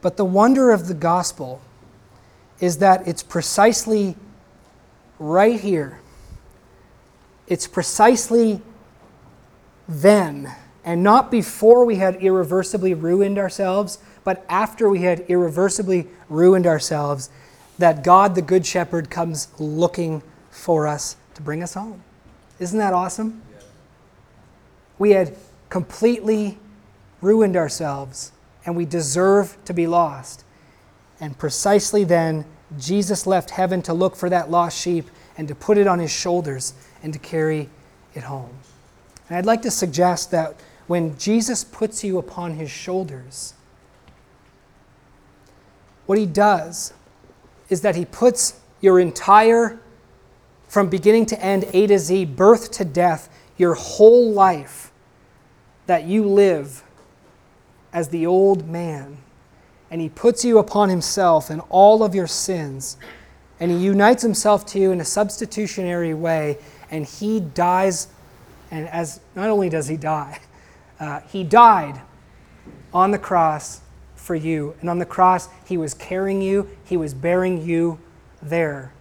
But 0.00 0.16
the 0.16 0.24
wonder 0.24 0.70
of 0.70 0.86
the 0.86 0.94
gospel 0.94 1.62
is 2.60 2.78
that 2.78 3.08
it's 3.08 3.22
precisely 3.22 4.16
right 5.18 5.58
here. 5.58 5.98
It's 7.46 7.66
precisely 7.66 8.60
then, 9.88 10.54
and 10.84 11.02
not 11.02 11.30
before 11.30 11.84
we 11.84 11.96
had 11.96 12.16
irreversibly 12.16 12.94
ruined 12.94 13.38
ourselves, 13.38 13.98
but 14.22 14.44
after 14.48 14.88
we 14.88 15.00
had 15.00 15.20
irreversibly 15.28 16.06
ruined 16.28 16.66
ourselves, 16.66 17.30
that 17.78 18.04
God, 18.04 18.34
the 18.34 18.42
Good 18.42 18.66
Shepherd, 18.66 19.10
comes 19.10 19.48
looking 19.58 20.22
for 20.50 20.86
us 20.86 21.16
to 21.34 21.42
bring 21.42 21.62
us 21.62 21.74
home. 21.74 22.02
Isn't 22.58 22.78
that 22.78 22.92
awesome? 22.92 23.42
We 24.98 25.10
had 25.10 25.34
completely 25.70 26.58
ruined 27.20 27.56
ourselves 27.56 28.30
and 28.64 28.76
we 28.76 28.84
deserve 28.84 29.56
to 29.64 29.74
be 29.74 29.86
lost. 29.86 30.44
And 31.20 31.36
precisely 31.36 32.04
then, 32.04 32.44
Jesus 32.78 33.26
left 33.26 33.50
heaven 33.50 33.82
to 33.82 33.94
look 33.94 34.16
for 34.16 34.28
that 34.30 34.50
lost 34.50 34.78
sheep 34.78 35.10
and 35.36 35.48
to 35.48 35.54
put 35.54 35.78
it 35.78 35.86
on 35.86 35.98
his 35.98 36.12
shoulders 36.12 36.74
and 37.02 37.12
to 37.12 37.18
carry 37.18 37.68
it 38.14 38.24
home. 38.24 38.50
And 39.28 39.36
I'd 39.36 39.46
like 39.46 39.62
to 39.62 39.70
suggest 39.70 40.30
that 40.30 40.54
when 40.86 41.16
Jesus 41.18 41.64
puts 41.64 42.04
you 42.04 42.18
upon 42.18 42.54
his 42.54 42.70
shoulders, 42.70 43.54
what 46.06 46.18
he 46.18 46.26
does 46.26 46.92
is 47.68 47.80
that 47.80 47.96
he 47.96 48.04
puts 48.04 48.60
your 48.80 49.00
entire, 49.00 49.80
from 50.68 50.88
beginning 50.88 51.26
to 51.26 51.42
end, 51.42 51.64
A 51.72 51.86
to 51.86 51.98
Z, 51.98 52.26
birth 52.26 52.70
to 52.72 52.84
death, 52.84 53.28
your 53.56 53.74
whole 53.74 54.30
life 54.30 54.90
that 55.86 56.04
you 56.04 56.24
live 56.24 56.82
as 57.92 58.08
the 58.08 58.26
old 58.26 58.68
man, 58.68 59.18
and 59.90 60.00
he 60.00 60.08
puts 60.08 60.44
you 60.44 60.58
upon 60.58 60.88
himself 60.88 61.48
and 61.48 61.62
all 61.68 62.02
of 62.02 62.14
your 62.14 62.26
sins, 62.26 62.96
and 63.60 63.70
he 63.70 63.76
unites 63.76 64.22
himself 64.22 64.66
to 64.66 64.80
you 64.80 64.90
in 64.90 65.00
a 65.00 65.04
substitutionary 65.04 66.12
way, 66.12 66.58
and 66.90 67.06
he 67.06 67.40
dies. 67.40 68.08
And 68.70 68.88
as 68.88 69.20
not 69.36 69.48
only 69.48 69.68
does 69.68 69.86
he 69.86 69.96
die, 69.96 70.40
uh, 71.00 71.20
he 71.20 71.44
died 71.44 72.00
on 72.92 73.10
the 73.10 73.18
cross 73.18 73.80
for 74.14 74.34
you. 74.34 74.74
And 74.80 74.88
on 74.88 74.98
the 74.98 75.06
cross, 75.06 75.48
he 75.66 75.76
was 75.76 75.94
carrying 75.94 76.40
you, 76.40 76.68
he 76.84 76.96
was 76.96 77.12
bearing 77.14 77.62
you 77.62 77.98
there 78.42 78.92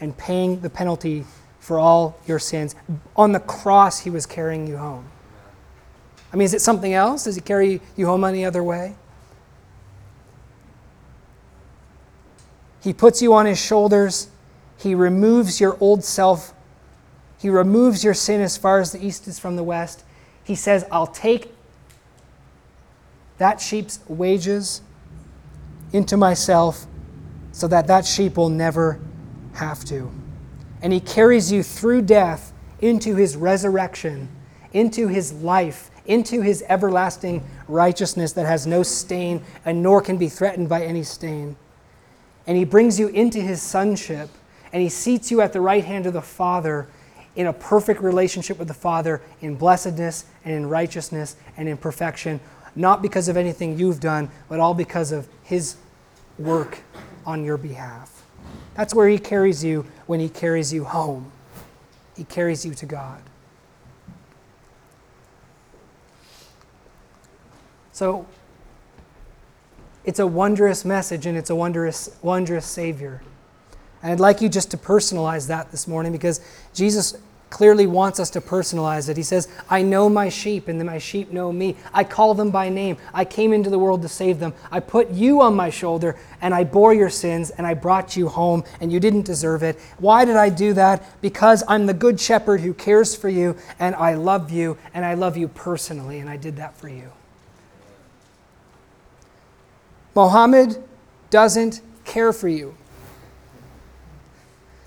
and 0.00 0.16
paying 0.16 0.60
the 0.60 0.70
penalty 0.70 1.24
for 1.58 1.78
all 1.78 2.18
your 2.26 2.38
sins. 2.38 2.74
On 3.16 3.32
the 3.32 3.40
cross, 3.40 4.00
he 4.00 4.10
was 4.10 4.26
carrying 4.26 4.66
you 4.66 4.78
home. 4.78 5.06
I 6.32 6.36
mean, 6.36 6.46
is 6.46 6.54
it 6.54 6.62
something 6.62 6.94
else? 6.94 7.24
Does 7.24 7.34
he 7.34 7.40
carry 7.40 7.80
you 7.96 8.06
home 8.06 8.24
any 8.24 8.44
other 8.44 8.62
way? 8.62 8.94
He 12.82 12.92
puts 12.92 13.20
you 13.20 13.34
on 13.34 13.46
his 13.46 13.58
shoulders. 13.60 14.28
He 14.78 14.94
removes 14.94 15.60
your 15.60 15.76
old 15.80 16.02
self. 16.02 16.54
He 17.38 17.50
removes 17.50 18.02
your 18.02 18.14
sin 18.14 18.40
as 18.40 18.56
far 18.56 18.80
as 18.80 18.92
the 18.92 19.04
east 19.04 19.28
is 19.28 19.38
from 19.38 19.56
the 19.56 19.64
west. 19.64 20.04
He 20.44 20.54
says, 20.54 20.84
I'll 20.90 21.06
take 21.06 21.52
that 23.38 23.60
sheep's 23.60 24.00
wages 24.06 24.82
into 25.92 26.16
myself 26.16 26.86
so 27.52 27.66
that 27.68 27.86
that 27.86 28.04
sheep 28.04 28.36
will 28.36 28.48
never 28.48 29.00
have 29.54 29.84
to. 29.86 30.10
And 30.82 30.92
he 30.92 31.00
carries 31.00 31.50
you 31.50 31.62
through 31.62 32.02
death 32.02 32.52
into 32.80 33.16
his 33.16 33.36
resurrection, 33.36 34.28
into 34.72 35.08
his 35.08 35.32
life, 35.32 35.90
into 36.06 36.40
his 36.40 36.64
everlasting 36.68 37.44
righteousness 37.68 38.32
that 38.32 38.46
has 38.46 38.66
no 38.66 38.82
stain 38.82 39.42
and 39.64 39.82
nor 39.82 40.00
can 40.00 40.16
be 40.16 40.28
threatened 40.28 40.68
by 40.68 40.84
any 40.84 41.02
stain. 41.02 41.56
And 42.46 42.56
he 42.56 42.64
brings 42.64 42.98
you 42.98 43.08
into 43.08 43.40
his 43.40 43.62
sonship, 43.62 44.28
and 44.72 44.82
he 44.82 44.88
seats 44.88 45.30
you 45.30 45.40
at 45.40 45.52
the 45.52 45.60
right 45.60 45.84
hand 45.84 46.06
of 46.06 46.12
the 46.12 46.22
Father 46.22 46.88
in 47.40 47.46
a 47.46 47.52
perfect 47.54 48.02
relationship 48.02 48.58
with 48.58 48.68
the 48.68 48.74
Father 48.74 49.22
in 49.40 49.54
blessedness 49.54 50.26
and 50.44 50.52
in 50.54 50.68
righteousness 50.68 51.36
and 51.56 51.70
in 51.70 51.76
perfection, 51.78 52.38
not 52.76 53.00
because 53.00 53.28
of 53.28 53.36
anything 53.38 53.78
you've 53.78 53.98
done, 53.98 54.30
but 54.50 54.60
all 54.60 54.74
because 54.74 55.10
of 55.10 55.26
his 55.42 55.76
work 56.38 56.80
on 57.24 57.42
your 57.42 57.56
behalf. 57.56 58.26
That's 58.74 58.94
where 58.94 59.08
he 59.08 59.18
carries 59.18 59.64
you 59.64 59.86
when 60.06 60.20
he 60.20 60.28
carries 60.28 60.70
you 60.70 60.84
home. 60.84 61.32
He 62.14 62.24
carries 62.24 62.66
you 62.66 62.74
to 62.74 62.84
God. 62.84 63.22
So 67.92 68.26
it's 70.04 70.18
a 70.18 70.26
wondrous 70.26 70.84
message 70.84 71.24
and 71.24 71.38
it's 71.38 71.48
a 71.48 71.54
wondrous, 71.54 72.14
wondrous 72.20 72.66
Savior. 72.66 73.22
And 74.02 74.12
I'd 74.12 74.20
like 74.20 74.42
you 74.42 74.50
just 74.50 74.70
to 74.72 74.76
personalize 74.76 75.48
that 75.48 75.70
this 75.70 75.88
morning 75.88 76.12
because 76.12 76.42
Jesus 76.74 77.16
clearly 77.50 77.86
wants 77.86 78.20
us 78.20 78.30
to 78.30 78.40
personalize 78.40 79.08
it. 79.08 79.16
He 79.16 79.22
says, 79.22 79.48
I 79.68 79.82
know 79.82 80.08
my 80.08 80.28
sheep, 80.28 80.68
and 80.68 80.82
my 80.84 80.98
sheep 80.98 81.32
know 81.32 81.52
me. 81.52 81.76
I 81.92 82.04
call 82.04 82.32
them 82.34 82.50
by 82.50 82.68
name. 82.68 82.96
I 83.12 83.24
came 83.24 83.52
into 83.52 83.68
the 83.68 83.78
world 83.78 84.02
to 84.02 84.08
save 84.08 84.38
them. 84.38 84.54
I 84.70 84.80
put 84.80 85.10
you 85.10 85.42
on 85.42 85.54
my 85.54 85.68
shoulder, 85.68 86.16
and 86.40 86.54
I 86.54 86.64
bore 86.64 86.94
your 86.94 87.10
sins, 87.10 87.50
and 87.50 87.66
I 87.66 87.74
brought 87.74 88.16
you 88.16 88.28
home, 88.28 88.64
and 88.80 88.92
you 88.92 89.00
didn't 89.00 89.26
deserve 89.26 89.62
it. 89.62 89.78
Why 89.98 90.24
did 90.24 90.36
I 90.36 90.48
do 90.48 90.72
that? 90.74 91.20
Because 91.20 91.64
I'm 91.68 91.86
the 91.86 91.94
good 91.94 92.20
shepherd 92.20 92.60
who 92.60 92.72
cares 92.72 93.14
for 93.14 93.28
you, 93.28 93.56
and 93.78 93.94
I 93.96 94.14
love 94.14 94.50
you, 94.50 94.78
and 94.94 95.04
I 95.04 95.14
love 95.14 95.36
you 95.36 95.48
personally, 95.48 96.20
and 96.20 96.30
I 96.30 96.36
did 96.36 96.56
that 96.56 96.76
for 96.76 96.88
you. 96.88 97.10
Mohammed 100.14 100.82
doesn't 101.30 101.80
care 102.04 102.32
for 102.32 102.48
you. 102.48 102.74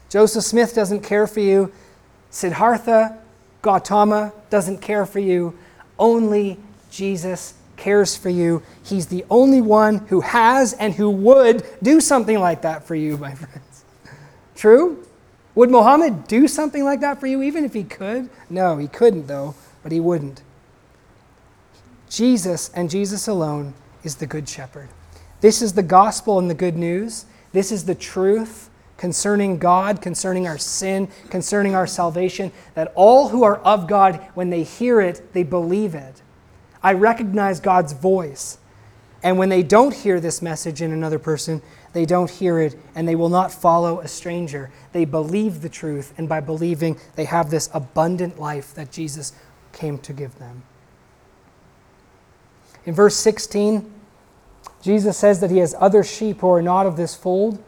Joseph 0.10 0.44
Smith 0.44 0.76
doesn't 0.76 1.02
care 1.02 1.26
for 1.26 1.40
you. 1.40 1.72
Siddhartha 2.34 3.20
Gautama 3.62 4.34
doesn't 4.50 4.80
care 4.80 5.06
for 5.06 5.20
you. 5.20 5.56
Only 6.00 6.58
Jesus 6.90 7.54
cares 7.78 8.18
for 8.18 8.30
you. 8.30 8.64
He's 8.84 9.06
the 9.06 9.24
only 9.30 9.62
one 9.62 10.00
who 10.08 10.22
has 10.22 10.74
and 10.74 10.96
who 10.96 11.12
would 11.12 11.64
do 11.84 12.02
something 12.02 12.40
like 12.40 12.64
that 12.64 12.88
for 12.88 12.96
you, 12.96 13.18
my 13.18 13.36
friends. 13.36 13.86
True? 14.56 15.06
Would 15.54 15.70
Muhammad 15.70 16.28
do 16.28 16.48
something 16.48 16.84
like 16.84 17.02
that 17.02 17.20
for 17.20 17.28
you 17.28 17.44
even 17.44 17.64
if 17.64 17.76
he 17.76 17.84
could? 17.84 18.32
No, 18.50 18.80
he 18.80 18.88
couldn't, 18.88 19.28
though, 19.28 19.54
but 19.84 19.92
he 19.92 20.00
wouldn't. 20.00 20.42
Jesus 22.10 22.72
and 22.74 22.90
Jesus 22.90 23.28
alone 23.28 23.76
is 24.04 24.16
the 24.16 24.26
Good 24.26 24.50
Shepherd. 24.50 24.90
This 25.42 25.62
is 25.62 25.74
the 25.74 25.84
gospel 25.84 26.40
and 26.40 26.50
the 26.50 26.56
good 26.56 26.76
news. 26.76 27.26
This 27.52 27.72
is 27.72 27.86
the 27.86 27.94
truth 27.94 28.72
concerning 29.04 29.58
God, 29.58 30.02
concerning 30.02 30.48
our 30.48 30.58
sin, 30.58 31.10
concerning 31.30 31.76
our 31.76 31.86
salvation, 31.86 32.54
that 32.74 32.94
all 32.96 33.28
who 33.28 33.44
are 33.44 33.58
of 33.58 33.86
God, 33.86 34.16
when 34.34 34.50
they 34.50 34.64
hear 34.64 35.02
it, 35.02 35.34
they 35.34 35.44
believe 35.44 35.94
it. 35.94 36.22
I 36.82 36.94
recognize 36.94 37.60
God's 37.60 37.92
voice. 37.92 38.60
And 39.22 39.38
when 39.38 39.50
they 39.50 39.62
don't 39.62 39.94
hear 39.94 40.22
this 40.22 40.42
message 40.42 40.82
in 40.82 40.94
another 40.94 41.20
person, 41.20 41.62
they 41.92 42.06
don't 42.06 42.30
hear 42.30 42.60
it 42.60 42.80
and 42.96 43.06
they 43.06 43.16
will 43.16 43.28
not 43.28 43.52
follow 43.52 44.00
a 44.00 44.08
stranger. 44.08 44.72
They 44.94 45.04
believe 45.04 45.62
the 45.62 45.68
truth, 45.68 46.14
and 46.18 46.30
by 46.30 46.40
believing, 46.40 46.98
they 47.16 47.26
have 47.26 47.50
this 47.50 47.70
abundant 47.74 48.40
life 48.40 48.74
that 48.76 48.90
Jesus 48.90 49.34
came 49.74 49.98
to 49.98 50.14
give 50.14 50.40
them. 50.40 50.64
In 52.86 52.94
verse 52.94 53.18
16, 53.18 53.94
Jesus 54.82 55.18
says 55.18 55.42
that 55.42 55.52
he 55.52 55.58
has 55.58 55.76
other 55.78 56.06
sheep 56.06 56.40
who 56.40 56.50
are 56.52 56.62
not 56.62 56.86
of 56.86 56.96
this 56.96 57.16
fold. 57.16 57.62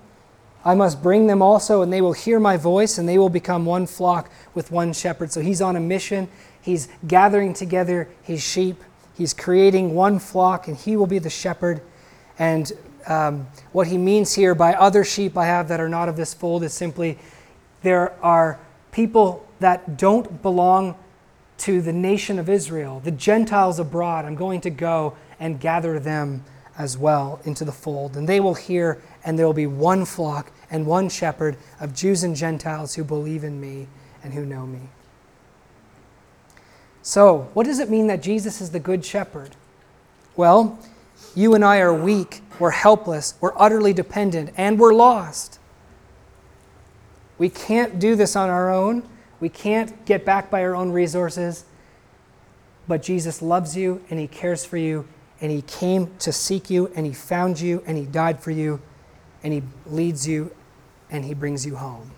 I 0.66 0.74
must 0.74 1.03
bring 1.03 1.28
them 1.28 1.43
also, 1.43 1.84
and 1.84 1.93
they 1.93 2.01
will 2.01 2.13
hear 2.13 2.39
my 2.39 2.57
voice, 2.57 2.97
and 2.97 3.07
they 3.07 3.20
will 3.20 3.30
become 3.30 3.66
one 3.66 3.86
flock 3.86 4.32
with 4.55 4.72
one 4.72 4.93
shepherd. 4.93 5.32
So 5.32 5.41
he's 5.41 5.61
on 5.61 5.76
a 5.76 5.80
mission. 5.80 6.28
He's 6.59 6.88
gathering 7.07 7.53
together 7.53 8.09
his 8.24 8.41
sheep. 8.43 8.84
He's 9.16 9.32
creating 9.32 9.93
one 9.93 10.18
flock, 10.18 10.68
and 10.68 10.76
he 10.76 10.97
will 10.97 11.05
be 11.05 11.20
the 11.20 11.30
shepherd. 11.30 11.82
And 12.39 12.72
um, 13.05 13.47
what 13.72 13.86
he 13.88 13.99
means 13.99 14.34
here 14.34 14.55
by 14.55 14.74
other 14.74 15.03
sheep 15.03 15.38
I 15.38 15.45
have 15.45 15.68
that 15.68 15.80
are 15.80 15.88
not 15.88 16.09
of 16.09 16.18
this 16.18 16.34
fold 16.34 16.63
is 16.63 16.74
simply 16.74 17.20
there 17.84 18.13
are 18.24 18.59
people 18.91 19.47
that 19.59 19.97
don't 19.97 20.41
belong 20.41 20.95
to 21.59 21.82
the 21.82 21.93
nation 21.93 22.39
of 22.39 22.49
Israel, 22.49 22.99
the 23.03 23.11
Gentiles 23.11 23.80
abroad. 23.80 24.26
I'm 24.26 24.36
going 24.36 24.61
to 24.61 24.72
go 24.72 25.16
and 25.39 25.59
gather 25.59 25.99
them 25.99 26.43
as 26.78 26.97
well 26.97 27.39
into 27.45 27.63
the 27.63 27.72
fold. 27.72 28.18
And 28.18 28.28
they 28.28 28.39
will 28.39 28.55
hear, 28.55 29.01
and 29.24 29.38
there 29.39 29.45
will 29.45 29.53
be 29.53 29.68
one 29.68 30.03
flock 30.03 30.51
and 30.70 30.86
one 30.86 31.09
shepherd 31.09 31.57
of 31.80 31.93
Jews 31.93 32.24
and 32.24 32.36
Gentiles 32.36 32.95
who 32.95 33.03
believe 33.03 33.43
in 33.43 33.59
me 33.59 33.88
and 34.24 34.34
who 34.34 34.45
know 34.45 34.66
me. 34.66 34.89
So, 37.01 37.49
what 37.53 37.66
does 37.66 37.80
it 37.80 37.89
mean 37.89 38.07
that 38.07 38.24
Jesus 38.24 38.61
is 38.61 38.72
the 38.72 38.80
good 38.80 39.05
shepherd? 39.05 39.55
Well, 40.36 40.80
you 41.36 41.53
and 41.53 41.63
I 41.63 41.80
are 41.80 41.93
weak, 41.93 42.41
we're 42.59 42.72
helpless, 42.72 43.36
we're 43.39 43.53
utterly 43.57 43.93
dependent, 43.93 44.51
and 44.57 44.80
we're 44.80 44.93
lost. 44.93 45.59
We 47.38 47.49
can't 47.49 47.99
do 47.99 48.16
this 48.16 48.36
on 48.36 48.49
our 48.49 48.72
own. 48.72 49.07
We 49.39 49.49
can't 49.49 50.05
get 50.05 50.26
back 50.26 50.49
by 50.49 50.63
our 50.63 50.76
own 50.76 50.91
resources. 50.91 51.66
But 52.88 53.03
Jesus 53.03 53.41
loves 53.41 53.76
you 53.76 54.01
and 54.09 54.20
He 54.20 54.28
cares 54.28 54.63
for 54.66 54.78
you, 54.78 55.07
and 55.41 55.51
He 55.51 55.61
came 55.61 56.16
to 56.20 56.32
seek 56.32 56.70
you, 56.70 56.91
and 56.95 57.05
He 57.05 57.13
found 57.13 57.59
you, 57.59 57.84
and 57.86 57.97
He 57.97 58.05
died 58.05 58.39
for 58.39 58.51
you 58.51 58.82
and 59.45 59.53
He 59.53 59.61
leads 59.85 60.27
you 60.27 60.51
and 61.11 61.23
He 61.23 61.35
brings 61.35 61.65
you 61.65 61.75
home 61.75 62.11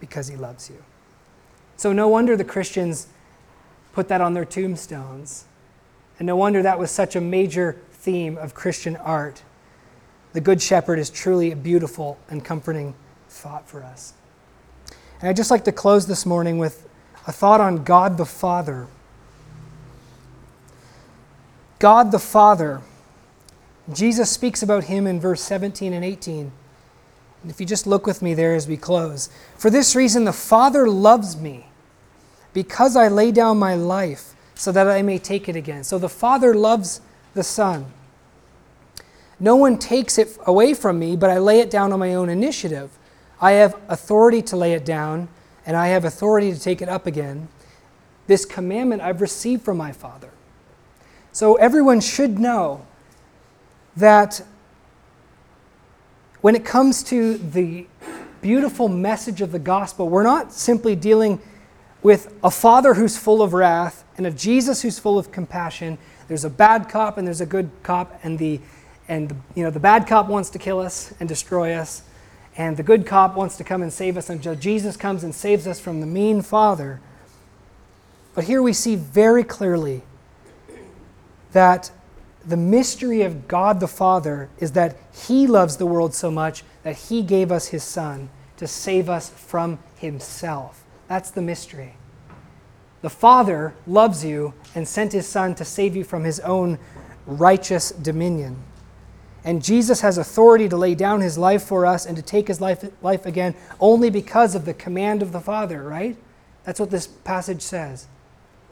because 0.00 0.26
He 0.26 0.34
loves 0.34 0.68
you. 0.68 0.82
So, 1.76 1.92
no 1.92 2.08
wonder 2.08 2.36
the 2.36 2.44
Christians 2.44 3.06
put 3.92 4.08
that 4.08 4.20
on 4.20 4.34
their 4.34 4.44
tombstones. 4.44 5.44
And 6.18 6.26
no 6.26 6.36
wonder 6.36 6.62
that 6.62 6.78
was 6.78 6.90
such 6.90 7.16
a 7.16 7.20
major 7.20 7.76
theme 7.92 8.36
of 8.36 8.54
Christian 8.54 8.96
art. 8.96 9.42
The 10.32 10.40
Good 10.40 10.60
Shepherd 10.60 10.98
is 10.98 11.10
truly 11.10 11.52
a 11.52 11.56
beautiful 11.56 12.18
and 12.28 12.44
comforting 12.44 12.94
thought 13.28 13.68
for 13.68 13.82
us. 13.82 14.12
And 15.20 15.28
I'd 15.28 15.36
just 15.36 15.50
like 15.50 15.64
to 15.64 15.72
close 15.72 16.06
this 16.06 16.26
morning 16.26 16.58
with 16.58 16.88
a 17.26 17.32
thought 17.32 17.60
on 17.60 17.84
God 17.84 18.16
the 18.18 18.26
Father. 18.26 18.88
God 21.78 22.10
the 22.10 22.18
Father. 22.18 22.80
Jesus 23.92 24.30
speaks 24.30 24.62
about 24.62 24.84
him 24.84 25.06
in 25.06 25.20
verse 25.20 25.40
17 25.42 25.92
and 25.92 26.04
18. 26.04 26.50
And 27.44 27.50
if 27.50 27.60
you 27.60 27.66
just 27.66 27.86
look 27.86 28.06
with 28.06 28.22
me 28.22 28.32
there 28.32 28.54
as 28.54 28.66
we 28.66 28.78
close. 28.78 29.28
For 29.58 29.68
this 29.68 29.94
reason, 29.94 30.24
the 30.24 30.32
Father 30.32 30.88
loves 30.88 31.36
me, 31.36 31.66
because 32.54 32.96
I 32.96 33.08
lay 33.08 33.32
down 33.32 33.58
my 33.58 33.74
life 33.74 34.34
so 34.54 34.72
that 34.72 34.88
I 34.88 35.02
may 35.02 35.18
take 35.18 35.46
it 35.46 35.54
again. 35.54 35.84
So 35.84 35.98
the 35.98 36.08
Father 36.08 36.54
loves 36.54 37.02
the 37.34 37.42
Son. 37.42 37.84
No 39.38 39.56
one 39.56 39.76
takes 39.76 40.16
it 40.16 40.38
away 40.46 40.72
from 40.72 40.98
me, 40.98 41.16
but 41.16 41.28
I 41.28 41.36
lay 41.36 41.60
it 41.60 41.68
down 41.68 41.92
on 41.92 41.98
my 41.98 42.14
own 42.14 42.30
initiative. 42.30 42.90
I 43.42 43.52
have 43.52 43.76
authority 43.90 44.40
to 44.40 44.56
lay 44.56 44.72
it 44.72 44.86
down, 44.86 45.28
and 45.66 45.76
I 45.76 45.88
have 45.88 46.06
authority 46.06 46.50
to 46.50 46.58
take 46.58 46.80
it 46.80 46.88
up 46.88 47.06
again. 47.06 47.48
This 48.26 48.46
commandment 48.46 49.02
I've 49.02 49.20
received 49.20 49.62
from 49.62 49.76
my 49.76 49.92
Father. 49.92 50.30
So 51.30 51.56
everyone 51.56 52.00
should 52.00 52.38
know 52.38 52.86
that 53.96 54.40
when 56.44 56.54
it 56.54 56.62
comes 56.62 57.02
to 57.02 57.38
the 57.38 57.86
beautiful 58.42 58.86
message 58.86 59.40
of 59.40 59.50
the 59.50 59.58
gospel, 59.58 60.10
we're 60.10 60.22
not 60.22 60.52
simply 60.52 60.94
dealing 60.94 61.40
with 62.02 62.34
a 62.44 62.50
father 62.50 62.92
who's 62.92 63.16
full 63.16 63.40
of 63.40 63.54
wrath 63.54 64.04
and 64.18 64.26
a 64.26 64.30
Jesus 64.30 64.82
who's 64.82 64.98
full 64.98 65.18
of 65.18 65.32
compassion. 65.32 65.96
There's 66.28 66.44
a 66.44 66.50
bad 66.50 66.90
cop 66.90 67.16
and 67.16 67.26
there's 67.26 67.40
a 67.40 67.46
good 67.46 67.70
cop, 67.82 68.20
and 68.22 68.38
the 68.38 68.60
and 69.08 69.34
you 69.54 69.64
know 69.64 69.70
the 69.70 69.80
bad 69.80 70.06
cop 70.06 70.28
wants 70.28 70.50
to 70.50 70.58
kill 70.58 70.80
us 70.80 71.14
and 71.18 71.26
destroy 71.30 71.72
us, 71.72 72.02
and 72.58 72.76
the 72.76 72.82
good 72.82 73.06
cop 73.06 73.36
wants 73.36 73.56
to 73.56 73.64
come 73.64 73.80
and 73.80 73.90
save 73.90 74.18
us 74.18 74.28
until 74.28 74.54
Jesus 74.54 74.98
comes 74.98 75.24
and 75.24 75.34
saves 75.34 75.66
us 75.66 75.80
from 75.80 76.00
the 76.00 76.06
mean 76.06 76.42
father. 76.42 77.00
But 78.34 78.44
here 78.44 78.60
we 78.60 78.74
see 78.74 78.96
very 78.96 79.44
clearly 79.44 80.02
that 81.52 81.90
the 82.46 82.56
mystery 82.56 83.22
of 83.22 83.48
God 83.48 83.80
the 83.80 83.88
Father 83.88 84.48
is 84.58 84.72
that 84.72 84.96
He 85.12 85.46
loves 85.46 85.76
the 85.76 85.86
world 85.86 86.14
so 86.14 86.30
much 86.30 86.62
that 86.82 86.96
He 86.96 87.22
gave 87.22 87.50
us 87.50 87.68
His 87.68 87.82
Son 87.82 88.28
to 88.56 88.66
save 88.66 89.08
us 89.08 89.30
from 89.30 89.78
Himself. 89.96 90.84
That's 91.08 91.30
the 91.30 91.42
mystery. 91.42 91.94
The 93.02 93.10
Father 93.10 93.74
loves 93.86 94.24
you 94.24 94.54
and 94.74 94.86
sent 94.86 95.12
His 95.12 95.26
Son 95.26 95.54
to 95.56 95.64
save 95.64 95.96
you 95.96 96.04
from 96.04 96.24
His 96.24 96.40
own 96.40 96.78
righteous 97.26 97.90
dominion. 97.90 98.62
And 99.44 99.62
Jesus 99.62 100.00
has 100.00 100.16
authority 100.16 100.68
to 100.70 100.76
lay 100.76 100.94
down 100.94 101.20
his 101.20 101.36
life 101.36 101.62
for 101.62 101.84
us 101.84 102.06
and 102.06 102.16
to 102.16 102.22
take 102.22 102.48
his 102.48 102.62
life, 102.62 102.84
life 103.02 103.26
again 103.26 103.54
only 103.78 104.08
because 104.08 104.54
of 104.54 104.64
the 104.64 104.72
command 104.72 105.22
of 105.22 105.32
the 105.32 105.40
Father, 105.40 105.82
right? 105.82 106.16
That's 106.64 106.80
what 106.80 106.90
this 106.90 107.06
passage 107.06 107.60
says. 107.60 108.08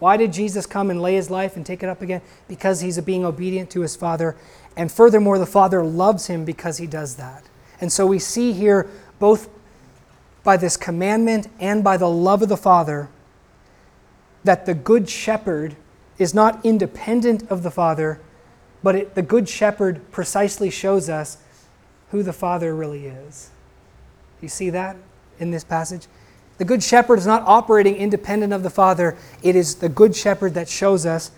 Why 0.02 0.16
did 0.16 0.32
Jesus 0.32 0.66
come 0.66 0.90
and 0.90 1.00
lay 1.00 1.14
his 1.14 1.30
life 1.30 1.54
and 1.54 1.64
take 1.64 1.84
it 1.84 1.88
up 1.88 2.02
again? 2.02 2.22
Because 2.48 2.80
he's 2.80 2.98
a 2.98 3.02
being 3.02 3.24
obedient 3.24 3.70
to 3.70 3.82
his 3.82 3.94
Father. 3.94 4.34
And 4.76 4.90
furthermore, 4.90 5.38
the 5.38 5.46
Father 5.46 5.84
loves 5.84 6.26
him 6.26 6.44
because 6.44 6.78
he 6.78 6.88
does 6.88 7.14
that. 7.18 7.44
And 7.80 7.92
so 7.92 8.04
we 8.04 8.18
see 8.18 8.52
here, 8.52 8.90
both 9.20 9.48
by 10.42 10.56
this 10.56 10.76
commandment 10.76 11.46
and 11.60 11.84
by 11.84 11.98
the 11.98 12.08
love 12.08 12.42
of 12.42 12.48
the 12.48 12.56
Father, 12.56 13.10
that 14.42 14.66
the 14.66 14.74
Good 14.74 15.08
Shepherd 15.08 15.76
is 16.18 16.34
not 16.34 16.66
independent 16.66 17.48
of 17.48 17.62
the 17.62 17.70
Father, 17.70 18.20
but 18.82 18.96
it, 18.96 19.14
the 19.14 19.22
Good 19.22 19.48
Shepherd 19.48 20.10
precisely 20.10 20.68
shows 20.68 21.08
us 21.08 21.38
who 22.10 22.24
the 22.24 22.32
Father 22.32 22.74
really 22.74 23.06
is. 23.06 23.50
You 24.40 24.48
see 24.48 24.68
that 24.70 24.96
in 25.38 25.52
this 25.52 25.62
passage? 25.62 26.08
The 26.58 26.64
Good 26.64 26.82
Shepherd 26.82 27.18
is 27.18 27.26
not 27.26 27.42
operating 27.46 27.96
independent 27.96 28.52
of 28.52 28.62
the 28.62 28.70
Father, 28.70 29.16
it 29.42 29.56
is 29.56 29.76
the 29.76 29.88
Good 29.88 30.14
Shepherd 30.14 30.54
that 30.54 30.68
shows 30.68 31.06
us 31.06 31.30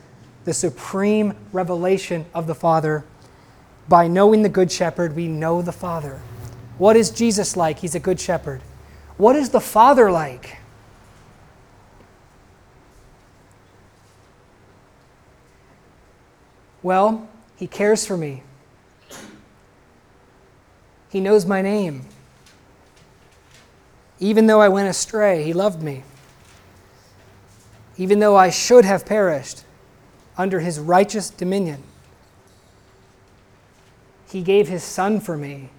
the 0.45 0.53
supreme 0.53 1.35
revelation 1.53 2.27
of 2.35 2.47
the 2.47 2.55
Father. 2.55 3.05
By 3.89 4.09
knowing 4.09 4.43
the 4.43 4.49
Good 4.49 4.71
Shepherd, 4.73 5.15
we 5.17 5.29
know 5.29 5.63
the 5.63 5.73
Father. 5.73 6.21
What 6.79 6.97
is 6.97 7.11
Jesus 7.11 7.57
like? 7.57 7.79
He's 7.79 7.95
a 7.95 8.01
Good 8.01 8.21
Shepherd. 8.21 8.61
What 9.17 9.37
is 9.37 9.51
the 9.51 9.61
Father 9.61 10.11
like? 10.11 10.59
Well, 16.83 17.29
he 17.57 17.67
cares 17.67 18.05
for 18.05 18.17
me. 18.17 18.43
He 21.09 21.21
knows 21.21 21.47
my 21.47 21.63
name. 21.63 22.07
Even 24.21 24.47
though 24.47 24.61
I 24.61 24.69
went 24.69 24.89
astray, 24.89 25.43
He 25.45 25.53
loved 25.53 25.83
me. 25.83 26.05
Even 27.97 28.19
though 28.19 28.37
I 28.37 28.51
should 28.51 28.85
have 28.85 29.07
perished 29.07 29.65
under 30.37 30.61
His 30.61 30.79
righteous 30.81 31.31
dominion, 31.31 31.83
He 34.29 34.43
gave 34.43 34.69
His 34.69 34.83
Son 34.83 35.21
for 35.21 35.37
me, 35.37 35.71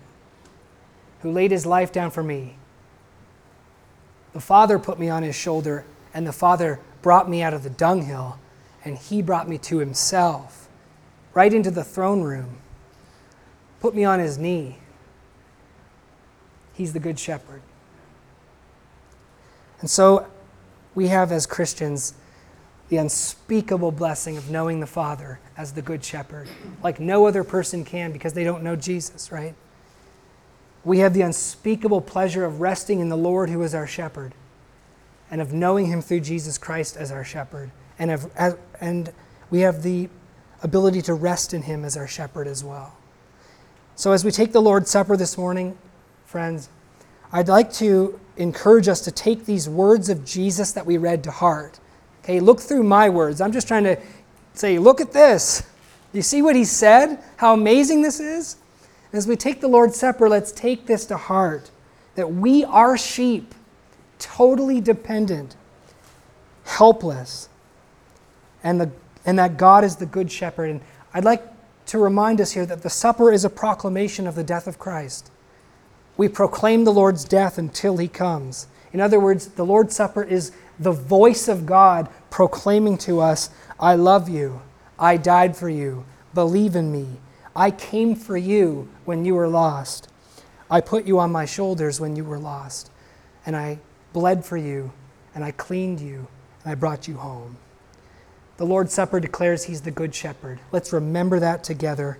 who 1.21 1.31
laid 1.31 1.51
His 1.51 1.65
life 1.65 1.91
down 1.91 2.11
for 2.11 2.23
me. 2.23 2.55
The 4.33 4.41
Father 4.41 4.79
put 4.79 4.99
me 4.99 5.09
on 5.09 5.23
His 5.23 5.36
shoulder, 5.36 5.86
and 6.13 6.27
the 6.27 6.33
Father 6.33 6.79
brought 7.01 7.29
me 7.29 7.41
out 7.41 7.53
of 7.53 7.63
the 7.63 7.69
dunghill, 7.69 8.39
and 8.83 8.97
He 8.97 9.21
brought 9.21 9.49
me 9.49 9.57
to 9.59 9.77
Himself 9.77 10.65
right 11.36 11.53
into 11.53 11.69
the 11.69 11.83
throne 11.83 12.23
room, 12.23 12.57
put 13.81 13.93
me 13.93 14.03
on 14.03 14.19
his 14.19 14.39
knee. 14.39 14.77
He's 16.73 16.93
the 16.93 16.99
good 16.99 17.19
shepherd. 17.19 17.61
And 19.86 19.89
so 19.91 20.25
we 20.95 21.09
have, 21.09 21.31
as 21.31 21.45
Christians, 21.45 22.15
the 22.89 22.97
unspeakable 22.97 23.91
blessing 23.91 24.36
of 24.36 24.49
knowing 24.49 24.79
the 24.79 24.88
Father 24.88 25.39
as 25.55 25.73
the 25.73 25.83
good 25.83 26.03
shepherd, 26.03 26.49
like 26.81 26.99
no 26.99 27.27
other 27.27 27.43
person 27.43 27.86
can 27.86 28.11
because 28.11 28.33
they 28.33 28.43
don't 28.43 28.63
know 28.63 28.75
Jesus, 28.75 29.31
right? 29.31 29.53
We 30.83 30.97
have 31.01 31.13
the 31.13 31.21
unspeakable 31.21 32.01
pleasure 32.01 32.45
of 32.45 32.61
resting 32.61 32.99
in 32.99 33.09
the 33.09 33.15
Lord 33.15 33.51
who 33.51 33.61
is 33.61 33.75
our 33.75 33.86
shepherd 33.86 34.33
and 35.29 35.39
of 35.39 35.53
knowing 35.53 35.86
him 35.86 36.01
through 36.01 36.21
Jesus 36.21 36.57
Christ 36.57 36.97
as 36.97 37.11
our 37.11 37.23
shepherd. 37.23 37.69
And, 37.99 38.09
of, 38.09 38.57
and 38.81 39.13
we 39.51 39.59
have 39.59 39.83
the 39.83 40.09
ability 40.63 41.03
to 41.03 41.13
rest 41.13 41.53
in 41.53 41.61
Him 41.61 41.86
as 41.86 41.95
our 41.95 42.07
shepherd 42.07 42.47
as 42.47 42.63
well. 42.63 42.97
So, 43.95 44.13
as 44.13 44.25
we 44.25 44.31
take 44.31 44.51
the 44.51 44.63
Lord's 44.63 44.89
Supper 44.89 45.15
this 45.15 45.38
morning, 45.38 45.77
friends, 46.25 46.69
I'd 47.31 47.49
like 47.49 47.71
to 47.73 48.19
encourage 48.38 48.88
us 48.88 49.01
to 49.01 49.11
take 49.11 49.45
these 49.45 49.69
words 49.69 50.09
of 50.09 50.25
Jesus 50.25 50.71
that 50.73 50.86
we 50.86 50.97
read 50.97 51.23
to 51.23 51.31
heart. 51.31 51.79
Okay, 52.23 52.39
look 52.39 52.59
through 52.59 52.83
my 52.83 53.09
words. 53.09 53.41
I'm 53.41 53.51
just 53.51 53.67
trying 53.67 53.83
to 53.83 53.97
say, 54.53 54.79
look 54.79 55.01
at 55.01 55.13
this. 55.13 55.63
You 56.13 56.21
see 56.21 56.41
what 56.41 56.55
he 56.55 56.65
said? 56.65 57.19
How 57.38 57.53
amazing 57.53 58.01
this 58.01 58.19
is? 58.19 58.57
As 59.13 59.27
we 59.27 59.36
take 59.36 59.61
the 59.61 59.67
Lord's 59.67 59.97
Supper, 59.97 60.27
let's 60.27 60.51
take 60.51 60.86
this 60.86 61.05
to 61.05 61.17
heart 61.17 61.71
that 62.15 62.33
we 62.33 62.63
are 62.65 62.97
sheep, 62.97 63.53
totally 64.19 64.81
dependent, 64.81 65.55
helpless, 66.63 67.49
and 68.63 68.79
the 68.81 68.91
and 69.25 69.39
that 69.39 69.57
God 69.57 69.83
is 69.83 69.95
the 69.95 70.05
good 70.05 70.31
shepherd. 70.31 70.69
And 70.69 70.81
I'd 71.13 71.25
like 71.25 71.43
to 71.88 71.97
remind 71.97 72.39
us 72.39 72.51
here 72.51 72.65
that 72.65 72.83
the 72.83 72.89
supper 72.89 73.31
is 73.31 73.43
a 73.43 73.49
proclamation 73.49 74.27
of 74.27 74.36
the 74.36 74.43
death 74.43 74.67
of 74.67 74.79
Christ. 74.79 75.31
We 76.18 76.30
proclaim 76.30 76.84
the 76.84 76.93
Lord's 76.93 77.26
death 77.26 77.57
until 77.57 77.97
he 77.97 78.07
comes. 78.07 78.68
In 78.93 79.01
other 79.01 79.20
words, 79.20 79.47
the 79.47 79.66
Lord's 79.66 79.95
Supper 79.95 80.24
is 80.24 80.51
the 80.80 80.91
voice 80.91 81.47
of 81.47 81.66
God 81.66 82.09
proclaiming 82.30 82.97
to 82.99 83.20
us, 83.20 83.49
I 83.80 83.95
love 83.95 84.30
you. 84.30 84.61
I 84.97 85.18
died 85.18 85.55
for 85.57 85.70
you. 85.70 86.05
Believe 86.34 86.76
in 86.76 86.91
me. 86.91 87.07
I 87.55 87.72
came 87.72 88.16
for 88.16 88.38
you 88.38 88.89
when 89.05 89.26
you 89.26 89.36
were 89.36 89.47
lost. 89.47 90.09
I 90.70 90.82
put 90.82 91.05
you 91.05 91.20
on 91.20 91.32
my 91.32 91.45
shoulders 91.45 91.99
when 91.99 92.16
you 92.16 92.24
were 92.24 92.39
lost. 92.39 92.91
And 93.45 93.55
I 93.55 93.80
bled 94.13 94.43
for 94.45 94.57
you, 94.57 94.91
and 95.34 95.43
I 95.43 95.51
cleaned 95.51 95.99
you, 95.99 96.28
and 96.63 96.72
I 96.72 96.76
brought 96.76 97.07
you 97.07 97.16
home. 97.16 97.57
The 98.57 98.66
Lord's 98.66 98.93
Supper 98.93 99.20
declares 99.20 99.66
he's 99.66 99.82
the 99.82 99.91
Good 99.91 100.16
Shepherd. 100.16 100.59
Let's 100.72 100.93
remember 100.93 101.39
that 101.39 101.63
together. 101.63 102.18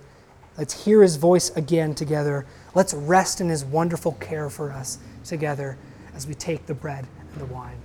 Let's 0.58 0.84
hear 0.84 1.02
his 1.02 1.16
voice 1.16 1.50
again 1.56 1.94
together. 1.94 2.46
Let's 2.76 2.92
rest 2.92 3.40
in 3.40 3.48
his 3.48 3.64
wonderful 3.64 4.12
care 4.12 4.50
for 4.50 4.70
us 4.70 4.98
together 5.24 5.78
as 6.14 6.26
we 6.26 6.34
take 6.34 6.66
the 6.66 6.74
bread 6.74 7.06
and 7.32 7.40
the 7.40 7.46
wine. 7.46 7.78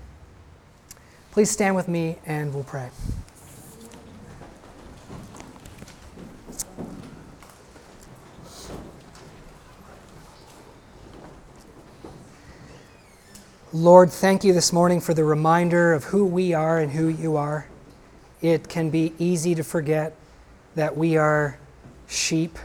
Please 1.31 1.49
stand 1.49 1.77
with 1.77 1.87
me 1.87 2.17
and 2.25 2.53
we'll 2.53 2.65
pray. 2.65 2.89
Lord, 13.71 14.11
thank 14.11 14.43
you 14.43 14.51
this 14.51 14.73
morning 14.73 14.99
for 14.99 15.13
the 15.13 15.23
reminder 15.23 15.93
of 15.93 16.03
who 16.03 16.25
we 16.25 16.53
are 16.53 16.79
and 16.79 16.91
who 16.91 17.07
you 17.07 17.37
are 17.37 17.65
it 18.41 18.67
can 18.67 18.89
be 18.89 19.13
easy 19.19 19.55
to 19.55 19.63
forget 19.63 20.15
that 20.75 20.97
we 20.97 21.15
are 21.15 21.57
sheep. 22.07 22.57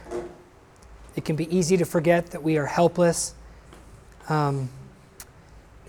It 1.16 1.24
can 1.24 1.34
be 1.34 1.54
easy 1.54 1.76
to 1.78 1.84
forget 1.84 2.26
that 2.32 2.42
we 2.42 2.58
are 2.58 2.66
helpless. 2.66 3.34
Um, 4.28 4.68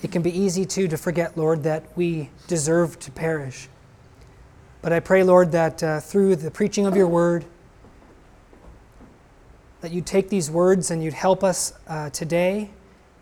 it 0.01 0.11
can 0.11 0.21
be 0.21 0.35
easy 0.35 0.65
too 0.65 0.87
to 0.87 0.97
forget, 0.97 1.37
Lord, 1.37 1.63
that 1.63 1.95
we 1.97 2.29
deserve 2.47 2.97
to 2.99 3.11
perish. 3.11 3.67
But 4.81 4.93
I 4.93 5.01
pray, 5.01 5.23
Lord, 5.23 5.51
that 5.51 5.83
uh, 5.83 5.99
through 5.99 6.37
the 6.37 6.49
preaching 6.49 6.85
of 6.85 6.95
your 6.95 7.07
word, 7.07 7.45
that 9.81 9.91
you'd 9.91 10.05
take 10.05 10.29
these 10.29 10.49
words 10.49 10.91
and 10.91 11.03
you'd 11.03 11.13
help 11.13 11.43
us 11.43 11.73
uh, 11.87 12.09
today 12.11 12.69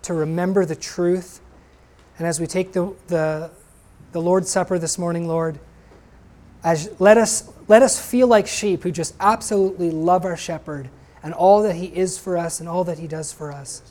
to 0.03 0.13
remember 0.13 0.65
the 0.65 0.75
truth. 0.75 1.41
And 2.17 2.27
as 2.27 2.39
we 2.39 2.45
take 2.45 2.71
the, 2.71 2.93
the, 3.07 3.49
the 4.11 4.21
Lord's 4.21 4.49
Supper 4.49 4.77
this 4.77 4.97
morning, 4.99 5.27
Lord, 5.27 5.59
as 6.63 6.89
let 6.99 7.17
us 7.17 7.51
let 7.67 7.83
us 7.83 7.99
feel 7.99 8.27
like 8.27 8.47
sheep 8.47 8.83
who 8.83 8.91
just 8.91 9.15
absolutely 9.19 9.91
love 9.91 10.25
our 10.25 10.37
shepherd 10.37 10.89
and 11.25 11.33
all 11.33 11.63
that 11.63 11.75
he 11.75 11.87
is 11.87 12.19
for 12.19 12.37
us 12.37 12.59
and 12.59 12.69
all 12.69 12.83
that 12.83 12.99
he 12.99 13.07
does 13.07 13.33
for 13.33 13.51
us. 13.51 13.81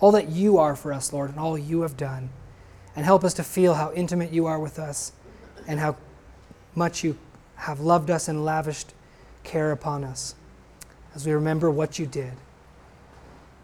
All 0.00 0.10
that 0.10 0.28
you 0.28 0.58
are 0.58 0.74
for 0.74 0.92
us, 0.92 1.12
Lord, 1.12 1.30
and 1.30 1.38
all 1.38 1.56
you 1.56 1.82
have 1.82 1.96
done. 1.96 2.30
And 2.96 3.06
help 3.06 3.22
us 3.22 3.34
to 3.34 3.44
feel 3.44 3.74
how 3.74 3.92
intimate 3.92 4.32
you 4.32 4.46
are 4.46 4.58
with 4.58 4.80
us 4.80 5.12
and 5.68 5.78
how 5.78 5.96
much 6.74 7.04
you 7.04 7.16
have 7.54 7.78
loved 7.78 8.10
us 8.10 8.26
and 8.26 8.44
lavished 8.44 8.94
care 9.44 9.70
upon 9.70 10.02
us 10.02 10.34
as 11.14 11.24
we 11.24 11.32
remember 11.32 11.70
what 11.70 12.00
you 12.00 12.06
did. 12.06 12.32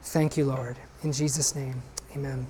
Thank 0.00 0.36
you, 0.36 0.44
Lord. 0.44 0.76
In 1.02 1.12
Jesus' 1.12 1.56
name, 1.56 1.82
amen. 2.14 2.46